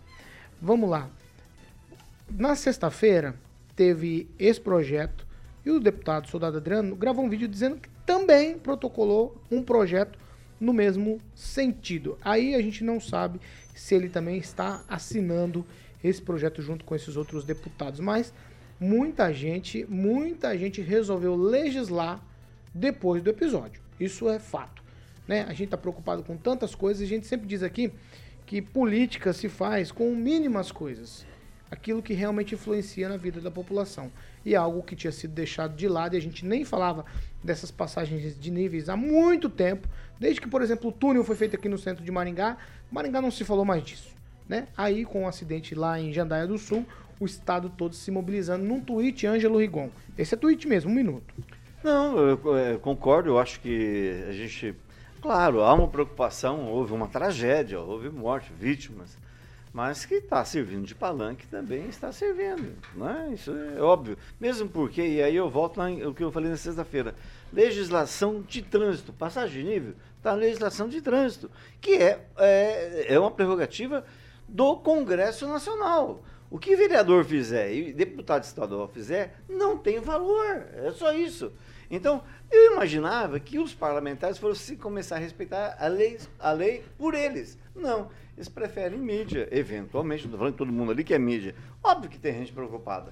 Vamos 0.61 0.89
lá. 0.89 1.09
Na 2.29 2.55
sexta-feira, 2.55 3.36
teve 3.75 4.29
esse 4.38 4.61
projeto 4.61 5.25
e 5.65 5.71
o 5.71 5.79
deputado 5.79 6.29
Soldado 6.29 6.57
Adriano 6.57 6.95
gravou 6.95 7.25
um 7.25 7.29
vídeo 7.29 7.47
dizendo 7.47 7.77
que 7.77 7.89
também 8.05 8.57
protocolou 8.57 9.41
um 9.49 9.63
projeto 9.63 10.17
no 10.59 10.71
mesmo 10.71 11.19
sentido. 11.34 12.19
Aí 12.23 12.53
a 12.53 12.61
gente 12.61 12.84
não 12.84 12.99
sabe 12.99 13.41
se 13.74 13.95
ele 13.95 14.09
também 14.09 14.38
está 14.38 14.84
assinando 14.88 15.65
esse 16.03 16.22
projeto 16.22 16.61
junto 16.61 16.84
com 16.84 16.95
esses 16.95 17.15
outros 17.15 17.43
deputados, 17.43 17.99
mas 17.99 18.34
muita 18.80 19.32
gente, 19.34 19.86
muita 19.88 20.57
gente 20.57 20.82
resolveu 20.82 21.36
legislar 21.36 22.24
depois 22.74 23.22
do 23.22 23.30
episódio. 23.30 23.82
Isso 23.99 24.30
é 24.30 24.39
fato. 24.39 24.84
Né? 25.28 25.43
A 25.43 25.49
gente 25.49 25.65
está 25.65 25.78
preocupado 25.78 26.24
com 26.24 26.36
tantas 26.36 26.74
coisas, 26.74 27.03
a 27.03 27.09
gente 27.09 27.28
sempre 27.28 27.47
diz 27.47 27.61
aqui 27.61 27.91
que 28.45 28.61
política 28.61 29.32
se 29.32 29.47
faz 29.47 29.91
com 29.91 30.13
mínimas 30.15 30.72
coisas. 30.72 31.26
Aquilo 31.69 32.01
que 32.01 32.13
realmente 32.13 32.55
influencia 32.55 33.07
na 33.07 33.15
vida 33.15 33.39
da 33.39 33.51
população. 33.51 34.11
E 34.45 34.53
é 34.53 34.57
algo 34.57 34.81
que 34.83 34.95
tinha 34.95 35.11
sido 35.11 35.33
deixado 35.33 35.75
de 35.75 35.87
lado 35.87 36.15
e 36.15 36.17
a 36.17 36.21
gente 36.21 36.45
nem 36.45 36.65
falava 36.65 37.05
dessas 37.43 37.71
passagens 37.71 38.39
de 38.39 38.51
níveis 38.51 38.89
há 38.89 38.95
muito 38.95 39.49
tempo. 39.49 39.87
Desde 40.19 40.41
que, 40.41 40.47
por 40.47 40.61
exemplo, 40.61 40.89
o 40.89 40.91
túnel 40.91 41.23
foi 41.23 41.35
feito 41.35 41.55
aqui 41.55 41.69
no 41.69 41.77
centro 41.77 42.03
de 42.03 42.11
Maringá, 42.11 42.57
Maringá 42.91 43.21
não 43.21 43.31
se 43.31 43.43
falou 43.43 43.65
mais 43.65 43.83
disso. 43.83 44.09
Né? 44.47 44.67
Aí, 44.75 45.05
com 45.05 45.23
o 45.23 45.27
acidente 45.27 45.73
lá 45.73 45.99
em 45.99 46.11
Jandaia 46.11 46.45
do 46.45 46.57
Sul, 46.57 46.85
o 47.19 47.25
estado 47.25 47.69
todo 47.69 47.95
se 47.95 48.11
mobilizando 48.11 48.65
num 48.65 48.81
tweet, 48.81 49.25
Ângelo 49.25 49.59
Rigon. 49.59 49.89
Esse 50.17 50.33
é 50.33 50.37
tweet 50.37 50.67
mesmo, 50.67 50.91
um 50.91 50.93
minuto. 50.93 51.33
Não, 51.83 52.17
eu, 52.17 52.57
eh, 52.57 52.77
concordo, 52.77 53.29
eu 53.29 53.39
acho 53.39 53.59
que 53.61 54.23
a 54.27 54.31
gente. 54.31 54.75
Claro, 55.21 55.61
há 55.61 55.73
uma 55.73 55.87
preocupação, 55.87 56.67
houve 56.67 56.93
uma 56.93 57.07
tragédia, 57.07 57.79
houve 57.79 58.09
morte, 58.09 58.51
vítimas, 58.59 59.17
mas 59.74 60.05
que 60.05 60.15
está 60.15 60.43
servindo 60.43 60.86
de 60.86 60.93
palanque 60.93 61.47
também 61.47 61.88
está 61.88 62.11
servindo, 62.11 62.76
né? 62.95 63.32
Isso 63.34 63.51
é 63.51 63.82
óbvio. 63.82 64.17
Mesmo 64.39 64.67
porque, 64.69 65.01
e 65.01 65.22
aí 65.22 65.36
eu 65.36 65.49
volto 65.49 65.82
em- 65.82 66.05
o 66.05 66.13
que 66.13 66.24
eu 66.24 66.32
falei 66.32 66.49
na 66.49 66.57
sexta-feira, 66.57 67.15
legislação 67.53 68.41
de 68.41 68.61
trânsito, 68.61 69.13
passagem 69.13 69.63
de 69.63 69.69
nível, 69.69 69.93
está 70.17 70.32
na 70.32 70.38
legislação 70.38 70.88
de 70.89 71.01
trânsito, 71.01 71.49
que 71.80 71.93
é, 71.95 72.26
é, 72.38 73.05
é 73.13 73.19
uma 73.19 73.32
prerrogativa 73.32 74.05
do 74.47 74.76
Congresso 74.78 75.47
Nacional. 75.47 76.22
O 76.49 76.59
que 76.59 76.76
vereador 76.76 77.24
fizer 77.24 77.72
e 77.74 77.93
deputado 77.93 78.43
estadual 78.43 78.88
fizer 78.89 79.36
não 79.47 79.78
tem 79.78 80.01
valor. 80.01 80.65
É 80.74 80.91
só 80.91 81.13
isso. 81.13 81.53
Então, 81.91 82.23
eu 82.49 82.71
imaginava 82.71 83.37
que 83.37 83.59
os 83.59 83.73
parlamentares 83.73 84.37
fossem 84.37 84.77
começar 84.77 85.17
a 85.17 85.19
respeitar 85.19 85.75
a 85.77 85.87
lei, 85.87 86.17
a 86.39 86.53
lei 86.53 86.85
por 86.97 87.13
eles. 87.13 87.59
Não. 87.75 88.09
Eles 88.37 88.47
preferem 88.47 88.97
mídia, 88.97 89.49
eventualmente. 89.51 90.23
Estou 90.23 90.37
falando 90.37 90.53
que 90.53 90.57
todo 90.57 90.71
mundo 90.71 90.93
ali 90.93 91.03
que 91.03 91.13
é 91.13 91.19
mídia. 91.19 91.53
Óbvio 91.83 92.09
que 92.09 92.17
tem 92.17 92.33
gente 92.33 92.53
preocupada. 92.53 93.11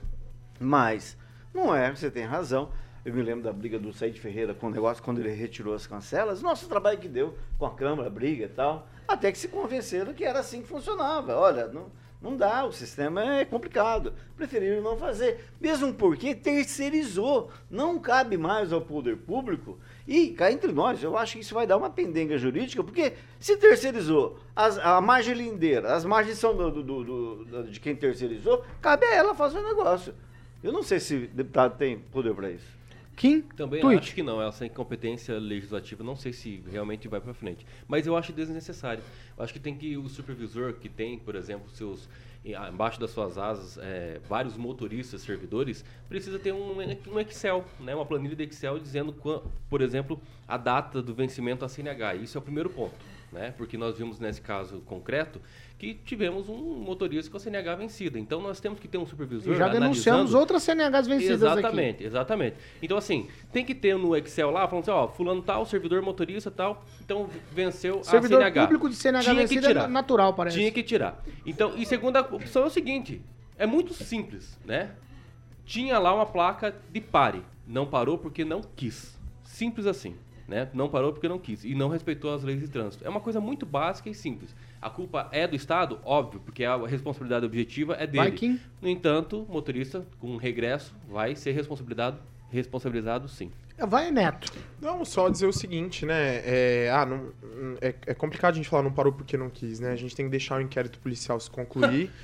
Mas 0.57 1.17
não 1.53 1.75
é, 1.75 1.93
você 1.93 2.09
tem 2.09 2.23
razão. 2.23 2.71
Eu 3.03 3.13
me 3.13 3.21
lembro 3.21 3.43
da 3.43 3.51
briga 3.51 3.77
do 3.77 3.91
Said 3.91 4.17
Ferreira 4.17 4.53
com 4.53 4.67
o 4.67 4.69
negócio 4.69 5.03
quando 5.03 5.19
ele 5.19 5.31
retirou 5.31 5.73
as 5.73 5.85
cancelas. 5.85 6.41
Nossa, 6.41 6.65
o 6.65 6.69
trabalho 6.69 6.99
que 6.99 7.07
deu 7.07 7.37
com 7.57 7.65
a 7.65 7.73
Câmara, 7.73 8.09
briga 8.09 8.45
e 8.45 8.49
tal. 8.49 8.87
Até 9.07 9.31
que 9.31 9.37
se 9.37 9.49
convenceram 9.49 10.13
que 10.13 10.23
era 10.23 10.39
assim 10.39 10.61
que 10.61 10.67
funcionava. 10.67 11.35
Olha, 11.35 11.67
não, 11.67 11.91
não 12.21 12.35
dá, 12.35 12.65
o 12.65 12.71
sistema 12.71 13.23
é 13.39 13.45
complicado. 13.45 14.13
Preferiram 14.35 14.81
não 14.81 14.97
fazer. 14.97 15.45
Mesmo 15.59 15.93
porque 15.93 16.35
terceirizou. 16.35 17.49
Não 17.69 17.97
cabe 17.99 18.37
mais 18.37 18.73
ao 18.73 18.81
poder 18.81 19.15
público. 19.17 19.77
E 20.07 20.29
cá 20.29 20.51
entre 20.51 20.71
nós, 20.71 21.01
eu 21.03 21.17
acho 21.17 21.33
que 21.33 21.39
isso 21.39 21.53
vai 21.53 21.65
dar 21.67 21.77
uma 21.77 21.89
pendenga 21.89 22.37
jurídica, 22.37 22.83
porque 22.83 23.13
se 23.39 23.55
terceirizou 23.57 24.39
as, 24.55 24.77
a 24.79 24.99
margem 24.99 25.35
lindeira, 25.35 25.93
as 25.93 26.03
margens 26.03 26.37
são 26.39 26.55
do, 26.55 26.71
do- 26.83 27.03
do- 27.45 27.63
de 27.69 27.79
quem 27.79 27.95
terceirizou, 27.95 28.65
cabe 28.81 29.05
a 29.05 29.13
ela 29.15 29.35
fazer 29.35 29.59
o 29.59 29.67
negócio. 29.67 30.13
Eu 30.63 30.73
não 30.73 30.83
sei 30.83 30.99
se 30.99 31.15
o 31.15 31.27
deputado 31.27 31.77
tem 31.77 31.99
poder 31.99 32.33
para 32.33 32.49
isso. 32.51 32.78
Kim? 33.19 33.41
Também 33.41 33.83
acho 33.97 34.15
que 34.15 34.23
não, 34.23 34.41
essa 34.41 34.65
incompetência 34.65 35.37
legislativa, 35.37 36.01
não 36.01 36.15
sei 36.15 36.31
se 36.31 36.63
realmente 36.71 37.05
vai 37.09 37.19
para 37.19 37.33
frente. 37.33 37.67
Mas 37.85 38.07
eu 38.07 38.15
acho 38.15 38.31
desnecessário. 38.31 39.03
Eu 39.37 39.43
acho 39.43 39.51
que 39.51 39.59
tem 39.59 39.75
que 39.75 39.97
o 39.97 40.07
supervisor 40.07 40.75
que 40.75 40.87
tem, 40.87 41.19
por 41.19 41.35
exemplo, 41.35 41.69
seus 41.69 42.07
ah, 42.57 42.69
embaixo 42.69 42.97
das 42.97 43.11
suas 43.11 43.37
asas 43.37 43.77
é, 43.77 44.21
vários 44.29 44.55
motoristas, 44.55 45.21
servidores, 45.21 45.83
precisa 46.07 46.39
ter 46.39 46.53
um, 46.53 46.77
um 46.77 47.19
Excel, 47.19 47.65
né, 47.81 47.93
uma 47.93 48.05
planilha 48.05 48.37
de 48.37 48.43
Excel 48.43 48.79
dizendo, 48.79 49.13
por 49.69 49.81
exemplo, 49.81 50.21
a 50.47 50.55
data 50.55 51.01
do 51.01 51.13
vencimento 51.13 51.59
da 51.59 51.67
CNH. 51.67 52.15
Isso 52.15 52.37
é 52.37 52.39
o 52.39 52.41
primeiro 52.41 52.69
ponto, 52.69 52.95
né, 53.31 53.53
porque 53.57 53.77
nós 53.77 53.97
vimos 53.97 54.19
nesse 54.19 54.41
caso 54.41 54.79
concreto 54.81 55.41
que 55.77 55.93
tivemos 55.93 56.49
um 56.49 56.57
motorista 56.57 57.31
com 57.31 57.37
a 57.37 57.39
CNH 57.39 57.75
vencida. 57.75 58.19
Então 58.19 58.41
nós 58.41 58.59
temos 58.59 58.79
que 58.79 58.87
ter 58.87 58.97
um 58.97 59.05
supervisor 59.05 59.53
E 59.53 59.57
já 59.57 59.69
denunciamos 59.69 60.33
outras 60.33 60.63
CNHs 60.63 61.07
vencidas 61.07 61.43
aqui. 61.43 61.59
Exatamente, 61.59 62.03
exatamente. 62.03 62.55
Então, 62.81 62.97
assim, 62.97 63.29
tem 63.53 63.63
que 63.63 63.73
ter 63.73 63.97
no 63.97 64.15
Excel 64.15 64.51
lá, 64.51 64.67
falando 64.67 64.83
assim, 64.83 64.91
ó, 64.91 65.07
fulano 65.07 65.41
tal, 65.41 65.65
servidor 65.65 66.01
motorista 66.01 66.51
tal, 66.51 66.83
então 67.03 67.29
venceu 67.51 68.03
Servidor 68.03 68.41
a 68.41 68.45
CNH. 68.47 68.63
público 68.63 68.89
de 68.89 68.95
CNH 68.95 69.21
Tinha 69.21 69.35
que 69.35 69.41
vencida 69.41 69.83
é 69.83 69.87
natural, 69.87 70.33
parece. 70.33 70.57
Tinha 70.57 70.71
que 70.71 70.83
tirar. 70.83 71.23
Então, 71.45 71.73
e 71.77 71.85
segunda 71.85 72.19
opção 72.21 72.63
é 72.63 72.65
o 72.65 72.69
seguinte, 72.69 73.21
é 73.57 73.65
muito 73.65 73.93
simples, 73.93 74.59
né? 74.65 74.91
Tinha 75.65 75.97
lá 75.99 76.13
uma 76.13 76.25
placa 76.25 76.75
de 76.91 76.99
pare, 76.99 77.43
não 77.65 77.85
parou 77.85 78.17
porque 78.17 78.43
não 78.43 78.61
quis. 78.75 79.17
Simples 79.43 79.85
assim, 79.85 80.15
né? 80.49 80.67
Não 80.73 80.89
parou 80.89 81.13
porque 81.13 81.29
não 81.29 81.39
quis 81.39 81.63
e 81.63 81.73
não 81.75 81.87
respeitou 81.87 82.33
as 82.33 82.43
leis 82.43 82.59
de 82.59 82.67
trânsito. 82.67 83.05
É 83.05 83.09
uma 83.09 83.21
coisa 83.21 83.39
muito 83.39 83.65
básica 83.65 84.09
e 84.09 84.13
simples. 84.13 84.53
A 84.81 84.89
culpa 84.89 85.29
é 85.31 85.47
do 85.47 85.55
Estado? 85.55 85.99
Óbvio, 86.03 86.41
porque 86.43 86.65
a 86.65 86.75
responsabilidade 86.85 87.45
objetiva 87.45 87.95
é 87.95 88.07
dele. 88.07 88.59
No 88.81 88.89
entanto, 88.89 89.45
o 89.47 89.51
motorista 89.51 90.05
com 90.19 90.35
regresso 90.37 90.93
vai 91.07 91.35
ser 91.35 91.51
responsabilizado, 91.51 92.17
responsabilizado 92.49 93.29
sim. 93.29 93.51
Vai, 93.87 94.11
Neto. 94.11 94.51
Não, 94.81 95.05
só 95.05 95.29
dizer 95.29 95.47
o 95.47 95.53
seguinte, 95.53 96.05
né? 96.05 96.41
É, 96.43 96.91
ah, 96.93 97.05
não, 97.05 97.31
é, 97.79 97.93
é 98.07 98.13
complicado 98.13 98.53
a 98.53 98.57
gente 98.57 98.67
falar 98.67 98.83
não 98.83 98.91
parou 98.91 99.13
porque 99.13 99.37
não 99.37 99.49
quis, 99.49 99.79
né? 99.79 99.91
A 99.91 99.95
gente 99.95 100.13
tem 100.15 100.25
que 100.25 100.31
deixar 100.31 100.57
o 100.57 100.61
inquérito 100.61 100.99
policial 100.99 101.39
se 101.39 101.49
concluir. 101.49 102.11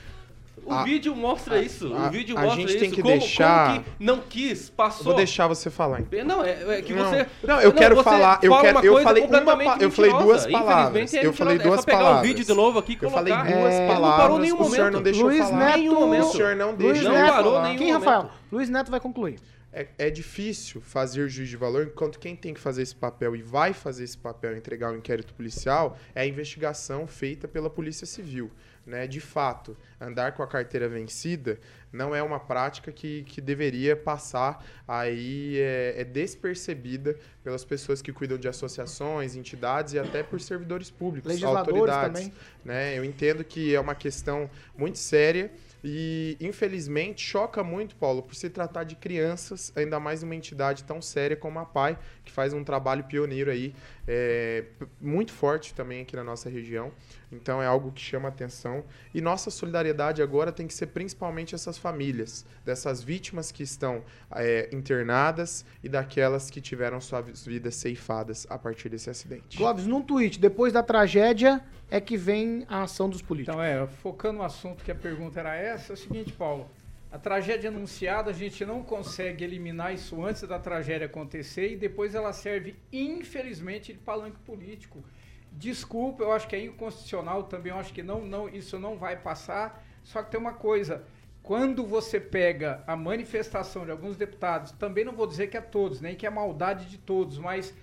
O 0.65 0.73
A- 0.73 0.83
vídeo 0.83 1.15
mostra 1.15 1.55
a- 1.57 1.61
isso. 1.61 1.93
a- 1.93 2.07
o 2.07 2.09
vídeo 2.11 2.35
a 2.35 2.41
mostra 2.41 2.59
gente 2.59 2.69
isso. 2.69 2.79
tem 2.79 2.89
que 2.89 3.01
como, 3.03 3.13
deixar- 3.19 3.67
como 3.75 3.83
que 3.83 4.03
não 4.03 4.19
quis, 4.19 4.69
passou. 4.69 5.03
Vou 5.03 5.13
deixar 5.15 5.47
você 5.47 5.69
falar. 5.69 6.01
então. 6.01 6.25
Não, 6.25 6.43
é, 6.43 6.79
é 6.79 6.81
que 6.81 6.91
Não. 6.93 7.07
você. 7.07 7.27
Não, 7.43 7.61
eu 7.61 7.71
quero 7.71 7.95
você 7.95 8.03
falar- 8.03 8.39
eu 8.41 8.51
quero- 8.59 8.85
eu 8.85 9.03
falei 9.03 9.23
uma 9.23 9.77
eu 9.79 9.91
falei 9.91 10.11
duas 10.11 10.47
palavras. 10.47 11.13
É 11.13 11.25
Eu 11.25 11.33
falei 11.33 11.57
duas 11.59 11.75
é 11.75 11.77
só 11.77 11.83
pegar 11.83 11.97
palavras. 11.99 12.19
o 12.19 12.23
vídeo 12.27 12.45
de 12.45 12.53
novo 12.53 12.79
aqui 12.79 12.97
e 12.99 13.05
Eu 13.05 13.11
falei 13.11 13.33
duas 13.33 13.45
É, 13.47 13.87
Não 13.87 13.87
parou 13.87 14.01
palavras, 14.01 14.51
o 14.51 14.63
senhor 14.71 14.91
não 14.91 15.01
deixou 15.01 15.25
Luiz 15.25 15.39
falar. 15.43 15.57
Neto. 15.57 15.77
Nenhum 15.77 15.93
momento. 15.99 16.25
O 16.25 16.31
senhor 16.31 16.55
não 16.55 16.71
Luiz 16.71 16.93
deixa 16.99 17.09
Não 17.09 17.29
parou 17.29 17.61
nenhum 17.61 17.77
Quem, 17.77 17.93
momento. 17.93 18.05
Rafael? 18.09 18.31
Luiz 18.51 18.69
Neto 18.69 18.89
vai 18.91 18.99
concluir. 18.99 19.39
É, 19.71 19.87
é 19.97 20.09
difícil 20.09 20.79
fazer 20.81 21.27
juiz 21.27 21.49
de 21.49 21.57
valor, 21.57 21.83
enquanto 21.91 22.17
quem 22.17 22.33
tem 22.35 22.53
que 22.53 22.59
fazer 22.61 22.81
esse 22.81 22.95
papel 22.95 23.35
e 23.35 23.41
vai 23.41 23.73
fazer 23.73 24.05
esse 24.05 24.17
papel, 24.17 24.55
entregar 24.55 24.91
o 24.93 24.95
inquérito 24.95 25.33
policial, 25.33 25.97
é 26.15 26.21
a 26.21 26.25
investigação 26.25 27.05
feita 27.05 27.45
pela 27.47 27.69
Polícia 27.69 28.05
Civil. 28.07 28.49
Né? 28.85 29.07
De 29.07 29.19
fato, 29.19 29.75
andar 29.99 30.33
com 30.33 30.43
a 30.43 30.47
carteira 30.47 30.87
vencida 30.87 31.59
não 31.91 32.13
é 32.13 32.21
uma 32.21 32.39
prática 32.39 32.91
que, 32.91 33.23
que 33.23 33.41
deveria 33.41 33.95
passar 33.95 34.63
aí, 34.87 35.57
é, 35.57 36.01
é 36.01 36.03
despercebida 36.03 37.17
pelas 37.43 37.65
pessoas 37.65 38.01
que 38.01 38.13
cuidam 38.13 38.37
de 38.37 38.47
associações, 38.47 39.35
entidades 39.35 39.93
e 39.93 39.99
até 39.99 40.21
por 40.21 40.39
servidores 40.39 40.91
públicos, 40.91 41.29
Legisladores 41.31 41.79
autoridades. 41.79 42.25
também. 42.25 42.33
né? 42.63 42.97
Eu 42.97 43.03
entendo 43.03 43.43
que 43.43 43.73
é 43.73 43.79
uma 43.79 43.95
questão 43.95 44.49
muito 44.77 44.99
séria 44.99 45.51
e, 45.87 46.35
infelizmente, 46.41 47.23
choca 47.23 47.63
muito, 47.63 47.95
Paulo, 47.95 48.23
por 48.23 48.33
se 48.33 48.49
tratar 48.49 48.83
de 48.85 48.95
crianças, 48.95 49.71
ainda 49.75 49.99
mais 49.99 50.23
uma 50.23 50.33
entidade 50.33 50.83
tão 50.83 50.99
séria 50.99 51.37
como 51.37 51.59
a 51.59 51.65
PAI, 51.65 51.95
que 52.23 52.31
faz 52.31 52.53
um 52.53 52.63
trabalho 52.63 53.03
pioneiro 53.03 53.51
aí, 53.51 53.71
é, 54.07 54.65
muito 55.01 55.31
forte 55.31 55.73
também 55.73 56.01
aqui 56.01 56.15
na 56.15 56.23
nossa 56.23 56.49
região. 56.49 56.91
Então 57.31 57.61
é 57.61 57.65
algo 57.65 57.91
que 57.91 58.01
chama 58.01 58.29
atenção. 58.29 58.83
E 59.13 59.21
nossa 59.21 59.49
solidariedade 59.49 60.21
agora 60.21 60.51
tem 60.51 60.67
que 60.67 60.73
ser 60.73 60.87
principalmente 60.87 61.55
essas 61.55 61.77
famílias, 61.77 62.45
dessas 62.63 63.03
vítimas 63.03 63.51
que 63.51 63.63
estão 63.63 64.03
é, 64.31 64.69
internadas 64.71 65.65
e 65.83 65.89
daquelas 65.89 66.49
que 66.49 66.61
tiveram 66.61 67.01
suas 67.01 67.45
vidas 67.45 67.75
ceifadas 67.75 68.45
a 68.49 68.57
partir 68.57 68.89
desse 68.89 69.09
acidente. 69.09 69.57
Clóvis, 69.57 69.85
num 69.85 70.01
tweet, 70.01 70.39
depois 70.39 70.71
da 70.71 70.83
tragédia 70.83 71.61
é 71.89 71.99
que 71.99 72.17
vem 72.17 72.65
a 72.67 72.83
ação 72.83 73.09
dos 73.09 73.21
políticos. 73.21 73.55
Então, 73.55 73.63
é, 73.63 73.85
focando 73.87 74.39
no 74.39 74.43
assunto 74.43 74.83
que 74.83 74.91
a 74.91 74.95
pergunta 74.95 75.39
era 75.39 75.55
essa, 75.55 75.93
é 75.93 75.95
o 75.95 75.97
seguinte, 75.97 76.31
Paulo. 76.33 76.69
A 77.15 77.17
tragédia 77.17 77.69
anunciada, 77.69 78.29
a 78.29 78.33
gente 78.33 78.65
não 78.65 78.83
consegue 78.83 79.41
eliminar 79.41 79.93
isso 79.93 80.21
antes 80.21 80.41
da 80.41 80.59
tragédia 80.59 81.05
acontecer 81.05 81.71
e 81.71 81.77
depois 81.77 82.13
ela 82.13 82.33
serve, 82.33 82.75
infelizmente, 82.91 83.93
de 83.93 83.99
palanque 83.99 84.37
político. 84.39 85.01
Desculpa, 85.49 86.23
eu 86.23 86.33
acho 86.33 86.45
que 86.45 86.57
é 86.57 86.65
inconstitucional 86.65 87.43
também, 87.43 87.71
eu 87.71 87.79
acho 87.79 87.93
que 87.93 88.03
não, 88.03 88.25
não, 88.25 88.49
isso 88.49 88.77
não 88.77 88.97
vai 88.97 89.15
passar. 89.15 89.81
Só 90.03 90.21
que 90.21 90.29
tem 90.29 90.37
uma 90.37 90.55
coisa, 90.55 91.05
quando 91.41 91.85
você 91.85 92.19
pega 92.19 92.83
a 92.85 92.97
manifestação 92.97 93.85
de 93.85 93.91
alguns 93.91 94.17
deputados, 94.17 94.73
também 94.73 95.05
não 95.05 95.13
vou 95.13 95.25
dizer 95.25 95.47
que 95.47 95.55
é 95.55 95.61
todos, 95.61 96.01
nem 96.01 96.17
que 96.17 96.27
é 96.27 96.29
maldade 96.29 96.89
de 96.89 96.97
todos, 96.97 97.37
mas 97.37 97.73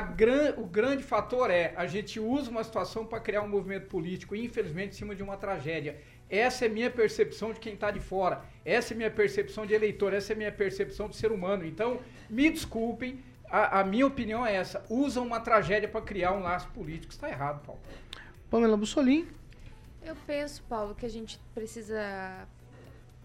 gran, 0.00 0.54
o 0.56 0.66
grande 0.66 1.04
fator 1.04 1.52
é 1.52 1.72
a 1.76 1.86
gente 1.86 2.18
usa 2.18 2.50
uma 2.50 2.64
situação 2.64 3.06
para 3.06 3.20
criar 3.20 3.42
um 3.42 3.48
movimento 3.48 3.86
político, 3.86 4.34
infelizmente, 4.34 4.90
em 4.90 4.98
cima 4.98 5.14
de 5.14 5.22
uma 5.22 5.36
tragédia. 5.36 6.00
Essa 6.32 6.64
é 6.64 6.68
minha 6.68 6.90
percepção 6.90 7.52
de 7.52 7.60
quem 7.60 7.74
está 7.74 7.90
de 7.90 8.00
fora. 8.00 8.42
Essa 8.64 8.94
é 8.94 8.96
minha 8.96 9.10
percepção 9.10 9.66
de 9.66 9.74
eleitor. 9.74 10.14
Essa 10.14 10.32
é 10.32 10.34
minha 10.34 10.50
percepção 10.50 11.06
de 11.06 11.14
ser 11.14 11.30
humano. 11.30 11.62
Então, 11.62 12.00
me 12.30 12.48
desculpem, 12.48 13.22
a, 13.50 13.80
a 13.80 13.84
minha 13.84 14.06
opinião 14.06 14.44
é 14.46 14.54
essa. 14.54 14.82
Usam 14.88 15.26
uma 15.26 15.40
tragédia 15.40 15.86
para 15.86 16.00
criar 16.00 16.32
um 16.32 16.40
laço 16.40 16.68
político. 16.68 17.12
Está 17.12 17.28
errado, 17.28 17.62
Paulo. 17.66 17.82
Pamela 18.48 18.78
Bussolini. 18.78 19.28
Eu 20.02 20.16
penso, 20.26 20.62
Paulo, 20.62 20.94
que 20.94 21.04
a 21.04 21.08
gente 21.10 21.38
precisa 21.54 22.48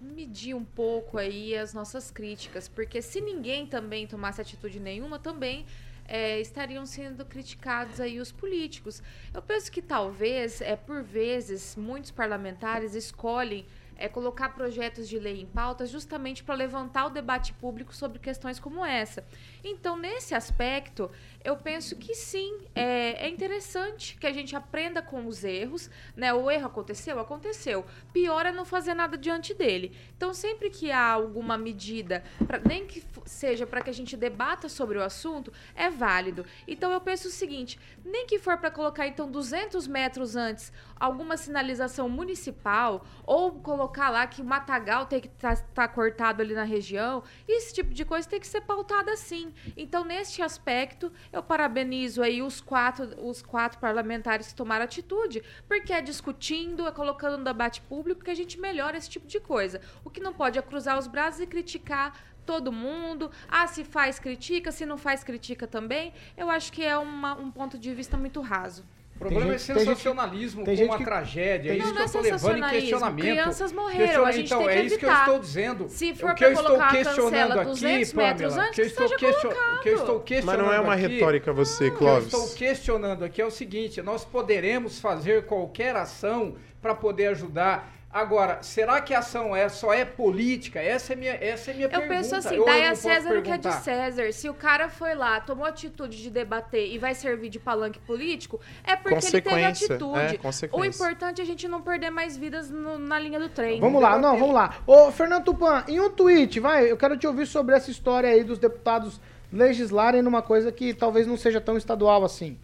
medir 0.01 0.53
um 0.53 0.65
pouco 0.65 1.17
aí 1.17 1.55
as 1.55 1.73
nossas 1.73 2.11
críticas, 2.11 2.67
porque 2.67 3.01
se 3.01 3.21
ninguém 3.21 3.65
também 3.65 4.05
tomasse 4.05 4.41
atitude 4.41 4.79
nenhuma, 4.79 5.17
também 5.17 5.65
é, 6.07 6.39
estariam 6.39 6.85
sendo 6.85 7.25
criticados 7.25 7.99
aí 7.99 8.19
os 8.19 8.31
políticos. 8.31 9.03
Eu 9.33 9.41
penso 9.41 9.71
que 9.71 9.81
talvez, 9.81 10.61
é, 10.61 10.75
por 10.75 11.03
vezes, 11.03 11.75
muitos 11.75 12.11
parlamentares 12.11 12.95
escolhem 12.95 13.65
é, 13.97 14.07
colocar 14.07 14.49
projetos 14.49 15.09
de 15.09 15.17
lei 15.17 15.41
em 15.41 15.45
pauta 15.45 15.85
justamente 15.85 16.43
para 16.43 16.55
levantar 16.55 17.07
o 17.07 17.09
debate 17.09 17.51
público 17.53 17.95
sobre 17.95 18.19
questões 18.19 18.59
como 18.59 18.85
essa. 18.85 19.25
Então, 19.69 19.97
nesse 19.97 20.33
aspecto, 20.33 21.11
eu 21.43 21.55
penso 21.55 21.95
que 21.95 22.15
sim, 22.15 22.57
é, 22.73 23.25
é 23.25 23.29
interessante 23.29 24.17
que 24.17 24.25
a 24.25 24.31
gente 24.31 24.55
aprenda 24.55 25.01
com 25.01 25.25
os 25.27 25.43
erros. 25.43 25.89
Né? 26.15 26.33
O 26.33 26.49
erro 26.49 26.67
aconteceu? 26.67 27.19
Aconteceu. 27.19 27.85
Pior 28.13 28.45
é 28.45 28.51
não 28.51 28.65
fazer 28.65 28.93
nada 28.93 29.17
diante 29.17 29.53
dele. 29.53 29.95
Então, 30.15 30.33
sempre 30.33 30.69
que 30.69 30.91
há 30.91 31.11
alguma 31.11 31.57
medida, 31.57 32.23
pra, 32.45 32.59
nem 32.59 32.85
que 32.85 33.03
seja 33.25 33.67
para 33.67 33.81
que 33.81 33.89
a 33.89 33.93
gente 33.93 34.15
debata 34.15 34.69
sobre 34.69 34.97
o 34.97 35.03
assunto, 35.03 35.51
é 35.75 35.89
válido. 35.89 36.45
Então, 36.67 36.91
eu 36.91 37.01
penso 37.01 37.27
o 37.27 37.31
seguinte: 37.31 37.79
nem 38.03 38.25
que 38.25 38.39
for 38.39 38.57
para 38.57 38.71
colocar, 38.71 39.05
então, 39.05 39.29
200 39.29 39.87
metros 39.87 40.35
antes 40.35 40.71
alguma 40.99 41.37
sinalização 41.37 42.09
municipal 42.09 43.05
ou 43.25 43.51
colocar 43.51 44.09
lá 44.09 44.25
que 44.25 44.41
o 44.41 44.45
matagal 44.45 45.05
tem 45.05 45.21
que 45.21 45.27
estar 45.27 45.87
cortado 45.89 46.41
ali 46.41 46.53
na 46.53 46.63
região, 46.63 47.23
esse 47.47 47.73
tipo 47.73 47.93
de 47.93 48.03
coisa 48.03 48.27
tem 48.27 48.39
que 48.39 48.47
ser 48.47 48.61
pautada 48.61 49.11
assim. 49.11 49.53
Então, 49.75 50.03
neste 50.05 50.41
aspecto, 50.41 51.11
eu 51.31 51.41
parabenizo 51.43 52.21
aí 52.21 52.41
os 52.41 52.61
quatro, 52.61 53.09
os 53.25 53.41
quatro 53.41 53.79
parlamentares 53.79 54.47
que 54.47 54.55
tomaram 54.55 54.85
atitude, 54.85 55.43
porque 55.67 55.93
é 55.93 56.01
discutindo, 56.01 56.87
é 56.87 56.91
colocando 56.91 57.37
no 57.37 57.43
debate 57.43 57.81
público 57.81 58.23
que 58.23 58.31
a 58.31 58.35
gente 58.35 58.59
melhora 58.59 58.97
esse 58.97 59.09
tipo 59.09 59.27
de 59.27 59.39
coisa. 59.39 59.81
O 60.03 60.09
que 60.09 60.19
não 60.19 60.33
pode 60.33 60.57
é 60.57 60.61
cruzar 60.61 60.97
os 60.97 61.07
braços 61.07 61.41
e 61.41 61.47
criticar 61.47 62.13
todo 62.45 62.71
mundo. 62.71 63.29
Ah, 63.47 63.67
se 63.67 63.83
faz, 63.83 64.19
critica, 64.19 64.71
se 64.71 64.85
não 64.85 64.97
faz, 64.97 65.23
critica 65.23 65.67
também. 65.67 66.13
Eu 66.37 66.49
acho 66.49 66.71
que 66.71 66.83
é 66.83 66.97
uma- 66.97 67.35
um 67.35 67.51
ponto 67.51 67.77
de 67.77 67.93
vista 67.93 68.15
muito 68.17 68.39
raso. 68.41 68.85
O 69.17 69.19
problema 69.19 69.57
gente- 69.57 69.71
é 69.71 69.73
tem 69.73 69.83
gente- 69.83 69.89
sensacionalismo 69.89 70.63
tem 70.63 70.75
com 70.75 70.77
gente 70.77 70.89
uma 70.89 70.97
que- 70.99 71.03
tragédia. 71.03 71.69
É 71.71 71.73
tem 71.73 71.77
isso 71.81 71.87
Não, 71.87 71.87
que 71.87 71.93
não 71.93 71.99
eu 71.99 72.03
é 72.03 72.05
estou 72.05 72.21
levando 72.21 72.57
em 72.57 72.69
questionamento. 72.69 73.25
Crianças 73.25 73.71
morreram, 73.71 73.97
Questiona- 74.05 74.27
a 74.27 74.31
gente 74.31 74.45
então, 74.45 74.57
tem 74.59 74.67
que 74.67 74.73
é 74.73 74.83
isso 74.85 74.97
que 74.99 75.05
eu 75.05 75.11
estou 75.13 75.39
dizendo. 75.39 75.89
Se 75.89 76.11
o 76.11 76.15
for 76.15 76.35
que 76.35 76.45
eu 76.45 76.49
estou 76.51 76.65
colocar 76.65 76.85
a 76.85 76.91
questionando 76.91 77.31
cancela 77.31 77.53
aqui, 77.61 77.69
200 77.71 78.13
metros 78.13 78.53
Pamela, 78.53 78.67
antes, 78.67 78.75
que 78.75 78.81
eu 78.81 78.85
estou, 78.85 79.07
seja 79.07 79.19
question- 79.19 79.49
colocado. 79.49 79.75
o 79.77 79.81
que 79.81 79.89
eu 79.89 79.95
estou 79.95 80.15
Mas 80.15 80.23
questionando 80.23 80.65
não 80.65 80.73
é 80.73 80.79
uma 80.79 80.93
aqui- 80.93 81.07
retórica 81.07 81.51
você, 81.51 81.83
o 81.85 81.87
que 81.87 81.93
eu 81.93 81.97
Clóvis. 81.97 82.25
estou 82.33 82.47
questionando 82.55 83.25
aqui 83.25 83.41
é 83.41 83.45
o 83.45 83.51
seguinte: 83.51 84.01
nós 84.03 84.23
poderemos 84.23 84.99
fazer 84.99 85.45
qualquer 85.45 85.95
ação 85.95 86.55
para 86.79 86.93
poder 86.93 87.27
ajudar. 87.29 87.96
Agora, 88.09 88.59
será 88.63 89.01
que 89.01 89.13
a 89.13 89.19
ação 89.19 89.53
é, 89.53 89.67
só 89.67 89.93
é 89.93 90.05
política? 90.05 90.79
Essa 90.79 91.11
é 91.13 91.15
minha, 91.15 91.33
essa 91.33 91.71
é 91.71 91.73
minha 91.73 91.85
Eu 91.87 91.89
pergunta. 91.89 92.13
penso 92.15 92.35
assim, 92.37 92.55
eu 92.55 92.65
daí 92.65 92.79
não 92.81 92.87
a 92.87 92.89
posso 92.91 93.01
César 93.01 93.37
o 93.37 93.41
que 93.41 93.51
é 93.51 93.57
de? 93.57 93.73
César. 93.73 94.31
Se 94.31 94.49
o 94.49 94.53
cara 94.53 94.87
foi 94.89 95.13
lá, 95.13 95.41
tomou 95.41 95.65
atitude 95.65 96.17
de 96.17 96.29
debater 96.29 96.87
e 96.89 96.97
vai 96.97 97.13
servir 97.13 97.49
de 97.49 97.59
palanque 97.59 97.99
político, 97.99 98.59
é 98.83 98.95
porque 98.95 99.13
ele 99.13 99.21
teve 99.21 99.41
Consequência, 99.41 99.93
atitude. 99.95 100.19
é, 100.35 100.37
consequência. 100.37 100.81
o 100.81 100.85
importante 100.85 101.41
é 101.41 101.43
a 101.43 101.45
gente 101.47 101.67
não 101.67 101.81
perder 101.81 102.09
mais 102.09 102.37
vidas 102.37 102.71
no- 102.71 102.97
na 102.97 103.19
linha 103.19 103.39
do 103.39 103.49
trem. 103.49 103.79
Vamos 103.81 104.01
lá, 104.01 104.17
não, 104.17 104.37
vamos 104.37 104.55
lá. 104.55 104.75
Ô, 104.87 105.11
Fernando 105.11 105.43
Tupan, 105.43 105.83
em 105.87 105.99
um 105.99 106.09
tweet, 106.09 106.59
vai, 106.61 106.89
eu 106.89 106.95
quero 106.97 107.17
te 107.17 107.27
ouvir 107.27 107.45
sobre 107.45 107.75
essa 107.75 107.91
história 107.91 108.29
aí 108.29 108.43
dos 108.43 108.57
deputados 108.57 109.19
legislarem 109.51 110.21
numa 110.21 110.41
coisa 110.41 110.71
que 110.71 110.93
talvez 110.93 111.27
não 111.27 111.37
seja 111.37 111.59
tão 111.61 111.77
estadual 111.77 112.23
assim. 112.23 112.57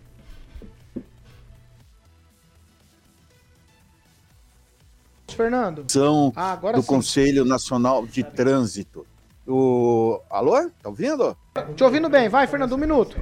Fernando. 5.36 5.86
São 5.88 6.32
Ah, 6.36 6.52
agora 6.54 6.78
do 6.78 6.82
sim. 6.82 6.88
Conselho 6.88 7.46
Nacional 7.46 8.06
de 8.06 8.24
Trânsito. 8.24 9.06
O... 9.48 10.20
Alô? 10.30 10.70
Tá 10.82 10.90
ouvindo? 10.90 11.36
Te 11.76 11.84
ouvindo 11.84 12.10
bem, 12.10 12.30
vai, 12.30 12.48
Fernando, 12.48 12.74
um 12.74 12.78
minuto. 12.78 13.22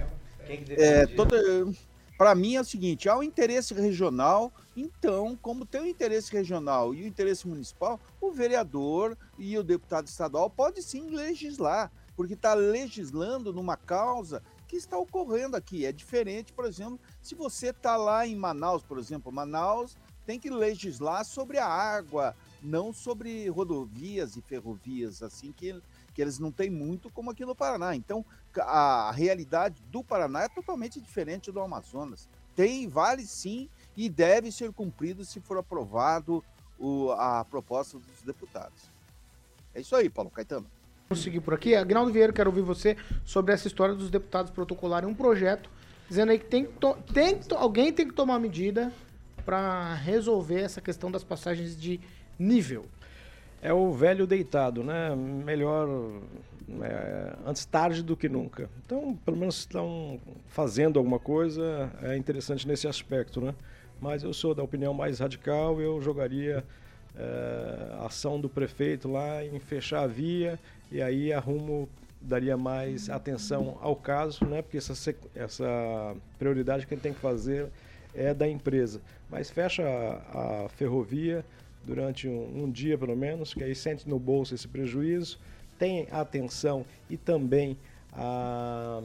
É, 0.70 1.08
Para 2.18 2.36
mim 2.36 2.56
é 2.56 2.62
o 2.62 2.66
seguinte: 2.66 3.10
há 3.10 3.18
o 3.18 3.24
interesse 3.24 3.74
regional, 3.74 4.52
então, 4.76 5.38
como 5.42 5.66
tem 5.66 5.82
o 5.82 5.88
interesse 5.88 6.32
regional 6.32 6.94
e 6.94 7.04
o 7.04 7.08
interesse 7.08 7.48
municipal, 7.48 8.00
o 8.20 8.32
vereador 8.32 9.18
e 9.38 9.58
o 9.58 9.64
deputado 9.64 10.08
estadual 10.08 10.50
pode 10.50 10.84
sim 10.84 11.10
legislar, 11.10 11.92
porque 12.16 12.34
está 12.34 12.54
legislando 12.54 13.52
numa 13.52 13.76
causa 13.76 14.44
que 14.68 14.76
está 14.78 14.98
ocorrendo 14.98 15.58
aqui. 15.58 15.86
É 15.86 15.92
diferente, 15.92 16.54
por 16.54 16.66
exemplo, 16.66 17.00
se 17.22 17.36
você 17.36 17.70
está 17.70 17.98
lá 17.98 18.26
em 18.28 18.36
Manaus, 18.36 18.84
por 18.84 18.98
exemplo, 19.00 19.32
Manaus 19.32 19.98
tem 20.32 20.40
que 20.40 20.50
legislar 20.50 21.26
sobre 21.26 21.58
a 21.58 21.68
água, 21.68 22.34
não 22.64 22.94
sobre 22.94 23.50
rodovias 23.50 24.38
e 24.38 24.42
ferrovias, 24.42 25.22
assim 25.22 25.52
que, 25.52 25.76
que 26.14 26.22
eles 26.22 26.40
não 26.40 26.54
têm 26.54 26.70
muito 26.70 27.10
como 27.10 27.32
aqui 27.32 27.44
no 27.44 27.54
Paraná. 27.54 27.94
Então, 27.98 28.26
a 28.58 29.12
realidade 29.12 29.84
do 29.92 30.02
Paraná 30.02 30.44
é 30.44 30.48
totalmente 30.48 31.02
diferente 31.02 31.52
do 31.52 31.60
Amazonas. 31.60 32.30
Tem, 32.56 32.88
vale 32.88 33.26
sim 33.26 33.68
e 33.98 34.08
deve 34.08 34.54
ser 34.54 34.72
cumprido 34.72 35.26
se 35.26 35.42
for 35.42 35.58
aprovado 35.58 36.42
o, 36.80 37.12
a 37.12 37.44
proposta 37.44 38.00
dos 38.00 38.22
deputados. 38.26 38.90
É 39.76 39.82
isso 39.82 39.98
aí, 39.98 40.10
Paulo 40.10 40.32
Caetano. 40.32 40.66
Vamos 41.10 41.26
seguir 41.26 41.42
por 41.42 41.54
aqui. 41.54 41.76
Agnaldo 41.76 42.14
Vieira, 42.14 42.32
quero 42.32 42.50
ouvir 42.50 42.62
você 42.62 42.96
sobre 43.26 43.54
essa 43.54 43.68
história 43.68 43.94
dos 43.94 44.10
deputados 44.10 44.50
protocolarem 44.50 45.10
um 45.10 45.14
projeto 45.14 45.70
dizendo 46.08 46.32
aí 46.32 46.40
que 46.40 46.46
tem, 46.46 46.66
que 46.66 47.14
tem 47.14 47.38
que 47.38 47.54
alguém 47.54 47.92
tem 47.92 48.08
que 48.08 48.14
tomar 48.14 48.40
medida 48.40 48.94
para 49.46 49.96
resolver 49.96 50.62
essa 50.62 50.82
questão 50.82 51.12
das 51.12 51.24
passagens 51.24 51.80
de 51.80 52.00
nível. 52.38 52.86
É 53.62 53.72
o 53.72 53.92
velho 53.92 54.26
deitado, 54.26 54.84
né? 54.84 55.16
Melhor 55.16 55.88
é, 56.82 57.34
antes 57.46 57.66
tarde 57.66 58.02
do 58.02 58.16
que 58.16 58.30
nunca. 58.30 58.70
Então, 58.86 59.18
pelo 59.26 59.38
menos 59.38 59.60
estão 59.60 60.20
fazendo 60.48 60.98
alguma 60.98 61.20
coisa, 61.20 61.92
é 62.02 62.18
interessante 62.18 62.68
nesse 62.68 62.88
aspecto, 62.88 63.42
né? 63.42 63.54
Mas 64.00 64.24
eu 64.24 64.34
sou 64.34 64.56
da 64.56 64.64
opinião 64.64 64.94
mais 64.94 65.20
radical, 65.20 65.80
eu 65.80 66.02
jogaria 66.02 66.64
é, 67.16 67.96
a 68.00 68.06
ação 68.06 68.40
do 68.40 68.50
prefeito 68.50 69.12
lá 69.12 69.46
em 69.46 69.60
fechar 69.60 70.02
a 70.02 70.08
via 70.08 70.58
e 70.92 71.02
aí 71.02 71.32
arrumo 71.32 71.88
daria 72.22 72.56
mais 72.56 73.10
atenção 73.10 73.78
ao 73.82 73.96
caso, 73.96 74.46
né? 74.46 74.62
Porque 74.62 74.78
essa, 74.78 75.16
essa 75.36 76.16
prioridade 76.38 76.86
que 76.86 76.94
ele 76.94 77.02
tem 77.02 77.14
que 77.14 77.20
fazer 77.20 77.68
é 78.14 78.34
da 78.34 78.48
empresa. 78.48 79.02
Mas 79.30 79.50
fecha 79.50 79.84
a, 79.84 80.66
a 80.66 80.70
ferrovia 80.70 81.46
durante 81.84 82.28
um, 82.28 82.64
um 82.64 82.72
dia 82.72 82.98
pelo 82.98 83.16
menos, 83.16 83.54
que 83.54 83.64
aí 83.64 83.76
sente 83.76 84.08
no 84.08 84.20
bolso 84.20 84.54
esse 84.54 84.68
prejuízo, 84.68 85.40
tem 85.78 86.08
a 86.12 86.22
atenção 86.22 86.86
e 87.10 87.18
também 87.18 87.78
a, 88.14 89.02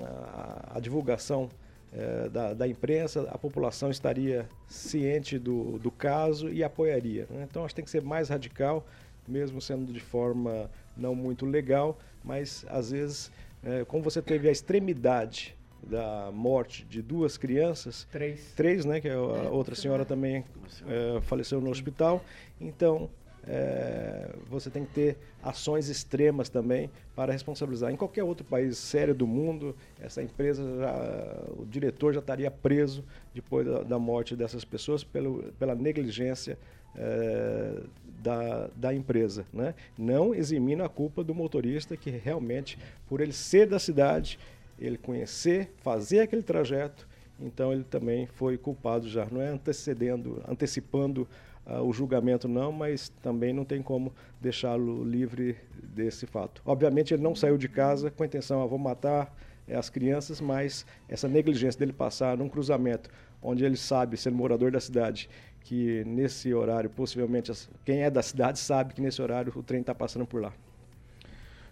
a, 0.00 0.76
a 0.76 0.80
divulgação 0.80 1.50
eh, 1.94 2.28
da, 2.30 2.54
da 2.54 2.66
imprensa, 2.66 3.28
a 3.30 3.36
população 3.36 3.90
estaria 3.90 4.48
ciente 4.66 5.38
do, 5.38 5.78
do 5.78 5.90
caso 5.90 6.48
e 6.48 6.64
apoiaria. 6.64 7.26
né? 7.28 7.46
Então 7.48 7.64
acho 7.64 7.74
que 7.74 7.76
tem 7.76 7.84
que 7.84 7.90
ser 7.90 8.02
mais 8.02 8.30
radical, 8.30 8.86
mesmo 9.28 9.60
sendo 9.60 9.92
de 9.92 10.00
forma 10.00 10.70
não 10.96 11.14
muito 11.14 11.44
legal, 11.44 11.98
mas 12.24 12.64
às 12.68 12.92
vezes, 12.92 13.30
eh, 13.62 13.84
como 13.86 14.02
você 14.02 14.22
teve 14.22 14.48
a 14.48 14.52
extremidade 14.52 15.54
da 15.82 16.30
morte 16.32 16.84
de 16.84 17.02
duas 17.02 17.36
crianças, 17.36 18.06
Três. 18.10 18.52
três, 18.54 18.84
né, 18.84 19.00
que 19.00 19.08
a 19.08 19.18
outra 19.50 19.74
senhora 19.74 20.04
também 20.04 20.44
eh, 20.86 21.20
faleceu 21.22 21.60
no 21.60 21.70
hospital, 21.70 22.24
então 22.60 23.10
eh, 23.46 24.30
você 24.48 24.70
tem 24.70 24.84
que 24.84 24.92
ter 24.92 25.16
ações 25.42 25.88
extremas 25.88 26.48
também 26.48 26.88
para 27.16 27.32
responsabilizar. 27.32 27.90
Em 27.90 27.96
qualquer 27.96 28.22
outro 28.22 28.44
país 28.44 28.78
sério 28.78 29.14
do 29.14 29.26
mundo, 29.26 29.74
essa 30.00 30.22
empresa, 30.22 30.62
já- 30.78 31.44
o 31.58 31.66
diretor 31.66 32.12
já 32.14 32.20
estaria 32.20 32.50
preso 32.50 33.04
depois 33.34 33.66
da, 33.66 33.82
da 33.82 33.98
morte 33.98 34.36
dessas 34.36 34.64
pessoas 34.64 35.02
pelo, 35.02 35.52
pela 35.58 35.74
negligência 35.74 36.56
eh, 36.96 37.82
da, 38.22 38.68
da 38.76 38.94
empresa. 38.94 39.44
Né? 39.52 39.74
Não 39.98 40.32
eximindo 40.32 40.84
a 40.84 40.88
culpa 40.88 41.24
do 41.24 41.34
motorista 41.34 41.96
que 41.96 42.08
realmente, 42.10 42.78
por 43.08 43.20
ele 43.20 43.32
ser 43.32 43.66
da 43.66 43.80
cidade, 43.80 44.38
ele 44.78 44.98
conhecer, 44.98 45.72
fazer 45.78 46.20
aquele 46.20 46.42
trajeto, 46.42 47.06
então 47.40 47.72
ele 47.72 47.84
também 47.84 48.26
foi 48.26 48.56
culpado 48.56 49.08
já. 49.08 49.26
Não 49.30 49.40
é 49.40 49.48
antecedendo, 49.48 50.42
antecipando 50.48 51.28
ah, 51.64 51.82
o 51.82 51.92
julgamento 51.92 52.48
não, 52.48 52.72
mas 52.72 53.08
também 53.22 53.52
não 53.52 53.64
tem 53.64 53.82
como 53.82 54.12
deixá-lo 54.40 55.04
livre 55.04 55.56
desse 55.82 56.26
fato. 56.26 56.62
Obviamente 56.64 57.14
ele 57.14 57.22
não 57.22 57.34
saiu 57.34 57.56
de 57.56 57.68
casa 57.68 58.10
com 58.10 58.22
a 58.22 58.26
intenção, 58.26 58.62
ah, 58.62 58.66
vou 58.66 58.78
matar 58.78 59.34
eh, 59.68 59.76
as 59.76 59.88
crianças, 59.88 60.40
mas 60.40 60.84
essa 61.08 61.28
negligência 61.28 61.78
dele 61.78 61.92
passar 61.92 62.36
num 62.36 62.48
cruzamento 62.48 63.10
onde 63.40 63.64
ele 63.64 63.76
sabe, 63.76 64.16
sendo 64.16 64.36
morador 64.36 64.70
da 64.70 64.80
cidade, 64.80 65.28
que 65.60 66.04
nesse 66.04 66.52
horário, 66.52 66.90
possivelmente, 66.90 67.52
quem 67.84 68.02
é 68.02 68.10
da 68.10 68.22
cidade 68.22 68.58
sabe 68.58 68.94
que 68.94 69.00
nesse 69.00 69.22
horário 69.22 69.52
o 69.54 69.62
trem 69.62 69.80
está 69.80 69.94
passando 69.94 70.26
por 70.26 70.40
lá. 70.42 70.52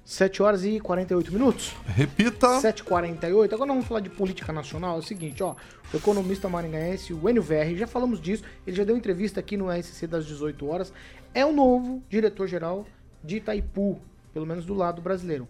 7 0.05 0.43
horas 0.43 0.65
e 0.65 0.81
48 0.81 1.33
minutos. 1.33 1.75
Repita. 1.87 2.61
7h48. 2.61 3.53
Agora 3.53 3.73
vamos 3.73 3.87
falar 3.87 4.01
de 4.01 4.11
política 4.11 4.53
nacional. 4.53 4.97
É 4.97 4.99
o 4.99 5.03
seguinte, 5.03 5.43
ó. 5.43 5.55
O 5.93 5.97
economista 5.97 6.49
maringaense, 6.49 7.13
o 7.13 7.29
Enio 7.29 7.43
Verri, 7.43 7.77
já 7.77 7.87
falamos 7.87 8.21
disso. 8.21 8.43
Ele 8.67 8.77
já 8.77 8.85
deu 8.85 8.97
entrevista 8.97 9.41
aqui 9.41 9.57
no 9.57 9.71
RCC 9.71 10.07
das 10.07 10.27
18 10.27 10.67
horas. 10.67 10.93
É 11.33 11.45
o 11.45 11.53
novo 11.53 12.03
diretor-geral 12.09 12.87
de 13.23 13.37
Itaipu, 13.37 14.01
pelo 14.33 14.47
menos 14.47 14.65
do 14.65 14.75
lado 14.75 15.01
brasileiro. 15.01 15.47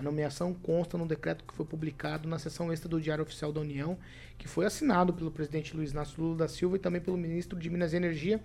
A 0.00 0.02
nomeação 0.02 0.54
consta 0.54 0.96
no 0.96 1.06
decreto 1.06 1.44
que 1.44 1.54
foi 1.54 1.66
publicado 1.66 2.26
na 2.26 2.38
seção 2.38 2.72
extra 2.72 2.88
do 2.88 2.98
Diário 2.98 3.22
Oficial 3.22 3.52
da 3.52 3.60
União, 3.60 3.98
que 4.38 4.48
foi 4.48 4.64
assinado 4.64 5.12
pelo 5.12 5.30
presidente 5.30 5.76
Luiz 5.76 5.92
Inácio 5.92 6.22
Lula 6.22 6.38
da 6.38 6.48
Silva 6.48 6.76
e 6.76 6.78
também 6.78 7.02
pelo 7.02 7.18
ministro 7.18 7.58
de 7.58 7.68
Minas 7.68 7.92
e 7.92 7.96
Energia, 7.96 8.40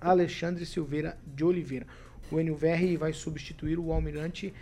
Alexandre 0.00 0.64
Silveira 0.64 1.18
de 1.26 1.44
Oliveira. 1.44 1.88
O 2.32 2.54
Verri 2.54 2.96
vai 2.96 3.12
substituir 3.12 3.78
o 3.78 3.92
almirante 3.92 4.54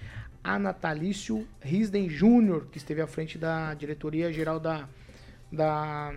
Anatalício 0.43 1.47
Risden 1.61 2.09
Júnior, 2.09 2.66
que 2.71 2.79
esteve 2.79 3.01
à 3.03 3.07
frente 3.07 3.37
da 3.37 3.75
diretoria 3.75 4.33
geral 4.33 4.59
da, 4.59 4.89
da 5.53 6.14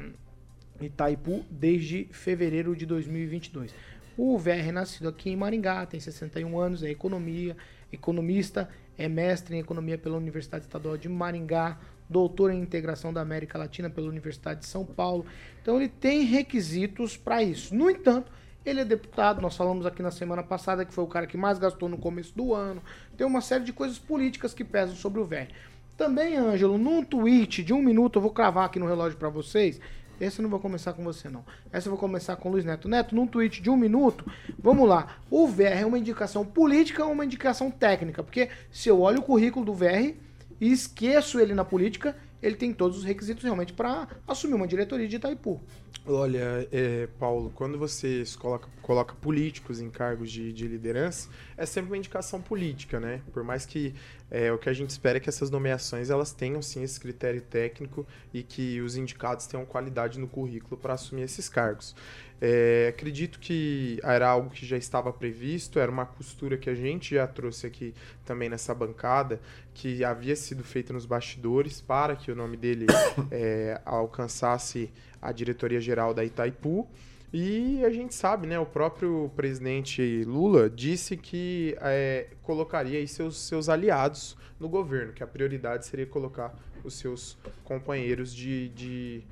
Itaipu 0.80 1.46
desde 1.50 2.08
fevereiro 2.12 2.76
de 2.76 2.86
2022. 2.86 3.74
O 4.18 4.38
Verri 4.38 4.70
é 4.70 4.72
nascido 4.72 5.10
aqui 5.10 5.30
em 5.30 5.36
Maringá, 5.36 5.86
tem 5.86 6.00
61 6.00 6.60
anos, 6.60 6.84
é 6.84 6.90
economia, 6.90 7.58
economista, 7.92 8.70
é 8.98 9.08
mestre 9.10 9.56
em 9.56 9.60
economia 9.60 9.98
pela 9.98 10.18
Universidade 10.18 10.66
Estadual 10.66 10.98
de 10.98 11.10
Maringá, 11.10 11.80
doutor 12.10 12.52
em 12.52 12.62
integração 12.62 13.14
da 13.14 13.22
América 13.22 13.58
Latina 13.58 13.90
pela 13.90 14.08
Universidade 14.08 14.62
de 14.62 14.66
São 14.66 14.86
Paulo. 14.86 15.26
Então 15.62 15.78
ele 15.78 15.90
tem 15.90 16.24
requisitos 16.24 17.18
para 17.18 17.42
isso. 17.42 17.74
No 17.74 17.90
entanto, 17.90 18.32
ele 18.66 18.82
é 18.82 18.86
deputado, 18.86 19.42
nós 19.42 19.56
falamos 19.56 19.86
aqui 19.86 20.04
na 20.04 20.12
semana 20.12 20.44
passada 20.44 20.86
que 20.86 20.94
foi 20.94 21.04
o 21.04 21.08
cara 21.08 21.26
que 21.26 21.38
mais 21.38 21.58
gastou 21.58 21.90
no 21.90 21.98
começo 21.98 22.36
do 22.36 22.54
ano. 22.54 22.82
Tem 23.18 23.26
uma 23.26 23.42
série 23.42 23.64
de 23.64 23.74
coisas 23.74 23.98
políticas 23.98 24.54
que 24.54 24.64
pesam 24.64 24.96
sobre 24.96 25.20
o 25.20 25.26
velho. 25.26 25.50
Também, 25.98 26.38
Ângelo, 26.38 26.78
num 26.78 27.04
tweet 27.04 27.64
de 27.64 27.74
um 27.74 27.82
minuto, 27.82 28.18
eu 28.18 28.22
vou 28.22 28.32
cravar 28.32 28.66
aqui 28.66 28.80
no 28.80 28.88
relógio 28.88 29.18
para 29.18 29.30
vocês. 29.30 29.80
Esse 30.20 30.40
eu 30.40 30.44
não 30.44 30.50
vou 30.52 30.60
começar 30.60 30.94
com 30.94 31.04
você, 31.04 31.28
não. 31.28 31.44
Essa 31.72 31.88
eu 31.88 31.92
vou 31.92 32.00
começar 32.00 32.36
com 32.36 32.50
o 32.50 32.52
Luiz 32.52 32.64
Neto. 32.64 32.88
Neto, 32.88 33.16
num 33.16 33.26
tweet 33.26 33.60
de 33.60 33.72
um 33.72 33.76
minuto, 33.76 34.32
vamos 34.60 34.88
lá. 34.88 35.18
O 35.32 35.48
VR 35.48 35.82
é 35.82 35.86
uma 35.86 35.98
indicação 35.98 36.46
política 36.46 37.04
ou 37.04 37.12
uma 37.12 37.26
indicação 37.26 37.72
técnica? 37.72 38.22
Porque 38.22 38.50
se 38.72 38.88
eu 38.88 39.02
olho 39.02 39.20
o 39.20 39.24
currículo 39.24 39.66
do 39.66 39.74
VR 39.74 40.14
e 40.60 40.72
esqueço 40.72 41.40
ele 41.40 41.56
na 41.56 41.66
política, 41.66 42.16
ele 42.42 42.56
tem 42.56 42.74
todos 42.74 42.98
os 42.98 43.04
requisitos 43.04 43.44
realmente 43.44 43.74
para 43.74 44.08
assumir 44.28 44.56
uma 44.56 44.68
diretoria 44.68 45.08
de 45.08 45.16
Itaipu. 45.16 45.62
Olha, 46.06 46.68
é, 46.72 47.08
Paulo, 47.20 47.52
quando 47.54 47.78
você 47.78 48.24
coloca, 48.40 48.68
coloca 48.82 49.14
políticos 49.14 49.80
em 49.80 49.90
cargos 49.90 50.32
de, 50.32 50.52
de 50.52 50.68
liderança, 50.68 51.30
é 51.56 51.66
sempre 51.66 51.92
uma 51.92 51.98
indicação 51.98 52.42
política, 52.42 53.00
né? 53.00 53.22
Por 53.32 53.44
mais 53.44 53.68
que 53.68 53.94
é, 54.32 54.52
o 54.52 54.58
que 54.58 54.68
a 54.68 54.74
gente 54.74 54.90
espera 54.90 55.18
é 55.18 55.20
que 55.20 55.30
essas 55.30 55.52
nomeações 55.52 56.10
elas 56.10 56.34
tenham 56.34 56.60
sim 56.60 56.82
esse 56.82 57.00
critério 57.00 57.42
técnico 57.42 58.08
e 58.34 58.42
que 58.42 58.82
os 58.82 58.96
indicados 58.96 59.46
tenham 59.46 59.64
qualidade 59.64 60.18
no 60.18 60.28
currículo 60.28 60.76
para 60.76 60.96
assumir 60.96 61.22
esses 61.22 61.48
cargos. 61.48 61.96
É, 62.44 62.88
acredito 62.90 63.40
que 63.40 64.00
era 64.04 64.28
algo 64.28 64.50
que 64.50 64.66
já 64.66 64.76
estava 64.76 65.14
previsto, 65.14 65.78
era 65.78 65.92
uma 65.92 66.08
costura 66.08 66.58
que 66.58 66.72
a 66.72 66.74
gente 66.74 67.14
já 67.14 67.28
trouxe 67.28 67.68
aqui 67.68 67.94
também 68.26 68.50
nessa 68.50 68.74
bancada, 68.74 69.40
que 69.76 70.04
havia 70.04 70.36
sido 70.36 70.64
feita 70.64 70.92
nos 70.92 71.06
bastidores 71.06 71.80
para 71.80 72.16
que 72.16 72.32
o 72.32 72.36
nome 72.36 72.58
dele 72.58 72.88
é, 73.30 73.80
alcançasse 73.86 74.92
a 75.22 75.32
diretoria 75.32 75.80
geral 75.80 76.16
da 76.16 76.26
Itaipu. 76.26 76.90
E 77.32 77.86
a 77.86 77.90
gente 77.92 78.14
sabe, 78.14 78.46
né? 78.46 78.60
O 78.60 78.66
próprio 78.66 79.32
presidente 79.36 80.24
Lula 80.26 80.70
disse 80.70 81.16
que 81.16 81.78
é, 81.80 82.28
colocaria 82.42 83.06
seus, 83.08 83.40
seus 83.40 83.70
aliados 83.70 84.36
no 84.60 84.68
governo, 84.68 85.14
que 85.14 85.24
a 85.24 85.28
prioridade 85.28 85.86
seria 85.86 86.06
colocar 86.06 86.54
os 86.84 86.96
seus 86.96 87.38
companheiros 87.64 88.34
de, 88.34 88.70
de, 88.70 89.24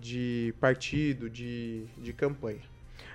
de 0.00 0.54
partido, 0.60 1.28
de, 1.28 1.84
de 1.98 2.12
campanha. 2.12 2.62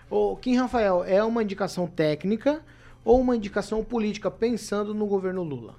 O 0.09 0.36
Kim 0.36 0.55
Rafael, 0.57 1.03
é 1.03 1.23
uma 1.23 1.41
indicação 1.41 1.88
técnica 1.88 2.63
ou 3.03 3.19
uma 3.19 3.36
indicação 3.36 3.84
política 3.84 4.29
pensando 4.29 4.93
no 4.93 5.07
governo 5.07 5.43
Lula? 5.43 5.75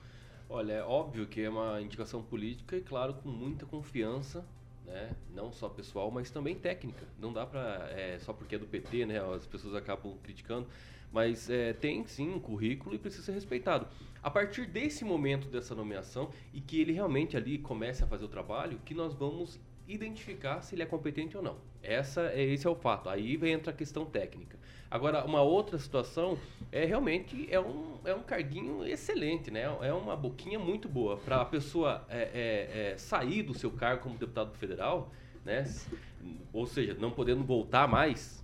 Olha, 0.49 0.73
é 0.75 0.83
óbvio 0.83 1.27
que 1.27 1.43
é 1.43 1.49
uma 1.49 1.81
indicação 1.81 2.23
política 2.23 2.77
e, 2.77 2.81
claro, 2.81 3.15
com 3.15 3.29
muita 3.29 3.67
confiança, 3.67 4.45
né? 4.87 5.11
Não 5.35 5.51
só 5.53 5.69
pessoal, 5.69 6.11
mas 6.11 6.31
também 6.31 6.55
técnica. 6.55 7.05
Não 7.19 7.33
dá 7.33 7.47
para 7.47 7.89
é, 7.91 8.19
só 8.19 8.33
porque 8.33 8.55
é 8.55 8.59
do 8.59 8.67
PT, 8.67 9.07
né? 9.07 9.21
As 9.35 9.47
pessoas 9.47 9.75
acabam 9.75 10.17
criticando, 10.23 10.67
mas 11.13 11.49
é, 11.51 11.73
tem 11.73 12.07
sim 12.07 12.31
um 12.31 12.39
currículo 12.39 12.95
e 12.95 12.99
precisa 12.99 13.25
ser 13.25 13.33
respeitado. 13.33 13.87
A 14.23 14.31
partir 14.31 14.67
desse 14.67 15.05
momento 15.05 15.49
dessa 15.49 15.75
nomeação 15.75 16.31
e 16.53 16.61
que 16.61 16.81
ele 16.81 16.93
realmente 16.93 17.37
ali 17.37 17.59
comece 17.59 18.05
a 18.05 18.07
fazer 18.07 18.25
o 18.25 18.29
trabalho, 18.29 18.81
que 18.85 18.95
nós 18.95 19.15
vamos 19.15 19.59
identificar 19.87 20.63
se 20.63 20.75
ele 20.75 20.83
é 20.83 20.87
competente 20.87 21.37
ou 21.37 21.43
não. 21.43 21.57
Essa, 21.83 22.33
é, 22.33 22.43
esse 22.43 22.67
é 22.67 22.71
o 22.71 22.75
fato. 22.75 23.09
Aí 23.09 23.39
entra 23.51 23.73
a 23.73 23.75
questão 23.75 24.05
técnica. 24.05 24.59
Agora, 24.91 25.25
uma 25.25 25.43
outra 25.43 25.79
situação 25.79 26.39
é 26.71 26.85
realmente 26.85 27.49
é 27.51 27.59
um, 27.59 27.99
é 28.05 28.15
um 28.15 28.23
carguinho 28.23 28.87
excelente, 28.87 29.51
né? 29.51 29.63
É 29.83 29.93
uma 29.93 30.17
boquinha 30.17 30.59
muito 30.59 30.89
boa 30.89 31.17
para 31.17 31.41
a 31.41 31.45
pessoa 31.45 32.05
é, 32.09 32.23
é, 32.23 32.93
é, 32.93 32.99
sair 32.99 33.43
do 33.43 33.53
seu 33.53 33.71
cargo 33.71 34.03
como 34.03 34.17
deputado 34.17 34.57
federal, 34.57 35.11
né? 35.45 35.65
Ou 36.53 36.65
seja, 36.65 36.95
não 36.95 37.11
podendo 37.11 37.43
voltar 37.43 37.89
mais. 37.89 38.43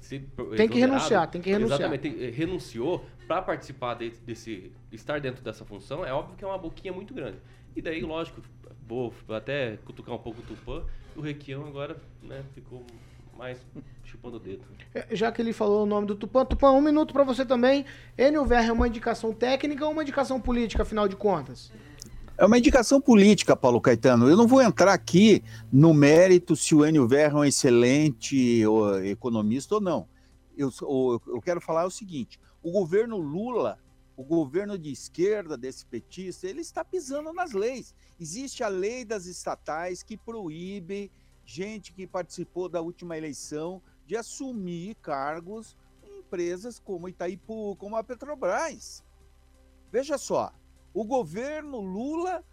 Se, 0.00 0.18
tem 0.56 0.68
que 0.68 0.78
renunciar, 0.78 1.30
tem 1.30 1.40
que 1.40 1.50
renunciar. 1.50 1.80
Exatamente, 1.80 2.00
tem, 2.00 2.30
renunciou 2.30 3.06
para 3.26 3.40
participar 3.40 3.94
de, 3.94 4.10
desse, 4.10 4.72
estar 4.90 5.20
dentro 5.20 5.42
dessa 5.42 5.64
função. 5.64 6.04
É 6.04 6.12
óbvio 6.12 6.36
que 6.36 6.44
é 6.44 6.46
uma 6.48 6.58
boquinha 6.58 6.92
muito 6.92 7.14
grande. 7.14 7.38
E 7.74 7.80
daí, 7.80 8.02
lógico, 8.02 8.42
vou 8.86 9.12
até 9.28 9.76
cutucar 9.84 10.14
um 10.14 10.18
pouco 10.18 10.40
o 10.40 10.44
Tupã. 10.44 10.82
O 11.16 11.20
Requião 11.20 11.66
agora 11.66 11.96
né, 12.22 12.42
ficou 12.54 12.84
mais 13.36 13.58
chupando 14.04 14.36
o 14.36 14.40
dedo. 14.40 14.62
É, 14.94 15.14
já 15.14 15.32
que 15.32 15.40
ele 15.40 15.52
falou 15.52 15.84
o 15.84 15.86
nome 15.86 16.06
do 16.06 16.14
Tupã, 16.14 16.44
Tupã, 16.44 16.70
um 16.70 16.80
minuto 16.80 17.12
para 17.12 17.24
você 17.24 17.44
também. 17.44 17.84
Enio 18.16 18.44
Verra 18.44 18.68
é 18.68 18.72
uma 18.72 18.88
indicação 18.88 19.32
técnica 19.32 19.84
ou 19.84 19.92
uma 19.92 20.02
indicação 20.02 20.40
política, 20.40 20.82
afinal 20.82 21.08
de 21.08 21.16
contas? 21.16 21.72
É 22.36 22.44
uma 22.44 22.58
indicação 22.58 23.00
política, 23.00 23.56
Paulo 23.56 23.80
Caetano. 23.80 24.28
Eu 24.28 24.36
não 24.36 24.46
vou 24.46 24.62
entrar 24.62 24.92
aqui 24.92 25.42
no 25.72 25.92
mérito 25.94 26.56
se 26.56 26.74
o 26.74 26.84
Enio 26.84 27.06
Verra 27.06 27.38
é 27.38 27.40
um 27.40 27.44
excelente 27.44 28.62
economista 29.04 29.74
ou 29.76 29.80
não. 29.80 30.06
Eu, 30.56 30.70
eu 31.26 31.40
quero 31.40 31.60
falar 31.60 31.86
o 31.86 31.90
seguinte: 31.90 32.38
o 32.62 32.70
governo 32.70 33.16
Lula, 33.16 33.78
o 34.22 34.24
governo 34.24 34.78
de 34.78 34.92
esquerda 34.92 35.56
desse 35.56 35.84
petista, 35.84 36.46
ele 36.46 36.60
está 36.60 36.84
pisando 36.84 37.32
nas 37.32 37.50
leis. 37.50 37.92
Existe 38.20 38.62
a 38.62 38.68
lei 38.68 39.04
das 39.04 39.26
estatais 39.26 40.04
que 40.04 40.16
proíbe 40.16 41.10
gente 41.44 41.92
que 41.92 42.06
participou 42.06 42.68
da 42.68 42.80
última 42.80 43.18
eleição 43.18 43.82
de 44.06 44.16
assumir 44.16 44.94
cargos 45.02 45.76
em 46.04 46.20
empresas 46.20 46.78
como 46.78 47.08
Itaipu, 47.08 47.74
como 47.74 47.96
a 47.96 48.04
Petrobras. 48.04 49.02
Veja 49.90 50.16
só, 50.16 50.52
o 50.94 51.04
governo 51.04 51.80
Lula 51.80 52.44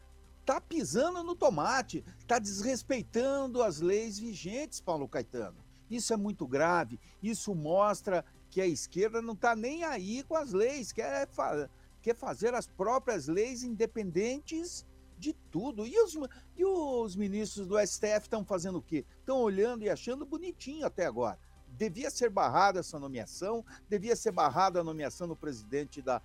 está 0.41 0.59
pisando 0.59 1.23
no 1.23 1.35
tomate, 1.35 2.03
está 2.17 2.39
desrespeitando 2.39 3.61
as 3.61 3.79
leis 3.79 4.17
vigentes, 4.17 4.81
Paulo 4.81 5.07
Caetano. 5.07 5.63
Isso 5.87 6.13
é 6.13 6.17
muito 6.17 6.47
grave. 6.47 6.99
Isso 7.21 7.53
mostra 7.53 8.25
que 8.49 8.61
a 8.61 8.67
esquerda 8.67 9.21
não 9.21 9.33
está 9.33 9.55
nem 9.55 9.83
aí 9.83 10.23
com 10.23 10.35
as 10.35 10.51
leis, 10.51 10.91
quer, 10.91 11.27
fa 11.27 11.69
quer 12.01 12.15
fazer 12.15 12.53
as 12.53 12.67
próprias 12.67 13.27
leis 13.27 13.63
independentes 13.63 14.85
de 15.17 15.33
tudo. 15.51 15.85
E 15.85 15.99
os, 16.01 16.17
e 16.55 16.65
os 16.65 17.15
ministros 17.15 17.67
do 17.67 17.77
STF 17.79 18.21
estão 18.23 18.43
fazendo 18.43 18.79
o 18.79 18.81
quê? 18.81 19.05
Estão 19.19 19.37
olhando 19.39 19.83
e 19.83 19.89
achando 19.89 20.25
bonitinho 20.25 20.85
até 20.85 21.05
agora. 21.05 21.37
Devia 21.67 22.09
ser 22.09 22.29
barrada 22.29 22.79
essa 22.79 22.97
nomeação, 22.97 23.63
devia 23.87 24.15
ser 24.15 24.31
barrada 24.31 24.79
a 24.79 24.83
nomeação 24.83 25.27
do 25.27 25.35
presidente 25.35 26.01
da 26.01 26.21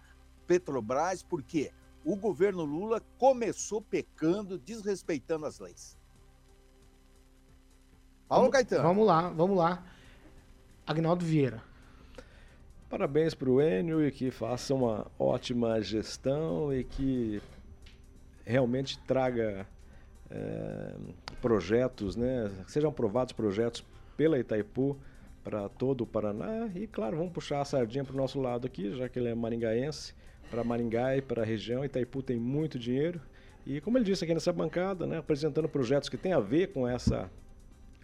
Petrobras, 0.47 1.23
porque 1.23 1.73
o 2.05 2.17
governo 2.17 2.65
Lula 2.65 3.03
começou 3.19 3.83
pecando, 3.83 4.59
desrespeitando 4.59 5.47
as 5.47 5.59
leis. 5.59 5.97
Paulo 8.29 8.51
Caetano. 8.51 8.83
Vamos 8.83 9.07
lá, 9.07 9.29
vamos 9.31 9.57
lá. 9.57 9.85
Agnaldo 10.87 11.25
Vieira. 11.25 11.63
Parabéns 12.95 13.35
para 13.35 13.51
o 13.51 13.61
Enio 13.61 14.07
e 14.07 14.13
que 14.13 14.31
faça 14.31 14.73
uma 14.73 15.11
ótima 15.19 15.81
gestão 15.83 16.73
e 16.73 16.85
que 16.85 17.43
realmente 18.47 19.01
traga 19.01 19.67
é, 20.31 20.95
projetos, 21.43 22.15
né? 22.15 22.49
Sejam 22.69 22.91
aprovados 22.91 23.33
projetos 23.33 23.85
pela 24.17 24.39
Itaipu 24.39 24.97
para 25.43 25.69
todo 25.69 26.03
o 26.03 26.07
Paraná 26.07 26.71
e, 26.73 26.87
claro, 26.87 27.17
vamos 27.17 27.33
puxar 27.33 27.63
a 27.63 27.65
sardinha 27.65 28.05
para 28.05 28.15
o 28.15 28.17
nosso 28.17 28.41
lado 28.41 28.65
aqui, 28.65 28.97
já 28.97 29.09
que 29.09 29.19
ele 29.19 29.29
é 29.29 29.35
maringaense, 29.35 30.15
para 30.49 30.63
Maringá 30.63 31.17
e 31.17 31.21
para 31.21 31.43
a 31.43 31.45
região. 31.45 31.85
Itaipu 31.85 32.23
tem 32.23 32.39
muito 32.39 32.79
dinheiro 32.79 33.21
e, 33.67 33.81
como 33.81 33.99
ele 33.99 34.05
disse 34.05 34.23
aqui 34.23 34.33
nessa 34.33 34.53
bancada, 34.53 35.05
né, 35.05 35.19
apresentando 35.19 35.69
projetos 35.69 36.09
que 36.09 36.17
têm 36.17 36.33
a 36.33 36.39
ver 36.39 36.69
com 36.69 36.87
essa 36.87 37.29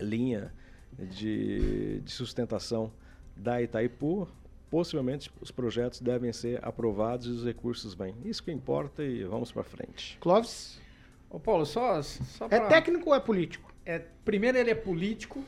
linha 0.01 0.53
de, 0.99 2.01
de 2.01 2.11
sustentação 2.11 2.91
da 3.37 3.63
Itaipu, 3.63 4.27
possivelmente 4.71 5.31
os 5.41 5.51
projetos 5.51 6.01
devem 6.01 6.33
ser 6.33 6.61
aprovados 6.63 7.27
e 7.27 7.31
os 7.31 7.45
recursos 7.45 7.93
vêm. 7.93 8.15
Isso 8.25 8.43
que 8.43 8.53
importa 8.53 9.03
e 9.03 9.25
vamos 9.25 9.51
para 9.51 9.65
frente. 9.65 10.17
Clóvis? 10.21 10.81
Ô 11.29 11.39
Paulo, 11.39 11.67
só, 11.67 12.01
só 12.03 12.49
pra... 12.49 12.59
É 12.59 12.69
técnico 12.69 13.11
ou 13.11 13.15
é 13.15 13.21
político? 13.21 13.73
É, 13.85 14.01
primeiro 14.25 14.57
ele 14.57 14.71
é 14.71 14.75
político, 14.75 15.45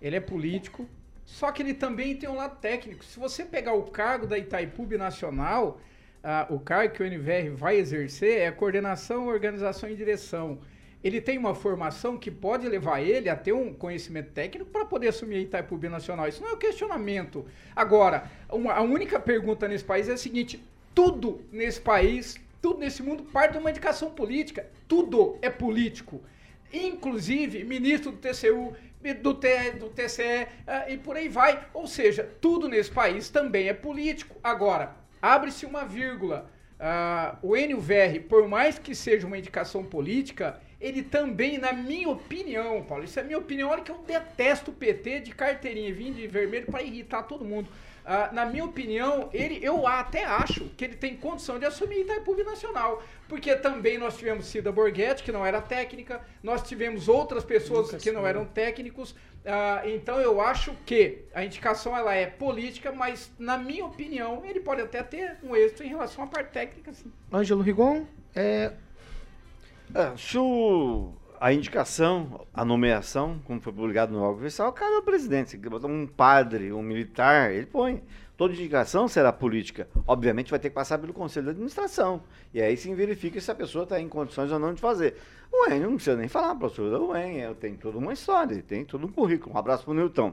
ele 0.00 0.16
é 0.16 0.20
político, 0.20 0.88
só 1.24 1.52
que 1.52 1.62
ele 1.62 1.74
também 1.74 2.16
tem 2.16 2.28
um 2.28 2.36
lado 2.36 2.58
técnico. 2.60 3.04
Se 3.04 3.18
você 3.18 3.44
pegar 3.44 3.74
o 3.74 3.84
cargo 3.84 4.26
da 4.26 4.38
Itaipu 4.38 4.86
Nacional, 4.96 5.80
ah, 6.22 6.46
o 6.50 6.58
cargo 6.58 6.94
que 6.94 7.02
o 7.02 7.06
NVR 7.06 7.54
vai 7.54 7.76
exercer 7.76 8.40
é 8.40 8.50
coordenação, 8.50 9.26
organização 9.28 9.88
e 9.88 9.94
direção 9.94 10.58
ele 11.02 11.20
tem 11.20 11.38
uma 11.38 11.54
formação 11.54 12.18
que 12.18 12.30
pode 12.30 12.68
levar 12.68 13.00
ele 13.00 13.28
a 13.28 13.36
ter 13.36 13.52
um 13.52 13.72
conhecimento 13.72 14.32
técnico 14.32 14.70
para 14.70 14.84
poder 14.84 15.08
assumir 15.08 15.36
a 15.36 15.40
Itaipu 15.40 15.78
Nacional. 15.88 16.28
Isso 16.28 16.42
não 16.42 16.50
é 16.50 16.52
um 16.54 16.58
questionamento. 16.58 17.46
Agora, 17.74 18.30
uma, 18.50 18.74
a 18.74 18.82
única 18.82 19.18
pergunta 19.18 19.66
nesse 19.66 19.84
país 19.84 20.08
é 20.08 20.12
a 20.12 20.16
seguinte: 20.16 20.62
tudo 20.94 21.42
nesse 21.50 21.80
país, 21.80 22.38
tudo 22.60 22.80
nesse 22.80 23.02
mundo 23.02 23.22
parte 23.22 23.52
de 23.52 23.58
uma 23.58 23.70
indicação 23.70 24.10
política. 24.10 24.66
Tudo 24.86 25.38
é 25.40 25.48
político. 25.48 26.20
Inclusive, 26.72 27.64
ministro 27.64 28.12
do 28.12 28.18
TCU, 28.18 28.76
do, 29.22 29.34
T, 29.34 29.70
do 29.72 29.88
TCE 29.88 30.46
uh, 30.66 30.90
e 30.90 30.98
por 30.98 31.16
aí 31.16 31.28
vai. 31.28 31.66
Ou 31.72 31.86
seja, 31.86 32.28
tudo 32.40 32.68
nesse 32.68 32.90
país 32.90 33.30
também 33.30 33.68
é 33.68 33.74
político. 33.74 34.36
Agora, 34.44 34.94
abre-se 35.20 35.64
uma 35.64 35.84
vírgula. 35.84 36.50
Uh, 36.78 37.36
o 37.42 37.56
NUVR, 37.56 38.22
por 38.26 38.48
mais 38.48 38.78
que 38.78 38.94
seja 38.94 39.26
uma 39.26 39.36
indicação 39.36 39.84
política, 39.84 40.58
ele 40.80 41.02
também, 41.02 41.58
na 41.58 41.72
minha 41.72 42.08
opinião, 42.08 42.82
Paulo, 42.82 43.04
isso 43.04 43.20
é 43.20 43.22
minha 43.22 43.38
opinião, 43.38 43.68
olha 43.68 43.82
que 43.82 43.90
eu 43.90 43.98
detesto 43.98 44.70
o 44.70 44.74
PT 44.74 45.20
de 45.20 45.32
carteirinha 45.32 45.92
vindo 45.92 46.16
de 46.16 46.26
vermelho 46.26 46.66
para 46.66 46.82
irritar 46.82 47.24
todo 47.24 47.44
mundo. 47.44 47.68
Uh, 48.00 48.34
na 48.34 48.46
minha 48.46 48.64
opinião, 48.64 49.28
ele, 49.32 49.60
eu 49.62 49.86
até 49.86 50.24
acho 50.24 50.64
que 50.76 50.84
ele 50.84 50.96
tem 50.96 51.16
condição 51.16 51.58
de 51.58 51.66
assumir 51.66 52.00
Itaipu 52.00 52.34
Nacional. 52.42 53.02
Porque 53.28 53.54
também 53.54 53.98
nós 53.98 54.16
tivemos 54.16 54.46
Cida 54.46 54.72
Borghetti, 54.72 55.22
que 55.22 55.30
não 55.30 55.44
era 55.44 55.60
técnica, 55.60 56.20
nós 56.42 56.62
tivemos 56.62 57.08
outras 57.08 57.44
pessoas 57.44 57.90
que 58.02 58.10
não 58.10 58.26
eram 58.26 58.44
técnicos. 58.44 59.12
Uh, 59.12 59.86
então 59.88 60.18
eu 60.18 60.40
acho 60.40 60.74
que 60.84 61.20
a 61.32 61.44
indicação 61.44 61.96
ela 61.96 62.14
é 62.14 62.26
política, 62.26 62.90
mas 62.90 63.30
na 63.38 63.56
minha 63.56 63.84
opinião, 63.84 64.42
ele 64.44 64.60
pode 64.60 64.80
até 64.80 65.02
ter 65.02 65.36
um 65.42 65.54
êxito 65.54 65.84
em 65.84 65.88
relação 65.88 66.24
à 66.24 66.26
parte 66.26 66.50
técnica. 66.50 66.92
Sim. 66.92 67.12
Ângelo 67.32 67.62
Rigon, 67.62 68.06
é, 68.34 68.72
é, 69.94 70.16
se 70.16 70.38
o, 70.38 71.12
a 71.40 71.52
indicação, 71.52 72.46
a 72.52 72.64
nomeação, 72.64 73.40
como 73.44 73.60
foi 73.60 73.72
publicado 73.72 74.12
no 74.12 74.20
órgão 74.20 74.40
oficial, 74.40 74.74
é 74.78 74.98
o 74.98 75.02
presidente. 75.02 75.50
Se 75.50 75.56
botar 75.56 75.86
um 75.86 76.06
padre, 76.06 76.72
um 76.72 76.82
militar, 76.82 77.52
ele 77.52 77.66
põe. 77.66 78.02
Toda 78.36 78.54
indicação 78.54 79.06
será 79.06 79.32
política. 79.32 79.88
Obviamente 80.06 80.50
vai 80.50 80.58
ter 80.58 80.70
que 80.70 80.74
passar 80.74 80.98
pelo 80.98 81.12
Conselho 81.12 81.46
de 81.46 81.50
Administração. 81.50 82.22
E 82.54 82.60
aí 82.62 82.76
sim 82.76 82.94
verifica 82.94 83.40
se 83.40 83.50
a 83.50 83.54
pessoa 83.54 83.84
está 83.84 84.00
em 84.00 84.08
condições 84.08 84.50
ou 84.50 84.58
não 84.58 84.72
de 84.72 84.80
fazer. 84.80 85.16
O 85.52 85.68
EN, 85.68 85.80
não 85.80 85.94
precisa 85.94 86.16
nem 86.16 86.28
falar, 86.28 86.54
professor. 86.54 87.00
O 87.00 87.14
EN 87.14 87.52
tem 87.54 87.74
toda 87.74 87.98
uma 87.98 88.12
história, 88.12 88.62
tem 88.62 88.84
todo 88.84 89.06
um 89.06 89.10
currículo. 89.10 89.54
Um 89.54 89.58
abraço 89.58 89.84
para 89.84 89.92
o 89.92 89.94
Newton. 89.94 90.32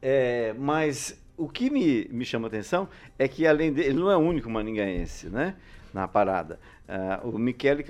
É, 0.00 0.54
mas 0.58 1.20
o 1.36 1.48
que 1.48 1.70
me, 1.70 2.06
me 2.10 2.24
chama 2.24 2.46
atenção 2.46 2.88
é 3.18 3.26
que, 3.26 3.46
além 3.46 3.72
dele, 3.72 3.88
ele 3.88 3.98
não 3.98 4.10
é 4.10 4.16
o 4.16 4.20
único 4.20 4.50
maningaense, 4.50 5.28
né? 5.28 5.56
Na 5.92 6.08
parada. 6.08 6.58
Uh, 6.88 7.28
o 7.28 7.38
Michele 7.38 7.84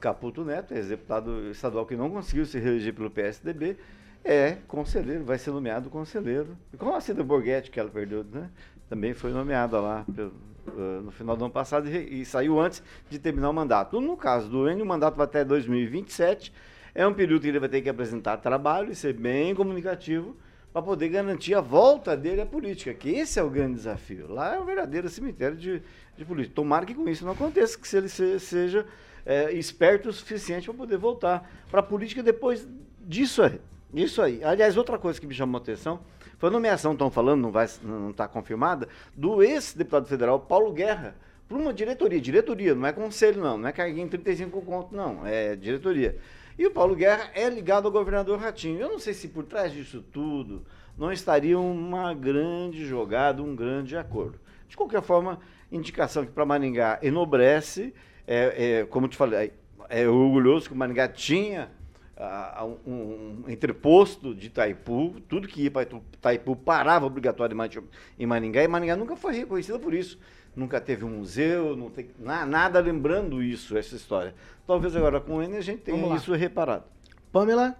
Caputo 0.00 0.44
Neto, 0.44 0.74
ex-deputado 0.74 1.50
estadual 1.50 1.84
que 1.84 1.96
não 1.96 2.08
conseguiu 2.10 2.46
se 2.46 2.58
reeleger 2.58 2.94
pelo 2.94 3.10
PSDB, 3.10 3.76
é 4.24 4.58
conselheiro, 4.68 5.24
vai 5.24 5.38
ser 5.38 5.50
nomeado 5.50 5.90
conselheiro. 5.90 6.56
Como 6.78 6.94
a 6.94 7.00
Cida 7.00 7.24
Borghetti, 7.24 7.70
que 7.70 7.80
ela 7.80 7.90
perdeu, 7.90 8.24
né? 8.24 8.48
Também 8.88 9.14
foi 9.14 9.32
nomeada 9.32 9.80
lá 9.80 10.04
pelo, 10.14 10.32
uh, 10.68 11.02
no 11.02 11.10
final 11.10 11.36
do 11.36 11.44
ano 11.44 11.52
passado 11.52 11.88
e, 11.88 12.20
e, 12.20 12.24
saiu 12.24 12.60
antes 12.60 12.82
de 13.10 13.18
terminar 13.18 13.50
o 13.50 13.52
mandato. 13.52 14.00
No 14.00 14.16
caso 14.16 14.48
do 14.48 14.68
Enio, 14.68 14.84
o 14.84 14.88
mandato 14.88 15.16
vai 15.16 15.24
até 15.24 15.44
2027. 15.44 16.52
É 16.94 17.06
um 17.06 17.14
período 17.14 17.42
que 17.42 17.48
ele 17.48 17.58
vai 17.58 17.68
ter 17.68 17.80
que 17.80 17.88
apresentar 17.88 18.36
trabalho 18.36 18.92
e 18.92 18.94
ser 18.94 19.14
bem 19.14 19.54
comunicativo 19.54 20.36
para 20.72 20.82
poder 20.82 21.08
garantir 21.08 21.54
a 21.54 21.60
volta 21.60 22.16
dele 22.16 22.40
à 22.40 22.46
política, 22.46 22.94
que 22.94 23.10
esse 23.10 23.38
é 23.38 23.42
o 23.42 23.50
grande 23.50 23.74
desafio. 23.74 24.32
Lá 24.32 24.54
é 24.54 24.58
um 24.58 24.64
verdadeiro 24.64 25.08
cemitério 25.08 25.56
de, 25.56 25.82
de 26.16 26.24
política. 26.24 26.54
Tomara 26.54 26.84
que 26.86 26.94
com 26.94 27.08
isso 27.08 27.24
não 27.24 27.32
aconteça, 27.32 27.78
que 27.78 27.86
se 27.86 27.96
ele 27.96 28.08
se- 28.08 28.38
seja 28.40 28.86
é, 29.24 29.52
esperto 29.52 30.08
o 30.08 30.12
suficiente 30.12 30.66
para 30.66 30.74
poder 30.74 30.96
voltar 30.96 31.48
para 31.70 31.80
a 31.80 31.82
política 31.82 32.22
depois 32.22 32.66
disso 33.00 33.42
aí. 33.42 33.60
Isso 33.94 34.20
aí. 34.22 34.42
Aliás, 34.42 34.76
outra 34.76 34.98
coisa 34.98 35.20
que 35.20 35.26
me 35.26 35.34
chamou 35.34 35.58
a 35.58 35.62
atenção 35.62 36.00
foi 36.38 36.48
a 36.48 36.52
nomeação, 36.52 36.92
estão 36.92 37.10
falando, 37.10 37.40
não 37.42 37.52
vai, 37.52 37.68
não 37.82 38.10
está 38.10 38.26
confirmada, 38.26 38.88
do 39.14 39.42
ex-deputado 39.42 40.06
federal 40.06 40.40
Paulo 40.40 40.72
Guerra 40.72 41.14
para 41.48 41.56
uma 41.56 41.72
diretoria. 41.72 42.20
Diretoria, 42.20 42.74
não 42.74 42.86
é 42.86 42.92
conselho, 42.92 43.40
não. 43.40 43.58
Não 43.58 43.68
é 43.68 43.72
carguinho 43.72 44.08
35 44.08 44.60
conto, 44.62 44.94
não. 44.96 45.26
É 45.26 45.54
diretoria. 45.54 46.16
E 46.58 46.66
o 46.66 46.70
Paulo 46.70 46.94
Guerra 46.96 47.30
é 47.34 47.48
ligado 47.48 47.86
ao 47.86 47.92
governador 47.92 48.38
Ratinho. 48.38 48.80
Eu 48.80 48.88
não 48.88 48.98
sei 48.98 49.14
se 49.14 49.28
por 49.28 49.44
trás 49.44 49.72
disso 49.72 50.02
tudo 50.12 50.64
não 50.96 51.12
estaria 51.12 51.58
uma 51.58 52.12
grande 52.12 52.84
jogada, 52.86 53.42
um 53.42 53.54
grande 53.54 53.96
acordo. 53.96 54.38
De 54.68 54.76
qualquer 54.76 55.02
forma, 55.02 55.38
indicação 55.72 56.24
que 56.24 56.30
para 56.32 56.44
Maringá 56.44 56.98
enobrece, 57.02 57.92
é, 58.26 58.80
é, 58.80 58.84
como 58.84 59.08
te 59.08 59.16
falei, 59.16 59.52
é 59.88 60.06
orgulhoso 60.08 60.68
que 60.68 60.74
o 60.74 60.76
Maringá 60.76 61.08
tinha 61.08 61.70
ah, 62.16 62.64
um, 62.86 62.92
um 62.92 63.44
entreposto 63.48 64.34
de 64.34 64.46
Itaipu, 64.46 65.16
tudo 65.28 65.48
que 65.48 65.62
ia 65.62 65.70
para 65.70 65.82
Itaipu 65.82 66.54
parava 66.54 67.06
obrigatoriamente 67.06 67.80
em 68.18 68.26
Maringá, 68.26 68.62
e 68.62 68.68
Maringá 68.68 68.94
nunca 68.96 69.16
foi 69.16 69.34
reconhecida 69.34 69.78
por 69.78 69.92
isso. 69.94 70.18
Nunca 70.54 70.78
teve 70.80 71.02
um 71.02 71.08
museu, 71.08 71.74
não 71.74 71.88
tem 71.88 72.10
na- 72.18 72.44
nada 72.44 72.78
lembrando 72.78 73.42
isso, 73.42 73.74
essa 73.76 73.96
história. 73.96 74.34
Talvez 74.66 74.94
agora 74.94 75.18
com 75.18 75.36
o 75.36 75.42
Enem 75.42 75.56
a 75.56 75.62
gente 75.62 75.80
tenha 75.80 76.14
isso 76.14 76.32
reparado. 76.34 76.84
Pamela? 77.32 77.74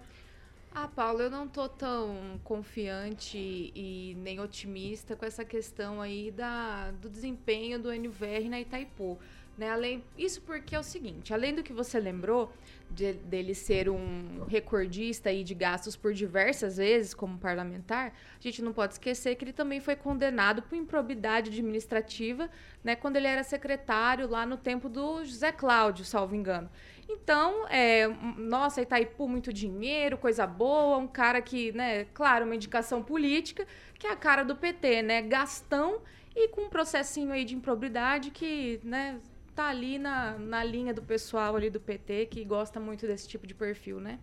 Ah, 0.75 0.87
Paulo, 0.87 1.21
eu 1.21 1.29
não 1.29 1.47
tô 1.47 1.69
tão 1.69 2.39
confiante 2.43 3.37
e 3.75 4.15
nem 4.17 4.39
otimista 4.39 5.15
com 5.15 5.23
essa 5.23 5.45
questão 5.45 6.01
aí 6.01 6.31
da, 6.31 6.89
do 6.91 7.09
desempenho 7.11 7.77
do 7.79 7.91
NVR 7.93 8.49
na 8.49 8.59
Itaipu. 8.59 9.19
Né? 9.55 9.69
Além, 9.69 10.03
isso 10.17 10.41
porque 10.41 10.75
é 10.75 10.79
o 10.79 10.83
seguinte, 10.83 11.31
além 11.31 11.53
do 11.53 11.61
que 11.61 11.71
você 11.71 11.99
lembrou 11.99 12.51
de- 12.89 13.13
dele 13.13 13.53
ser 13.53 13.87
um 13.87 14.45
recordista 14.47 15.29
aí 15.29 15.43
de 15.43 15.53
gastos 15.53 15.95
por 15.95 16.11
diversas 16.11 16.77
vezes 16.77 17.13
como 17.13 17.37
parlamentar, 17.37 18.07
a 18.39 18.41
gente 18.41 18.63
não 18.63 18.73
pode 18.73 18.93
esquecer 18.93 19.35
que 19.35 19.45
ele 19.45 19.53
também 19.53 19.79
foi 19.79 19.95
condenado 19.95 20.63
por 20.63 20.75
improbidade 20.75 21.51
administrativa, 21.51 22.49
né, 22.83 22.95
quando 22.95 23.17
ele 23.17 23.27
era 23.27 23.43
secretário 23.43 24.27
lá 24.27 24.43
no 24.43 24.57
tempo 24.57 24.89
do 24.89 25.23
José 25.23 25.51
Cláudio, 25.51 26.03
salvo 26.03 26.33
engano. 26.35 26.67
Então, 27.07 27.67
é, 27.67 28.07
nossa, 28.37 28.81
Itaipu, 28.81 29.27
muito 29.27 29.51
dinheiro, 29.51 30.17
coisa 30.17 30.47
boa, 30.47 30.97
um 30.97 31.07
cara 31.07 31.41
que, 31.41 31.71
né, 31.71 32.05
claro, 32.13 32.45
uma 32.45 32.55
indicação 32.55 33.03
política, 33.03 33.67
que 33.99 34.07
é 34.07 34.11
a 34.11 34.15
cara 34.15 34.43
do 34.43 34.55
PT, 34.55 35.01
né, 35.01 35.21
gastão 35.21 36.01
e 36.35 36.47
com 36.47 36.61
um 36.61 36.69
processinho 36.69 37.31
aí 37.31 37.45
de 37.45 37.55
improbidade 37.55 38.31
que, 38.31 38.79
né, 38.83 39.19
tá 39.53 39.67
ali 39.67 39.99
na, 39.99 40.37
na 40.37 40.63
linha 40.63 40.93
do 40.93 41.01
pessoal 41.01 41.55
ali 41.55 41.69
do 41.69 41.79
PT 41.79 42.27
que 42.27 42.43
gosta 42.43 42.79
muito 42.79 43.05
desse 43.05 43.27
tipo 43.27 43.45
de 43.45 43.53
perfil, 43.53 43.99
né? 43.99 44.19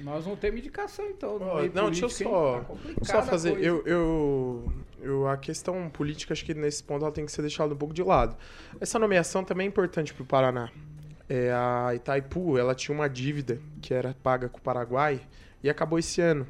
Nós 0.00 0.26
não 0.26 0.34
temos 0.34 0.60
indicação, 0.60 1.06
então. 1.10 1.38
meio 1.38 1.72
não, 1.74 1.90
deixa 1.90 2.06
eu 2.06 2.08
só, 2.08 2.60
Tá 2.60 3.04
só 3.04 3.18
a 3.18 3.22
fazer. 3.22 3.62
Eu, 3.62 3.84
eu, 3.86 4.72
eu, 5.00 5.28
a 5.28 5.36
questão 5.36 5.90
política, 5.90 6.32
acho 6.32 6.44
que 6.44 6.54
nesse 6.54 6.82
ponto 6.82 7.04
ela 7.04 7.12
tem 7.12 7.26
que 7.26 7.32
ser 7.32 7.42
deixada 7.42 7.74
um 7.74 7.76
pouco 7.76 7.92
de 7.92 8.02
lado. 8.02 8.36
Essa 8.80 8.98
nomeação 8.98 9.44
também 9.44 9.66
é 9.66 9.68
importante 9.68 10.14
para 10.14 10.22
o 10.22 10.26
Paraná. 10.26 10.70
É, 11.34 11.50
a 11.50 11.94
Itaipu, 11.94 12.58
ela 12.58 12.74
tinha 12.74 12.94
uma 12.94 13.08
dívida 13.08 13.58
que 13.80 13.94
era 13.94 14.14
paga 14.22 14.50
com 14.50 14.58
o 14.58 14.60
Paraguai 14.60 15.18
e 15.62 15.70
acabou 15.70 15.98
esse 15.98 16.20
ano. 16.20 16.46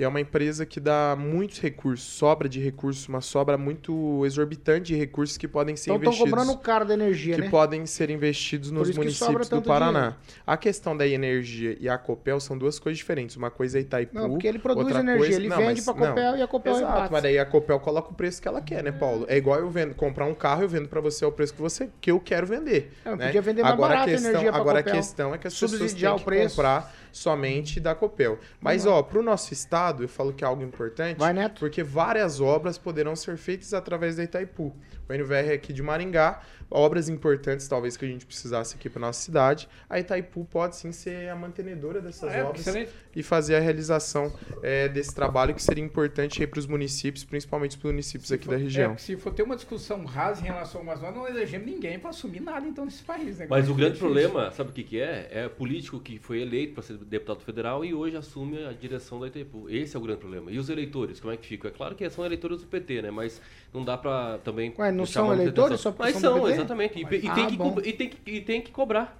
E 0.00 0.02
é 0.02 0.08
uma 0.08 0.18
empresa 0.18 0.64
que 0.64 0.80
dá 0.80 1.14
muitos 1.14 1.60
recursos, 1.60 2.06
sobra 2.06 2.48
de 2.48 2.58
recursos, 2.58 3.06
uma 3.06 3.20
sobra 3.20 3.58
muito 3.58 4.24
exorbitante 4.24 4.94
de 4.94 4.96
recursos 4.96 5.36
que 5.36 5.46
podem 5.46 5.76
ser 5.76 5.90
Então 5.90 5.96
estão 5.96 6.12
investidos 6.14 6.30
cobrando 6.30 6.58
caro 6.58 6.86
da 6.86 6.94
energia, 6.94 7.34
que 7.34 7.42
né? 7.42 7.50
podem 7.50 7.84
ser 7.84 8.08
investidos 8.08 8.70
nos 8.70 8.88
que 8.88 8.96
municípios 8.96 9.46
do 9.50 9.60
Paraná. 9.60 9.98
dinheiro. 10.00 10.16
A 10.46 10.56
questão 10.56 10.96
da 10.96 11.06
energia 11.06 11.76
e 11.78 11.86
a 11.86 11.98
Copel 11.98 12.40
são 12.40 12.56
duas 12.56 12.78
coisas 12.78 12.96
diferentes. 12.96 13.36
Uma 13.36 13.50
coisa 13.50 13.76
é 13.76 13.82
Itaipu. 13.82 14.14
Não, 14.14 14.30
porque 14.30 14.46
ele 14.48 14.58
produz 14.58 14.86
outra 14.86 15.00
energia, 15.00 15.18
coisa... 15.20 15.38
ele 15.38 15.48
Não, 15.48 15.58
vende 15.58 15.82
pra 15.82 15.92
Copel 15.92 16.14
não. 16.32 16.38
e 16.38 16.42
a 16.42 16.46
Copel 16.48 16.72
Exato, 16.72 16.92
repassa. 16.92 17.12
mas 17.12 17.22
daí 17.22 17.38
a 17.38 17.44
Copel 17.44 17.78
coloca 17.80 18.10
o 18.10 18.14
preço 18.14 18.40
que 18.40 18.48
ela 18.48 18.62
quer, 18.62 18.82
né, 18.82 18.92
Paulo? 18.92 19.26
É 19.28 19.36
igual 19.36 19.58
eu 19.60 19.68
vendo, 19.68 19.94
comprar 19.94 20.24
um 20.24 20.34
carro, 20.34 20.62
eu 20.62 20.68
vendo 20.70 20.88
pra 20.88 21.02
você 21.02 21.26
ao 21.26 21.32
preço 21.32 21.52
que 21.52 21.60
você 21.60 21.90
que 22.00 22.10
eu 22.10 22.18
quero 22.18 22.46
vender. 22.46 22.90
É, 23.04 23.14
né? 23.14 23.26
podia 23.26 23.42
vender 23.42 23.62
mais 23.62 23.74
agora 23.74 23.96
barato 23.96 24.08
a 24.08 24.14
a 24.14 24.16
questão, 24.16 24.40
pra 24.44 24.56
Agora 24.56 24.78
Copel. 24.78 24.94
a 24.94 24.96
questão 24.96 25.34
é 25.34 25.38
que 25.38 25.46
as 25.46 25.52
pessoas 25.52 25.72
Subsidiar 25.72 26.12
têm 26.14 26.16
o 26.16 26.24
que 26.24 26.24
preço. 26.24 26.56
comprar 26.56 26.94
somente 27.12 27.80
da 27.80 27.94
Copel. 27.94 28.38
Mas, 28.60 28.86
ó, 28.86 29.02
pro 29.02 29.22
nosso 29.22 29.52
estado, 29.52 30.02
eu 30.04 30.08
falo 30.08 30.32
que 30.32 30.44
é 30.44 30.46
algo 30.46 30.62
importante, 30.62 31.18
Vai, 31.18 31.32
Neto. 31.32 31.60
porque 31.60 31.82
várias 31.82 32.40
obras 32.40 32.78
poderão 32.78 33.14
ser 33.16 33.36
feitas 33.36 33.74
através 33.74 34.16
da 34.16 34.24
Itaipu. 34.24 34.74
O 35.10 35.12
NVR 35.12 35.50
é 35.50 35.54
aqui 35.54 35.72
de 35.72 35.82
Maringá, 35.82 36.40
obras 36.70 37.08
importantes 37.08 37.66
talvez 37.66 37.96
que 37.96 38.04
a 38.04 38.08
gente 38.08 38.24
precisasse 38.24 38.76
aqui 38.76 38.88
para 38.88 39.00
nossa 39.00 39.20
cidade, 39.20 39.68
a 39.88 39.98
Itaipu 39.98 40.44
pode 40.44 40.76
sim 40.76 40.92
ser 40.92 41.28
a 41.28 41.34
mantenedora 41.34 42.00
dessas 42.00 42.32
É, 42.32 42.44
obras 42.44 42.60
excelente. 42.60 42.92
e 43.16 43.20
fazer 43.24 43.56
a 43.56 43.60
realização 43.60 44.32
é, 44.62 44.88
desse 44.88 45.12
trabalho 45.12 45.52
que 45.52 45.60
seria 45.60 45.82
importante 45.82 46.46
para 46.46 46.60
os 46.60 46.66
municípios, 46.68 47.24
principalmente 47.24 47.76
os 47.76 47.82
municípios 47.82 48.30
aqui 48.30 48.46
da 48.46 48.54
É, 48.54 48.58
região. 48.58 48.90
porque 48.90 49.02
se 49.02 49.16
for 49.16 49.34
ter 49.34 49.42
uma 49.42 49.56
discussão 49.56 50.04
rasa 50.04 50.42
em 50.42 50.44
relação 50.44 50.80
a 50.80 50.84
umas 50.84 51.00
nós 51.02 51.12
não 51.12 51.26
elegemos 51.26 51.66
ninguém 51.66 51.98
para 51.98 52.10
assumir 52.10 52.38
nada 52.40 52.64
então 52.68 52.84
nesse 52.84 53.02
país. 53.02 53.38
né? 53.38 53.48
Mas 53.50 53.64
o 53.64 53.74
Fica 53.74 53.78
grande 53.86 53.98
problema, 53.98 54.52
sabe 54.52 54.70
o 54.70 54.72
que, 54.72 54.84
que 54.84 55.00
é? 55.00 55.28
É 55.32 55.48
político 55.48 55.98
que 55.98 56.20
foi 56.20 56.40
eleito 56.40 56.74
para 56.74 56.84
ser 56.84 56.96
deputado 56.98 57.40
federal 57.40 57.84
e 57.84 57.92
hoje 57.92 58.16
assume 58.16 58.64
a 58.64 58.72
direção 58.72 59.18
da 59.18 59.26
Itaipu. 59.26 59.68
Esse 59.68 59.96
é 59.96 59.98
o 59.98 60.02
grande 60.02 60.20
problema. 60.20 60.52
E 60.52 60.58
os 60.58 60.68
eleitores, 60.70 61.18
como 61.18 61.32
é 61.32 61.36
que 61.36 61.46
ficam? 61.48 61.68
É 61.68 61.74
claro 61.74 61.96
que 61.96 62.08
são 62.10 62.24
eleitores 62.24 62.60
do 62.60 62.68
PT, 62.68 63.02
né? 63.02 63.10
Mas 63.10 63.40
não 63.74 63.84
dá 63.84 63.98
para 63.98 64.38
também. 64.38 64.72
Ué, 64.78 64.92
não 65.00 65.06
são 65.06 65.32
eleitores 65.32 65.80
só 65.80 65.94
Mas 65.98 66.16
são 66.16 66.48
exatamente. 66.48 66.98
E, 66.98 67.04
Mas- 67.04 67.24
e 67.24 67.28
Ah, 67.28 67.34
tem 67.34 67.46
que, 67.48 67.56
bom. 67.56 67.72
co- 67.72 67.80
e, 67.84 67.92
tem 67.92 68.08
que, 68.08 68.18
e 68.30 68.40
tem 68.40 68.60
que 68.60 68.70
cobrar. 68.70 69.18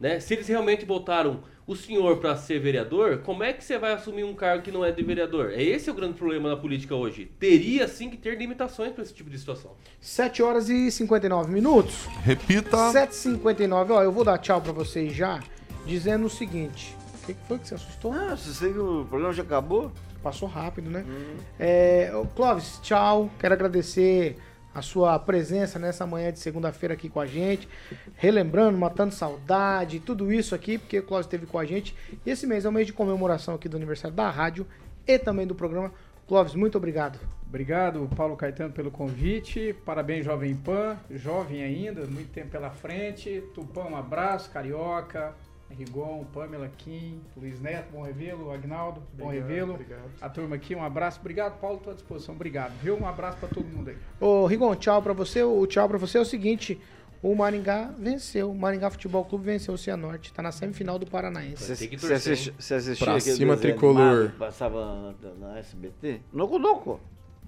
Né? 0.00 0.18
Se 0.18 0.34
eles 0.34 0.48
realmente 0.48 0.84
votaram 0.84 1.40
o 1.64 1.76
senhor 1.76 2.16
para 2.16 2.34
ser 2.36 2.58
vereador, 2.58 3.18
como 3.18 3.44
é 3.44 3.52
que 3.52 3.62
você 3.62 3.78
vai 3.78 3.92
assumir 3.92 4.24
um 4.24 4.34
cargo 4.34 4.64
que 4.64 4.72
não 4.72 4.84
é 4.84 4.90
de 4.90 5.00
vereador? 5.00 5.52
É 5.52 5.62
esse 5.62 5.88
o 5.90 5.94
grande 5.94 6.14
problema 6.14 6.48
da 6.48 6.56
política 6.56 6.92
hoje. 6.96 7.30
Teria 7.38 7.86
sim 7.86 8.10
que 8.10 8.16
ter 8.16 8.36
limitações 8.36 8.90
para 8.92 9.04
esse 9.04 9.14
tipo 9.14 9.30
de 9.30 9.38
situação. 9.38 9.70
7 10.00 10.42
horas 10.42 10.68
e 10.68 10.90
59 10.90 11.52
minutos. 11.52 12.06
Repita. 12.24 12.76
7h59, 12.92 13.90
ó, 13.92 14.02
eu 14.02 14.10
vou 14.10 14.24
dar 14.24 14.38
tchau 14.38 14.60
pra 14.60 14.72
vocês 14.72 15.14
já, 15.14 15.40
dizendo 15.86 16.26
o 16.26 16.30
seguinte. 16.30 16.96
O 17.22 17.26
que, 17.26 17.34
que 17.34 17.40
foi 17.46 17.58
que 17.60 17.68
você 17.68 17.74
assustou? 17.76 18.12
Ah, 18.12 18.36
você 18.36 18.52
sei 18.52 18.72
que 18.72 18.78
o 18.80 19.04
programa 19.08 19.32
já 19.32 19.44
acabou? 19.44 19.92
Passou 20.20 20.48
rápido, 20.48 20.90
né? 20.90 21.04
Uhum. 21.06 21.36
É, 21.60 22.10
Clóvis, 22.34 22.80
tchau. 22.82 23.30
Quero 23.38 23.54
agradecer 23.54 24.36
a 24.74 24.82
sua 24.82 25.18
presença 25.18 25.78
nessa 25.78 26.06
manhã 26.06 26.32
de 26.32 26.38
segunda-feira 26.38 26.94
aqui 26.94 27.08
com 27.08 27.20
a 27.20 27.26
gente. 27.26 27.68
Relembrando, 28.16 28.78
matando 28.78 29.12
saudade, 29.14 30.00
tudo 30.00 30.32
isso 30.32 30.54
aqui, 30.54 30.78
porque 30.78 30.98
o 30.98 31.02
Clóvis 31.02 31.26
esteve 31.26 31.46
com 31.46 31.58
a 31.58 31.64
gente. 31.64 31.94
E 32.24 32.30
esse 32.30 32.46
mês 32.46 32.64
é 32.64 32.68
o 32.68 32.72
mês 32.72 32.86
de 32.86 32.92
comemoração 32.92 33.54
aqui 33.54 33.68
do 33.68 33.76
aniversário 33.76 34.16
da 34.16 34.30
rádio 34.30 34.66
e 35.06 35.18
também 35.18 35.46
do 35.46 35.54
programa. 35.54 35.92
Clóvis, 36.26 36.54
muito 36.54 36.78
obrigado. 36.78 37.18
Obrigado, 37.46 38.08
Paulo 38.16 38.34
Caetano, 38.36 38.72
pelo 38.72 38.90
convite. 38.90 39.74
Parabéns, 39.84 40.24
Jovem 40.24 40.54
Pan. 40.54 40.96
Jovem 41.10 41.62
ainda, 41.62 42.06
muito 42.06 42.32
tempo 42.32 42.48
pela 42.48 42.70
frente. 42.70 43.42
Tupã, 43.54 43.82
um 43.82 43.96
abraço. 43.96 44.50
Carioca, 44.50 45.34
Rigon, 45.76 46.24
Pamela 46.32 46.68
Kim, 46.78 47.20
Luiz 47.36 47.60
Neto, 47.60 47.92
bom 47.92 48.02
revê-lo. 48.02 48.50
Agnaldo, 48.52 49.02
bom 49.14 49.28
revê-lo. 49.28 49.78
A 50.20 50.28
turma 50.28 50.56
aqui, 50.56 50.74
um 50.74 50.82
abraço. 50.84 51.20
Obrigado, 51.20 51.58
Paulo, 51.60 51.78
estou 51.78 51.92
à 51.92 51.94
disposição. 51.94 52.34
Obrigado, 52.34 52.72
viu? 52.82 52.96
Um 52.98 53.06
abraço 53.06 53.38
para 53.38 53.48
todo 53.48 53.64
mundo 53.66 53.90
aí. 53.90 53.96
Ô, 54.20 54.46
Rigon, 54.46 54.74
tchau 54.76 55.02
pra 55.02 55.12
você. 55.12 55.42
O 55.42 55.66
tchau 55.66 55.88
pra 55.88 55.98
você 55.98 56.18
é 56.18 56.20
o 56.20 56.24
seguinte: 56.24 56.80
o 57.22 57.34
Maringá 57.34 57.90
venceu. 57.98 58.50
O 58.50 58.54
Maringá 58.54 58.90
Futebol 58.90 59.24
Clube 59.24 59.44
venceu 59.46 59.74
o 59.74 59.78
Cianorte. 59.78 60.32
Tá 60.32 60.42
na 60.42 60.52
semifinal 60.52 60.98
do 60.98 61.06
Paranaense. 61.06 61.62
Você 61.64 61.72
assisti- 62.14 62.54
você 62.58 62.74
assistia 62.74 63.06
Pra 63.06 63.20
cima, 63.20 63.56
tricolor. 63.56 64.00
animado 64.02 64.38
Passava 64.38 65.14
na, 65.40 65.48
na 65.48 65.58
SBT? 65.58 66.20
Noco 66.32 66.58
Noco. 66.58 67.00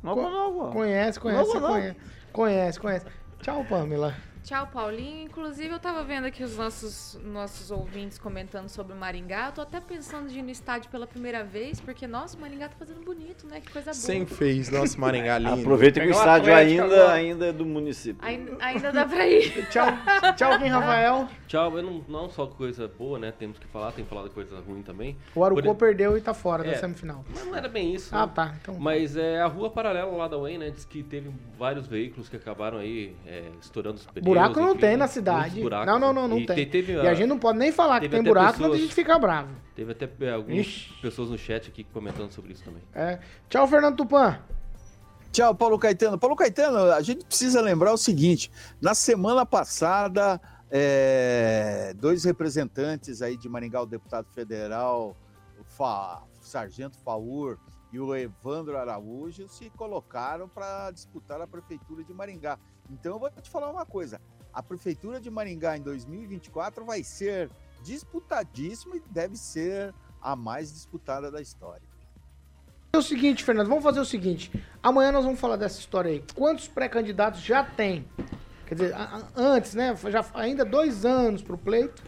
Noco 0.02 0.22
Noco. 0.22 0.72
Conhece, 0.72 1.18
conhece, 1.20 1.46
Noco, 1.48 1.60
Noco. 1.60 1.72
conhece. 1.72 1.96
Conhece, 2.32 2.80
conhece. 2.80 3.06
Tchau, 3.40 3.64
Pamela. 3.64 4.14
Tchau, 4.44 4.66
Paulinho. 4.66 5.24
Inclusive, 5.24 5.70
eu 5.72 5.78
tava 5.78 6.04
vendo 6.04 6.26
aqui 6.26 6.44
os 6.44 6.54
nossos, 6.58 7.18
nossos 7.24 7.70
ouvintes 7.70 8.18
comentando 8.18 8.68
sobre 8.68 8.92
o 8.92 8.96
Maringá. 8.96 9.46
Eu 9.46 9.52
tô 9.52 9.60
até 9.62 9.80
pensando 9.80 10.28
de 10.28 10.38
ir 10.38 10.42
no 10.42 10.50
estádio 10.50 10.90
pela 10.90 11.06
primeira 11.06 11.42
vez, 11.42 11.80
porque, 11.80 12.06
nossa, 12.06 12.36
o 12.36 12.40
Maringá 12.42 12.68
tá 12.68 12.74
fazendo 12.78 13.02
bonito, 13.02 13.46
né? 13.46 13.62
Que 13.62 13.72
coisa 13.72 13.86
boa. 13.92 13.94
Sem 13.94 14.26
fez, 14.26 14.68
nosso 14.68 15.00
Maringá 15.00 15.38
lindo. 15.38 15.62
Aproveita 15.62 15.98
que 15.98 16.08
o 16.08 16.10
estádio 16.10 16.54
ainda, 16.54 16.84
agora. 16.84 17.12
ainda 17.14 17.46
é 17.46 17.52
do 17.54 17.64
município. 17.64 18.22
Ainda, 18.22 18.54
ainda 18.60 18.92
dá 18.92 19.06
pra 19.06 19.26
ir. 19.26 19.66
Tchau, 19.72 19.86
tchau, 20.36 20.58
quem, 20.58 20.68
Rafael? 20.68 21.26
Tchau, 21.48 21.78
eu 21.78 21.82
não, 21.82 22.04
não 22.06 22.28
só 22.28 22.46
coisa 22.46 22.86
boa, 22.86 23.18
né? 23.18 23.32
Temos 23.32 23.58
que 23.58 23.66
falar, 23.68 23.92
tem 23.92 24.04
que 24.04 24.10
falar 24.10 24.24
de 24.24 24.30
coisa 24.34 24.60
ruim 24.60 24.82
também. 24.82 25.16
O 25.34 25.42
Arucô 25.42 25.62
Por- 25.62 25.76
perdeu 25.76 26.18
e 26.18 26.20
tá 26.20 26.34
fora 26.34 26.62
da 26.62 26.72
É. 26.72 26.74
semifinal. 26.74 27.24
Mas 27.30 27.46
não 27.46 27.56
era 27.56 27.66
bem 27.68 27.94
isso. 27.94 28.14
Ah, 28.14 28.26
né? 28.26 28.32
tá. 28.34 28.54
Então, 28.60 28.78
Mas 28.78 29.16
é 29.16 29.40
a 29.40 29.46
rua 29.46 29.70
paralela 29.70 30.10
lá 30.14 30.28
da 30.28 30.36
UEM, 30.36 30.58
né? 30.58 30.68
Diz 30.68 30.84
que 30.84 31.02
teve 31.02 31.32
vários 31.58 31.86
veículos 31.86 32.28
que 32.28 32.36
acabaram 32.36 32.76
aí 32.76 33.16
é, 33.26 33.48
estourando 33.58 33.96
os 33.96 34.04
pneus. 34.04 34.33
Buraco 34.34 34.60
não 34.60 34.70
enfim, 34.70 34.80
tem 34.80 34.90
né? 34.90 34.96
na 34.96 35.06
cidade. 35.08 35.60
buracos, 35.60 35.86
não, 35.86 35.98
não, 35.98 36.08
né? 36.12 36.20
não, 36.20 36.28
não 36.28 36.38
E 36.38 36.46
tem. 36.46 36.56
te- 36.56 36.66
teve 36.66 36.92
e 36.92 37.06
a 37.06 37.10
a- 37.10 37.14
gente 37.14 37.28
não 37.28 37.38
pode 37.38 37.58
nem 37.58 37.70
falar 37.72 38.00
que 38.00 38.08
tem 38.08 38.22
buraco, 38.22 38.52
pessoas- 38.52 38.68
quando 38.70 38.74
a 38.74 38.78
gente 38.82 38.94
fica 38.94 39.18
bravo. 39.18 39.50
Teve 39.74 39.92
até 39.92 40.08
é, 40.20 40.30
algumas 40.32 40.58
Ixi. 40.66 40.92
pessoas 41.02 41.30
no 41.30 41.38
chat 41.38 41.68
aqui 41.68 41.84
comentando 41.84 42.30
sobre 42.32 42.52
isso 42.52 42.62
também. 42.64 42.82
É. 42.94 43.18
Tchau, 43.48 43.66
Fernando 43.66 43.96
Tupan. 43.96 44.38
Tchau, 45.32 45.52
Paulo 45.54 45.78
Caetano. 45.78 46.16
Paulo 46.16 46.36
Caetano, 46.36 46.92
a 46.92 47.02
gente 47.02 47.24
precisa 47.24 47.60
lembrar 47.60 47.92
o 47.92 47.96
seguinte: 47.96 48.50
na 48.80 48.94
semana 48.94 49.44
passada, 49.44 50.40
é, 50.70 51.92
dois 51.96 52.24
representantes 52.24 53.20
aí 53.22 53.36
de 53.36 53.48
Maringá, 53.48 53.82
o 53.82 53.86
deputado 53.86 54.26
federal, 54.32 55.16
o 55.58 55.64
Fa- 55.64 56.22
Sargento 56.40 56.96
Faur 56.98 57.58
e 57.92 57.98
o 57.98 58.14
Evandro 58.14 58.76
Araújo, 58.76 59.48
se 59.48 59.70
colocaram 59.70 60.48
para 60.48 60.90
disputar 60.92 61.40
a 61.40 61.46
prefeitura 61.46 62.04
de 62.04 62.12
Maringá. 62.14 62.58
Então, 62.90 63.14
eu 63.14 63.18
vou 63.18 63.30
te 63.30 63.50
falar 63.50 63.70
uma 63.70 63.86
coisa: 63.86 64.20
a 64.52 64.62
prefeitura 64.62 65.20
de 65.20 65.30
Maringá 65.30 65.76
em 65.76 65.82
2024 65.82 66.84
vai 66.84 67.02
ser 67.02 67.50
disputadíssima 67.82 68.96
e 68.96 69.02
deve 69.10 69.36
ser 69.36 69.94
a 70.20 70.34
mais 70.34 70.72
disputada 70.72 71.30
da 71.30 71.40
história. 71.40 71.82
É 72.92 72.96
o 72.96 73.02
seguinte, 73.02 73.42
Fernando, 73.42 73.68
vamos 73.68 73.82
fazer 73.82 73.98
o 74.00 74.04
seguinte. 74.04 74.52
Amanhã 74.82 75.10
nós 75.10 75.24
vamos 75.24 75.40
falar 75.40 75.56
dessa 75.56 75.80
história 75.80 76.10
aí. 76.12 76.24
Quantos 76.34 76.68
pré-candidatos 76.68 77.40
já 77.40 77.64
tem? 77.64 78.06
Quer 78.66 78.74
dizer, 78.76 78.94
antes, 79.34 79.74
né? 79.74 79.94
Já 80.10 80.24
ainda 80.32 80.64
dois 80.64 81.04
anos 81.04 81.42
pro 81.42 81.58
pleito. 81.58 82.02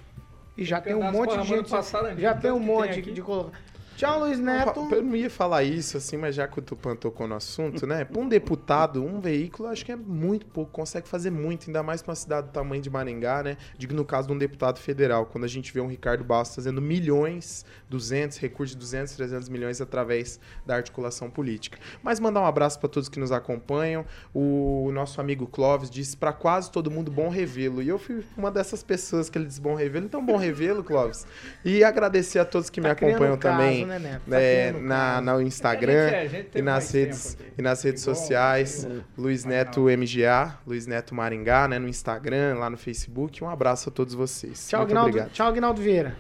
E 0.57 0.65
já 0.65 0.81
tem 0.81 0.95
um 0.95 1.11
monte 1.11 1.33
para 1.35 1.43
de 1.43 1.49
gente. 1.49 1.71
passado, 1.71 2.19
Já 2.19 2.35
tem 2.35 2.51
um 2.51 2.61
que 2.61 2.65
tem 2.67 2.75
monte 2.75 3.01
aqui. 3.01 3.13
de 3.13 3.21
colocar. 3.21 3.59
Tchau, 3.97 4.21
Luiz 4.21 4.39
Neto. 4.39 4.87
Eu 4.93 5.03
não 5.03 5.17
ia 5.17 5.31
falar 5.31 5.63
isso, 5.63 5.97
assim, 5.97 6.19
mas 6.19 6.35
já 6.35 6.47
que 6.47 6.59
o 6.59 6.63
Tupan 6.63 6.95
tocou 6.95 7.27
no 7.27 7.35
assunto, 7.35 7.87
né? 7.87 8.05
Para 8.05 8.21
um 8.21 8.29
deputado, 8.29 9.03
um 9.03 9.21
veículo, 9.21 9.71
acho 9.71 9.87
que 9.87 9.91
é 9.91 9.97
muito 9.97 10.45
pouco, 10.45 10.71
consegue 10.71 11.09
fazer 11.09 11.31
muito, 11.31 11.67
ainda 11.67 11.83
mais 11.83 12.03
para 12.03 12.11
uma 12.11 12.17
cidade 12.17 12.49
do 12.49 12.53
tamanho 12.53 12.83
de 12.83 12.91
Maringá, 12.91 13.43
né? 13.43 13.57
Digo 13.79 13.95
no 13.95 14.05
caso 14.05 14.29
de 14.29 14.35
um 14.35 14.39
deputado 14.39 14.79
federal, 14.79 15.25
quando 15.25 15.45
a 15.45 15.49
gente 15.49 15.73
vê 15.73 15.81
um 15.81 15.87
Ricardo 15.87 16.23
Bastos 16.23 16.57
fazendo 16.57 16.83
milhões, 16.83 17.65
200, 17.89 18.37
recursos 18.37 18.77
de 18.77 18.81
200, 18.81 19.17
300 19.17 19.49
milhões 19.49 19.81
através 19.81 20.39
da 20.67 20.77
articulação 20.77 21.31
política. 21.31 21.79
Mas 22.03 22.21
mandar 22.21 22.43
um 22.43 22.47
abraço 22.47 22.79
para 22.79 22.91
todos 22.91 23.09
que 23.09 23.19
nos 23.19 23.33
acompanham. 23.33 24.05
O 24.35 24.91
nosso 24.93 25.23
amigo 25.23 25.47
Clóvis 25.47 25.89
disse 25.89 26.19
para 26.19 26.35
quase 26.35 26.71
todo 26.71 26.91
mundo 26.91 27.11
bom 27.11 27.31
revê-lo. 27.31 27.83
E 27.83 27.89
eu 27.89 27.99
fui 27.99 28.23
uma 28.37 28.51
dessas 28.51 28.83
pessoas 28.83 29.31
que 29.31 29.39
ele 29.39 29.47
disse 29.47 29.61
bom 29.61 29.75
revê-lo. 29.75 30.05
Então, 30.05 30.23
bom 30.23 30.37
revê-lo, 30.37 30.85
Clóvis. 30.85 31.27
E 31.65 31.83
agradecer 31.83 32.39
a 32.39 32.45
todos 32.45 32.69
que 32.69 32.79
me 32.79 32.89
Tá 32.89 32.95
criando 32.95 33.15
acompanham 33.15 33.39
caso, 33.39 33.86
né? 33.87 34.21
Tá 34.29 34.41
é, 34.41 34.73
na, 34.73 35.21
no 35.21 35.41
Instagram 35.43 36.07
A 36.07 36.11
gente 36.11 36.15
é- 36.15 36.21
a 36.21 36.27
gente 36.29 36.59
e 36.59 36.63
nas 36.63 36.91
redes, 36.91 37.39
e 37.57 37.63
nas 37.63 37.83
redes 37.83 38.03
sociais. 38.03 38.85
igual. 38.85 39.01
Luiz 39.17 39.45
Neto 39.45 39.83
MGA, 39.89 40.59
Luiz 40.67 40.87
Neto 40.87 41.15
Maringá, 41.15 41.67
né, 41.69 41.79
no 41.79 41.89
Instagram, 41.89 42.57
lá 42.59 42.69
no 42.69 42.77
Facebook. 42.77 43.43
Um 43.43 43.49
abraço 43.49 43.89
a 43.89 43.93
todos 43.93 44.15
vocês. 44.15 44.69
Tchau, 44.69 44.81
Muito 44.81 44.91
Agnaldo, 44.91 45.09
obrigado. 45.11 45.33
tchau, 45.33 45.49
Agnaldo 45.49 45.81
Vieira. 45.81 46.17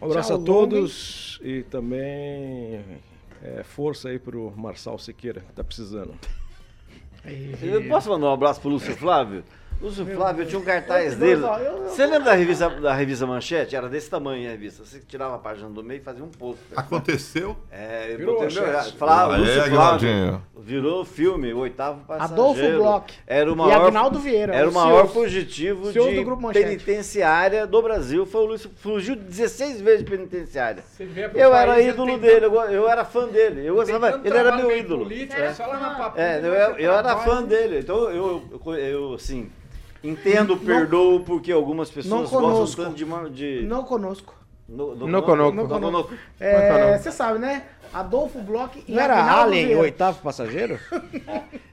Um 0.00 0.06
abraço 0.06 0.28
Tchau, 0.28 0.40
a 0.40 0.44
todos 0.44 1.40
e 1.42 1.62
também 1.64 2.84
é, 3.42 3.62
força 3.64 4.08
aí 4.08 4.18
pro 4.18 4.52
Marçal 4.56 4.98
Siqueira, 4.98 5.40
que 5.40 5.52
tá 5.52 5.64
precisando. 5.64 6.14
Eu 7.62 7.86
posso 7.88 8.08
mandar 8.08 8.26
um 8.28 8.32
abraço 8.32 8.60
pro 8.60 8.70
Lúcio 8.70 8.96
Flávio? 8.96 9.44
Lúcio 9.80 10.04
Meu 10.04 10.14
Flávio, 10.16 10.42
eu 10.42 10.46
tinha 10.46 10.58
um 10.58 10.64
cartaz 10.64 11.14
Eu- 11.14 11.18
dele. 11.18 11.42
eu- 11.42 11.48
eu- 11.54 11.80
Você 11.88 12.04
lembra 12.04 12.24
da 12.26 12.34
revista, 12.34 12.68
da 12.68 12.92
revista 12.94 13.26
Manchete? 13.26 13.74
Era 13.74 13.88
desse 13.88 14.10
tamanho 14.10 14.46
a 14.46 14.50
revista. 14.52 14.84
Você 14.84 15.00
tirava 15.00 15.36
a 15.36 15.38
página 15.38 15.70
do 15.70 15.82
meio 15.82 15.98
e 16.00 16.04
fazia 16.04 16.22
um 16.22 16.28
post. 16.28 16.60
Aconteceu? 16.76 17.56
É, 17.72 18.12
eu 18.12 18.18
Virou 18.18 18.40
Ah, 18.40 18.44
Lúcio 18.44 18.62
é, 18.64 18.82
Flávio. 19.70 20.42
Virou 20.58 21.04
filme, 21.04 21.52
o 21.54 21.58
oitavo 21.58 22.04
passageiro. 22.06 22.32
Adolfo 22.42 22.60
Bloch 22.76 23.14
Era 23.26 23.48
o 23.50 23.54
e 23.54 23.56
maior, 23.56 23.86
Agnaldo 23.86 24.18
Vieira, 24.18 24.54
Era 24.54 24.68
o 24.68 24.72
maior 24.72 25.02
CEOs. 25.06 25.12
fugitivo 25.14 25.92
CEOs 25.92 26.14
de 26.14 26.52
penitenciária 26.52 27.66
do 27.66 27.80
Brasil. 27.82 28.26
Foi 28.26 28.42
o 28.42 28.44
Lúcio, 28.44 28.70
fugiu 28.76 29.16
16 29.16 29.80
vezes 29.80 30.04
de 30.04 30.10
penitenciária. 30.10 30.84
Eu 31.34 31.54
era 31.54 31.80
ídolo 31.80 32.06
tem 32.06 32.18
dele, 32.18 32.44
eu, 32.46 32.54
eu 32.54 32.88
era 32.88 33.04
fã 33.04 33.26
dele. 33.26 33.66
Eu 33.66 33.76
gostava, 33.76 34.20
ele 34.22 34.36
era 34.36 34.54
meu 34.56 34.76
ídolo. 34.76 35.04
político, 35.04 35.40
É. 35.40 35.54
só 35.54 35.66
lá 35.66 35.78
na 35.80 36.12
É, 36.20 36.36
eu, 36.38 36.74
ter 36.74 36.82
eu 36.84 36.92
era 36.92 37.16
fã 37.16 37.42
dele, 37.42 37.78
então 37.80 38.10
eu, 38.10 38.42
eu, 38.66 38.74
eu, 38.76 39.14
assim, 39.14 39.50
entendo, 40.02 40.56
perdoo, 40.56 41.20
porque 41.20 41.52
algumas 41.52 41.90
pessoas 41.90 42.22
gostam 42.30 42.40
conosco. 42.40 42.82
tanto 42.82 42.94
de... 43.30 43.60
de... 43.60 43.66
Não 43.66 43.82
conosco. 43.84 44.34
No, 44.68 44.94
No 44.94 45.22
conosco. 45.22 45.56
No 45.56 45.62
No 45.62 45.68
conosco. 45.68 46.08
conosco. 46.08 46.14
É, 46.38 46.96
Você 46.96 47.10
sabe, 47.10 47.38
né? 47.40 47.64
Adolfo 47.92 48.38
Bloch 48.40 48.84
e 48.86 48.92
Não 48.92 49.02
era 49.02 49.40
Alien, 49.42 49.74
o 49.74 49.80
oitavo 49.80 50.22
passageiro? 50.22 50.78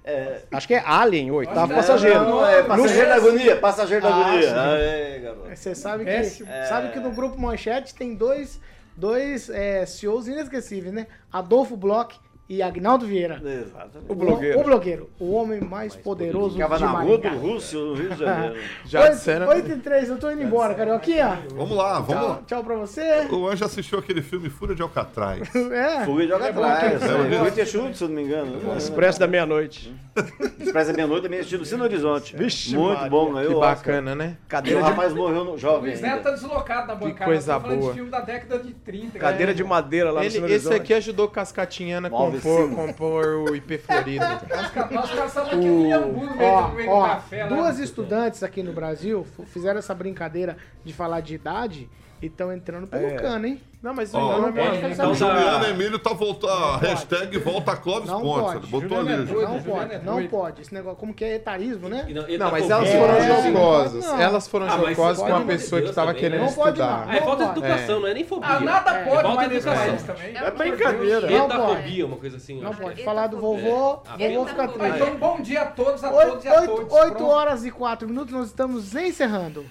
É, 0.03 0.41
Acho 0.51 0.67
que 0.67 0.73
é 0.73 0.81
Alien, 0.83 1.29
o 1.29 1.35
oitavo 1.35 1.67
Não, 1.67 1.75
passageiro. 1.75 2.23
não, 2.23 2.47
é 2.47 2.63
passageiro 2.63 3.07
da 3.09 3.15
agonia, 3.15 3.55
passageiro 3.57 4.03
da 4.03 4.09
Ah, 4.09 4.25
agonia. 4.27 4.61
Aê, 4.61 5.19
garoto. 5.19 5.49
Você 5.55 5.75
sabe 5.75 6.05
que, 6.05 6.23
sabe 6.67 6.89
que 6.91 6.99
no 6.99 7.11
Grupo 7.11 7.39
Manchete 7.39 7.93
tem 7.93 8.15
dois, 8.15 8.59
dois 8.95 9.47
é, 9.49 9.85
CEOs 9.85 10.27
inesquecíveis, 10.27 10.91
né? 10.91 11.05
Adolfo 11.31 11.77
Bloch 11.77 12.17
e 12.49 12.61
Agnaldo 12.61 13.05
Vieira. 13.05 13.41
Exatamente. 13.43 14.09
O 14.09 14.15
blogueiro. 14.15 14.59
O, 14.59 14.63
blogueiro. 14.63 15.09
O 15.19 15.33
homem 15.33 15.59
mais, 15.61 15.95
poderoso 15.95 16.53
Ficava 16.55 16.77
de 16.77 16.83
na 16.83 16.91
rua 16.91 17.17
do 17.17 17.27
Rússio, 17.29 17.79
no 17.87 17.93
Rio 17.95 18.09
de 18.11 18.19
Janeiro. 18.23 18.55
Já 18.85 19.09
disseram- 19.09 19.47
oito 19.49 19.71
e 19.71 19.77
três, 19.77 20.09
eu 20.09 20.17
tô 20.17 20.31
indo 20.31 20.41
embora, 20.43 20.73
Carioquinha. 20.73 21.39
Vamos 21.55 21.75
lá, 21.77 21.99
vamos 21.99 22.07
Tchau, 22.15 22.27
lá. 22.29 22.41
tchau 22.47 22.63
pra 22.63 22.75
você. 22.75 23.27
O 23.31 23.47
Anjo 23.47 23.65
assistiu 23.65 23.99
aquele 23.99 24.21
filme 24.21 24.49
Fúria 24.49 24.75
de 24.75 24.81
Alcatraz. 24.81 25.49
É. 25.77 26.05
Fuga 26.05 26.25
de 26.25 26.31
Alcatraz. 26.33 27.01
É, 27.03 27.05
É, 27.05 27.35
é. 27.35 27.39
Muito 27.39 27.59
enxuto, 27.61 27.97
se 27.97 28.03
eu 28.03 28.07
não 28.07 28.15
me 28.15 28.23
engano. 28.23 28.77
Expresso 28.77 29.19
da 29.19 29.27
meia-noite. 29.27 29.93
Expresso 30.59 30.91
da 30.91 30.95
meia-noite 30.95 31.23
também 31.23 31.39
assistido 31.39 31.65
Cine 31.65 31.81
Horizonte. 31.81 32.35
Vixe, 32.35 32.75
Muito 32.75 32.95
Maria. 32.95 33.09
bom, 33.09 33.33
ganhou 33.33 33.49
Que 33.49 33.55
o 33.55 33.59
Oscar. 33.59 33.75
bacana, 33.75 34.15
né? 34.15 34.37
E 34.65 34.73
o 34.73 34.81
rapaz 34.81 35.13
morreu 35.13 35.43
no 35.43 35.57
jovem. 35.57 35.89
Luiz 35.91 36.01
Neto 36.01 36.23
tá 36.23 36.31
deslocado 36.31 36.87
na 36.87 36.95
bancada. 36.95 37.25
coisa 37.25 37.51
eu 37.51 37.55
tô 37.55 37.61
falando 37.61 37.79
boa. 37.81 37.93
filme 37.93 38.09
da 38.09 38.19
década 38.21 38.59
de 38.59 38.73
30. 38.73 39.19
Cadeira 39.19 39.45
cara. 39.51 39.53
de 39.55 39.63
madeira 39.63 40.09
lá 40.11 40.19
no 40.19 40.23
Ele, 40.25 40.31
Cine 40.31 40.45
esse 40.45 40.53
Horizonte. 40.67 40.75
aqui 40.75 40.93
ajudou 40.93 41.27
Cascatinhana 41.27 42.09
Móvel 42.09 42.36
compor, 42.41 42.75
compor 42.75 43.25
o 43.49 43.55
IP 43.55 43.77
Florido. 43.77 44.25
Nós, 44.49 44.71
ca- 44.71 44.89
nós 44.91 45.11
caçamos 45.13 45.49
aqui 45.53 45.69
um 45.69 45.87
iambu 45.87 46.25
no 46.25 46.35
meio, 46.35 46.89
do 46.89 47.01
café. 47.05 47.43
lá. 47.43 47.49
duas 47.49 47.79
estudantes 47.79 48.43
aqui 48.43 48.61
no 48.63 48.73
Brasil 48.73 49.25
fizeram 49.47 49.79
essa 49.79 49.93
brincadeira 49.93 50.57
de 50.83 50.93
falar 50.93 51.21
de 51.21 51.35
idade 51.35 51.89
e 52.21 52.25
estão 52.27 52.51
entrando 52.51 52.87
pelo 52.87 53.05
É. 53.07 53.11
cano, 53.15 53.45
hein? 53.45 53.61
Não, 53.81 53.93
mas 53.93 54.11
Ó, 54.13 54.19
não, 54.19 54.41
não, 54.41 54.53
pode, 54.53 54.81
não, 54.81 54.89
então 54.89 55.05
O 55.05 55.09
tá- 55.11 55.13
Juliano 55.13 55.65
Emílio 55.67 55.99
tá 55.99 56.11
voltando. 56.11 56.51
A 56.51 56.77
hashtag 56.77 57.37
volta 57.37 57.77
Clóvis 57.77 58.09
Não 58.09 58.21
Pontes. 58.21 58.41
pode. 58.53 58.67
Botou 58.67 58.89
Juliano 58.89 59.09
é 59.09 59.13
ali. 59.13 59.25
doido. 59.25 59.41
Não 59.51 59.59
Juliana 59.59 59.79
pode, 59.79 59.93
é 59.93 59.99
não 59.99 60.27
pode. 60.27 60.61
Esse 60.61 60.73
negócio, 60.73 60.97
como 60.97 61.13
que 61.13 61.23
é 61.23 61.35
etarismo, 61.35 61.87
né? 61.87 62.05
E 62.07 62.13
não, 62.13 62.23
Não, 62.27 62.37
tá 62.39 62.49
mas 62.51 62.65
com- 62.65 62.71
elas 62.73 62.89
É, 62.89 62.99
foram 62.99 63.13
é, 63.13 63.41
jocosas. 63.51 64.03
não. 64.05 64.19
Elas 64.19 64.47
foram 64.47 64.65
Ah, 64.65 64.69
jocosas 64.69 64.95
pode, 64.95 65.17
com 65.17 65.23
a 65.23 65.25
pelo 65.27 65.37
amor 65.37 65.47
de 65.47 65.53
pessoa 65.57 65.79
que 65.79 65.85
Deus 65.85 65.95
tava 65.95 66.07
também, 66.07 66.21
querendo 66.23 66.41
Não 66.45 66.53
pode, 66.53 66.69
estudar. 66.69 67.05
não. 67.05 67.11
Ah, 67.11 67.15
é 67.15 67.21
falta 67.21 67.43
de 67.45 67.51
educação, 67.51 67.99
não 67.99 68.07
é 68.07 68.13
nem 68.15 68.25
fobia. 68.25 68.49
Ah, 68.49 68.59
nada 68.59 68.91
É 68.91 69.03
pode 69.05 69.21
falta 69.21 69.47
de 69.49 69.55
educação. 69.55 69.97
também. 70.15 70.35
É 70.37 70.51
brincadeira. 70.51 71.29
Não 71.29 71.47
Pentafobia, 71.47 72.05
uma 72.07 72.17
coisa 72.17 72.37
assim. 72.37 72.59
Não 72.59 72.73
pode. 72.73 73.01
é. 73.01 73.05
Falar 73.05 73.27
do 73.27 73.37
vovô, 73.39 73.99
É. 74.17 74.29
vovô 74.33 74.47
fica 74.47 74.63
Ah, 74.63 74.67
triste. 74.69 74.95
Então, 75.01 75.15
bom 75.17 75.39
dia 75.41 75.61
a 75.61 75.65
todos, 75.67 76.03
a 76.03 76.09
todos 76.09 76.43
e 76.43 76.47
a 76.47 76.59
Oito, 76.61 76.75
todos. 76.75 76.93
oito 76.93 77.15
Pronto. 77.15 77.27
horas 77.27 77.63
e 77.63 77.69
quatro 77.69 78.07
minutos, 78.09 78.33
nós 78.33 78.47
estamos 78.47 78.95
encerrando. 78.95 79.63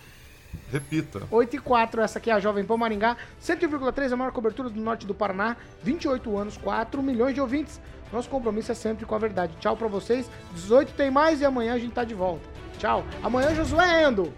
Repita. 0.76 1.22
8 1.30 1.56
e 1.56 1.58
4, 1.58 2.02
essa 2.02 2.18
aqui 2.18 2.30
é 2.30 2.34
a 2.34 2.38
Jovem 2.38 2.64
Pan 2.64 2.76
Maringá, 2.76 3.16
101,3, 3.42 4.12
a 4.12 4.16
maior 4.16 4.30
cobertura 4.30 4.68
do 4.68 4.80
norte 4.80 5.06
do 5.06 5.14
Paraná, 5.14 5.56
28 5.82 6.36
anos, 6.36 6.56
4 6.58 7.02
milhões 7.02 7.34
de 7.34 7.40
ouvintes. 7.40 7.80
Nosso 8.12 8.28
compromisso 8.28 8.70
é 8.70 8.74
sempre 8.74 9.04
com 9.04 9.14
a 9.14 9.18
verdade. 9.18 9.56
Tchau 9.58 9.76
pra 9.76 9.88
vocês. 9.88 10.30
18 10.54 10.92
tem 10.92 11.10
mais 11.10 11.40
e 11.40 11.44
amanhã 11.44 11.74
a 11.74 11.78
gente 11.78 11.92
tá 11.92 12.04
de 12.04 12.14
volta. 12.14 12.48
Tchau. 12.78 13.04
Amanhã 13.22 13.54
Josué 13.54 14.04
Endo. 14.04 14.32